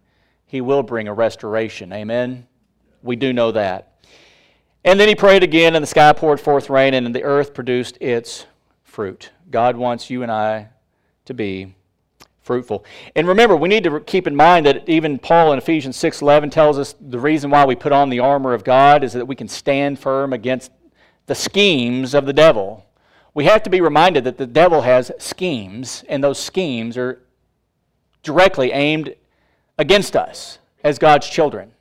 He 0.48 0.60
will 0.60 0.82
bring 0.82 1.08
a 1.08 1.14
restoration. 1.14 1.94
Amen? 1.94 2.48
We 3.04 3.16
do 3.16 3.32
know 3.32 3.52
that. 3.52 3.92
And 4.84 5.00
then 5.00 5.08
he 5.08 5.16
prayed 5.16 5.44
again, 5.44 5.76
and 5.76 5.82
the 5.82 5.88
sky 5.88 6.14
poured 6.14 6.40
forth 6.40 6.70
rain, 6.70 6.94
and 6.94 7.14
the 7.14 7.24
earth 7.24 7.54
produced 7.54 7.98
its 8.02 8.46
fruit. 8.96 9.32
God 9.52 9.76
wants 9.76 10.10
you 10.10 10.24
and 10.24 10.32
I 10.32 10.70
to 11.26 11.34
be 11.34 11.76
fruitful. 12.44 12.86
And 13.14 13.28
remember, 13.28 13.54
we 13.58 13.68
need 13.68 13.84
to 13.84 14.00
keep 14.00 14.26
in 14.26 14.38
mind 14.38 14.66
that 14.68 14.88
even 14.88 15.20
Paul 15.20 15.52
in 15.52 15.58
Ephesians 15.58 15.98
6:11 15.98 16.50
tells 16.50 16.80
us 16.80 16.96
the 17.02 17.20
reason 17.20 17.52
why 17.52 17.66
we 17.66 17.76
put 17.76 17.92
on 17.92 18.10
the 18.10 18.22
armor 18.22 18.54
of 18.54 18.64
God 18.64 19.04
is 19.04 19.12
that 19.12 19.26
we 19.26 19.36
can 19.36 19.50
stand 19.50 20.00
firm 20.00 20.32
against 20.32 20.72
the 21.26 21.36
schemes 21.36 22.14
of 22.14 22.26
the 22.26 22.32
devil. 22.32 22.86
We 23.34 23.44
have 23.44 23.64
to 23.64 23.70
be 23.70 23.82
reminded 23.82 24.24
that 24.24 24.38
the 24.38 24.48
devil 24.48 24.84
has 24.84 25.12
schemes, 25.18 26.06
and 26.08 26.24
those 26.24 26.40
schemes 26.40 26.98
are 26.98 27.22
directly 28.24 28.72
aimed 28.72 29.14
against 29.78 30.16
us 30.16 30.60
as 30.86 31.00
God's 31.00 31.28
children. 31.28 31.74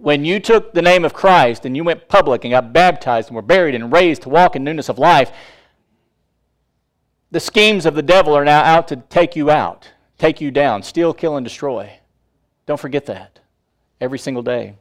When 0.00 0.24
you 0.24 0.38
took 0.38 0.74
the 0.74 0.82
name 0.82 1.04
of 1.04 1.14
Christ 1.14 1.64
and 1.64 1.76
you 1.76 1.84
went 1.84 2.08
public 2.08 2.44
and 2.44 2.50
got 2.50 2.72
baptized 2.72 3.28
and 3.28 3.36
were 3.36 3.42
buried 3.42 3.74
and 3.74 3.92
raised 3.92 4.22
to 4.22 4.28
walk 4.28 4.54
in 4.54 4.64
newness 4.64 4.88
of 4.88 4.98
life, 4.98 5.32
the 7.30 7.40
schemes 7.40 7.86
of 7.86 7.94
the 7.94 8.02
devil 8.02 8.36
are 8.36 8.44
now 8.44 8.62
out 8.62 8.86
to 8.88 8.96
take 8.96 9.34
you 9.34 9.50
out, 9.50 9.90
take 10.18 10.40
you 10.40 10.50
down, 10.50 10.82
steal, 10.82 11.14
kill, 11.14 11.36
and 11.36 11.44
destroy. 11.44 11.90
Don't 12.66 12.78
forget 12.78 13.06
that 13.06 13.40
every 14.00 14.18
single 14.18 14.42
day. 14.42 14.74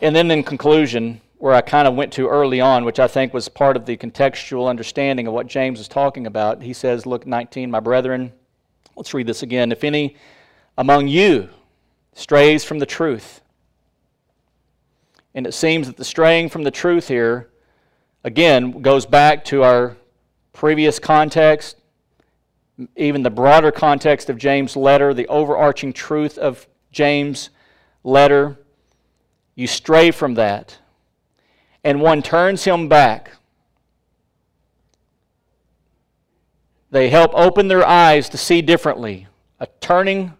And 0.00 0.14
then, 0.14 0.30
in 0.30 0.42
conclusion, 0.42 1.20
where 1.38 1.54
I 1.54 1.60
kind 1.60 1.86
of 1.88 1.94
went 1.94 2.12
to 2.14 2.28
early 2.28 2.60
on, 2.60 2.84
which 2.84 2.98
I 2.98 3.08
think 3.08 3.34
was 3.34 3.48
part 3.48 3.76
of 3.76 3.86
the 3.86 3.96
contextual 3.96 4.68
understanding 4.68 5.26
of 5.26 5.34
what 5.34 5.46
James 5.46 5.80
is 5.80 5.88
talking 5.88 6.26
about, 6.26 6.62
he 6.62 6.72
says, 6.72 7.06
Look, 7.06 7.26
19, 7.26 7.70
my 7.70 7.80
brethren, 7.80 8.32
let's 8.96 9.12
read 9.12 9.26
this 9.26 9.42
again. 9.42 9.72
If 9.72 9.84
any 9.84 10.16
among 10.78 11.08
you 11.08 11.50
strays 12.14 12.64
from 12.64 12.78
the 12.78 12.86
truth, 12.86 13.42
and 15.34 15.46
it 15.46 15.52
seems 15.52 15.86
that 15.88 15.96
the 15.96 16.04
straying 16.04 16.48
from 16.48 16.62
the 16.62 16.70
truth 16.70 17.08
here, 17.08 17.50
again, 18.22 18.80
goes 18.82 19.04
back 19.04 19.44
to 19.44 19.62
our 19.62 19.96
previous 20.52 20.98
context, 20.98 21.76
even 22.96 23.22
the 23.22 23.30
broader 23.30 23.72
context 23.72 24.30
of 24.30 24.38
James' 24.38 24.76
letter, 24.76 25.12
the 25.12 25.26
overarching 25.26 25.92
truth 25.92 26.38
of 26.38 26.66
James' 26.92 27.50
letter. 28.04 28.58
You 29.56 29.66
stray 29.66 30.10
from 30.12 30.34
that, 30.34 30.78
and 31.82 32.00
one 32.00 32.22
turns 32.22 32.64
him 32.64 32.88
back. 32.88 33.32
They 36.90 37.08
help 37.10 37.32
open 37.34 37.66
their 37.66 37.84
eyes 37.84 38.28
to 38.28 38.38
see 38.38 38.62
differently, 38.62 39.26
a 39.58 39.66
turning 39.80 40.34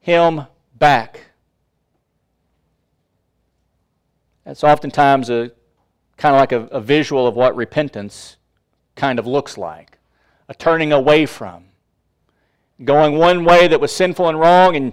him 0.00 0.46
back. 0.82 1.26
That's 4.44 4.64
oftentimes 4.64 5.30
a 5.30 5.52
kind 6.16 6.34
of 6.34 6.40
like 6.40 6.50
a, 6.50 6.62
a, 6.76 6.80
visual 6.80 7.28
of 7.28 7.36
what 7.36 7.54
repentance 7.54 8.36
kind 8.96 9.20
of 9.20 9.24
looks 9.24 9.56
like 9.56 9.98
a 10.48 10.54
turning 10.54 10.92
away 10.92 11.24
from. 11.24 11.66
Going 12.82 13.16
one 13.16 13.44
way 13.44 13.68
that 13.68 13.80
was 13.80 13.94
sinful 13.94 14.28
and 14.28 14.40
wrong, 14.40 14.74
and 14.74 14.92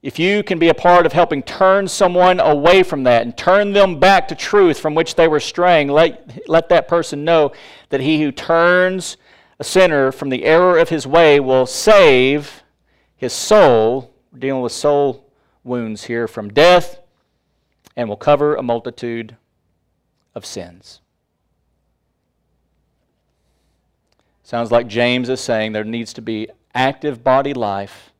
if 0.00 0.16
you 0.16 0.44
can 0.44 0.60
be 0.60 0.68
a 0.68 0.74
part 0.74 1.06
of 1.06 1.12
helping 1.12 1.42
turn 1.42 1.88
someone 1.88 2.38
away 2.38 2.84
from 2.84 3.02
that 3.02 3.22
and 3.22 3.36
turn 3.36 3.72
them 3.72 3.98
back 3.98 4.28
to 4.28 4.36
truth 4.36 4.78
from 4.78 4.94
which 4.94 5.16
they 5.16 5.26
were 5.26 5.40
straying, 5.40 5.88
let, 5.88 6.48
let 6.48 6.68
that 6.68 6.86
person 6.86 7.24
know 7.24 7.50
that 7.88 8.00
he 8.00 8.22
who 8.22 8.30
turns 8.30 9.16
a 9.58 9.64
sinner 9.64 10.12
from 10.12 10.28
the 10.28 10.44
error 10.44 10.78
of 10.78 10.90
his 10.90 11.04
way 11.04 11.40
will 11.40 11.66
save 11.66 12.62
his 13.16 13.32
soul. 13.32 14.15
We're 14.36 14.40
dealing 14.40 14.60
with 14.60 14.72
soul 14.72 15.24
wounds 15.64 16.04
here 16.04 16.28
from 16.28 16.52
death 16.52 17.00
and 17.96 18.06
will 18.06 18.18
cover 18.18 18.54
a 18.54 18.62
multitude 18.62 19.34
of 20.34 20.44
sins. 20.44 21.00
Sounds 24.42 24.70
like 24.70 24.88
James 24.88 25.30
is 25.30 25.40
saying 25.40 25.72
there 25.72 25.84
needs 25.84 26.12
to 26.12 26.20
be 26.20 26.50
active 26.74 27.24
body 27.24 27.54
life, 27.54 28.12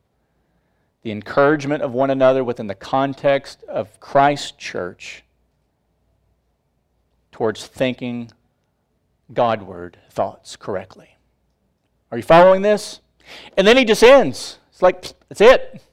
the 1.03 1.11
encouragement 1.11 1.83
of 1.83 1.93
one 1.93 2.09
another 2.09 2.43
within 2.43 2.65
the 2.65 2.73
context 2.73 3.63
of 3.65 3.99
Christ's 3.99 4.53
church 4.53 5.23
towards 7.31 7.67
thinking 7.67 8.31
Godward 9.31 9.99
thoughts 10.09 10.55
correctly. 10.55 11.15
Are 12.11 12.17
you 12.17 12.23
following 12.23 12.63
this? 12.63 13.01
And 13.55 13.67
then 13.67 13.77
he 13.77 13.85
just 13.85 14.01
ends. 14.01 14.57
It's 14.71 14.81
like, 14.81 15.13
that's 15.29 15.41
it. 15.41 15.83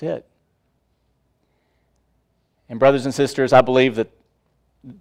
That's 0.00 0.18
it. 0.18 0.26
And, 2.68 2.78
brothers 2.78 3.04
and 3.04 3.14
sisters, 3.14 3.52
I 3.52 3.60
believe 3.60 3.96
that 3.96 4.10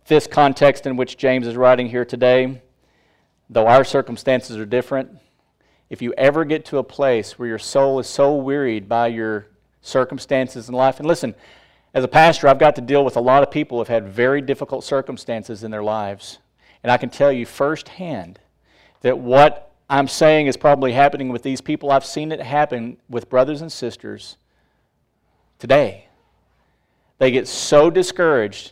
this 0.07 0.27
context 0.27 0.85
in 0.85 0.97
which 0.97 1.17
James 1.17 1.47
is 1.47 1.55
writing 1.55 1.87
here 1.87 2.03
today, 2.03 2.61
though 3.49 3.67
our 3.67 3.83
circumstances 3.83 4.57
are 4.57 4.65
different, 4.65 5.17
if 5.89 6.01
you 6.01 6.13
ever 6.17 6.43
get 6.43 6.65
to 6.65 6.79
a 6.79 6.83
place 6.83 7.39
where 7.39 7.47
your 7.47 7.59
soul 7.59 7.99
is 7.99 8.07
so 8.07 8.35
wearied 8.35 8.89
by 8.89 9.07
your 9.07 9.47
circumstances 9.81 10.67
in 10.67 10.75
life, 10.75 10.99
and 10.99 11.07
listen, 11.07 11.33
as 11.93 12.03
a 12.03 12.07
pastor, 12.07 12.47
I've 12.47 12.59
got 12.59 12.75
to 12.75 12.81
deal 12.81 13.05
with 13.05 13.15
a 13.15 13.21
lot 13.21 13.41
of 13.41 13.49
people 13.49 13.77
who 13.77 13.81
have 13.81 13.87
had 13.87 14.09
very 14.09 14.41
difficult 14.41 14.83
circumstances 14.83 15.63
in 15.63 15.71
their 15.71 15.83
lives. 15.83 16.39
And 16.83 16.91
I 16.91 16.97
can 16.97 17.09
tell 17.09 17.31
you 17.31 17.45
firsthand 17.45 18.39
that 19.01 19.17
what 19.17 19.71
I'm 19.89 20.07
saying 20.07 20.47
is 20.47 20.57
probably 20.57 20.91
happening 20.91 21.29
with 21.29 21.41
these 21.41 21.61
people. 21.61 21.89
I've 21.89 22.05
seen 22.05 22.31
it 22.31 22.41
happen 22.41 22.97
with 23.09 23.29
brothers 23.29 23.61
and 23.61 23.71
sisters 23.71 24.37
today. 25.59 26.07
They 27.19 27.31
get 27.31 27.47
so 27.47 27.89
discouraged, 27.89 28.71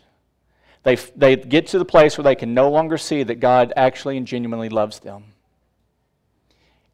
they, 0.83 0.95
they 0.95 1.35
get 1.35 1.67
to 1.67 1.79
the 1.79 1.85
place 1.85 2.17
where 2.17 2.23
they 2.23 2.35
can 2.35 2.53
no 2.53 2.69
longer 2.69 2.97
see 2.97 3.23
that 3.23 3.41
God 3.41 3.73
actually 3.75 4.17
and 4.17 4.25
genuinely 4.25 4.69
loves 4.69 4.99
them. 4.99 5.25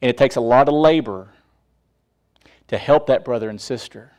And 0.02 0.10
it 0.10 0.18
takes 0.18 0.36
a 0.36 0.42
lot 0.42 0.68
of 0.68 0.74
labor 0.74 1.30
to 2.68 2.78
help 2.78 3.08
that 3.08 3.24
brother 3.24 3.50
and 3.50 3.62
sister. 3.62 4.12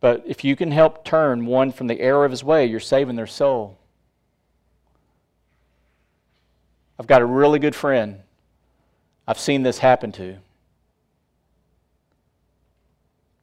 But 0.00 0.24
if 0.26 0.44
you 0.44 0.56
can 0.56 0.70
help 0.70 1.04
turn 1.04 1.46
one 1.46 1.72
from 1.72 1.86
the 1.86 2.00
error 2.00 2.24
of 2.24 2.30
his 2.30 2.42
way, 2.42 2.66
you're 2.66 2.80
saving 2.80 3.16
their 3.16 3.26
soul. 3.26 3.78
I've 6.98 7.06
got 7.06 7.22
a 7.22 7.26
really 7.26 7.58
good 7.58 7.74
friend 7.74 8.20
I've 9.28 9.38
seen 9.38 9.62
this 9.62 9.78
happen 9.78 10.12
to. 10.12 10.36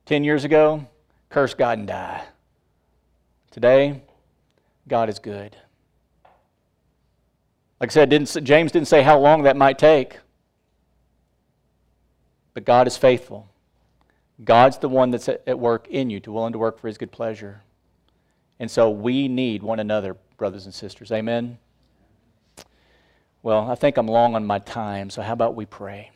Ten 0.05 0.23
years 0.23 0.43
ago, 0.43 0.85
curse 1.29 1.53
God 1.53 1.79
and 1.79 1.87
die. 1.87 2.23
Today, 3.51 4.01
God 4.87 5.09
is 5.09 5.19
good. 5.19 5.55
Like 7.79 7.91
I 7.91 7.93
said, 7.93 8.09
didn't, 8.09 8.43
James 8.43 8.71
didn't 8.71 8.87
say 8.87 9.01
how 9.01 9.19
long 9.19 9.43
that 9.43 9.57
might 9.57 9.77
take, 9.77 10.19
but 12.53 12.65
God 12.65 12.87
is 12.87 12.97
faithful. 12.97 13.49
God's 14.43 14.77
the 14.77 14.89
one 14.89 15.11
that's 15.11 15.29
at 15.29 15.59
work 15.59 15.87
in 15.89 16.09
you, 16.09 16.19
to 16.21 16.31
willing 16.31 16.53
to 16.53 16.59
work 16.59 16.79
for 16.79 16.87
his 16.87 16.97
good 16.97 17.11
pleasure. 17.11 17.61
And 18.59 18.71
so 18.71 18.89
we 18.89 19.27
need 19.27 19.63
one 19.63 19.79
another, 19.79 20.15
brothers 20.37 20.65
and 20.65 20.73
sisters. 20.73 21.11
Amen. 21.11 21.57
Well, 23.41 23.69
I 23.69 23.75
think 23.75 23.97
I'm 23.97 24.07
long 24.07 24.35
on 24.35 24.45
my 24.45 24.59
time, 24.59 25.09
so 25.09 25.21
how 25.21 25.33
about 25.33 25.55
we 25.55 25.65
pray? 25.65 26.12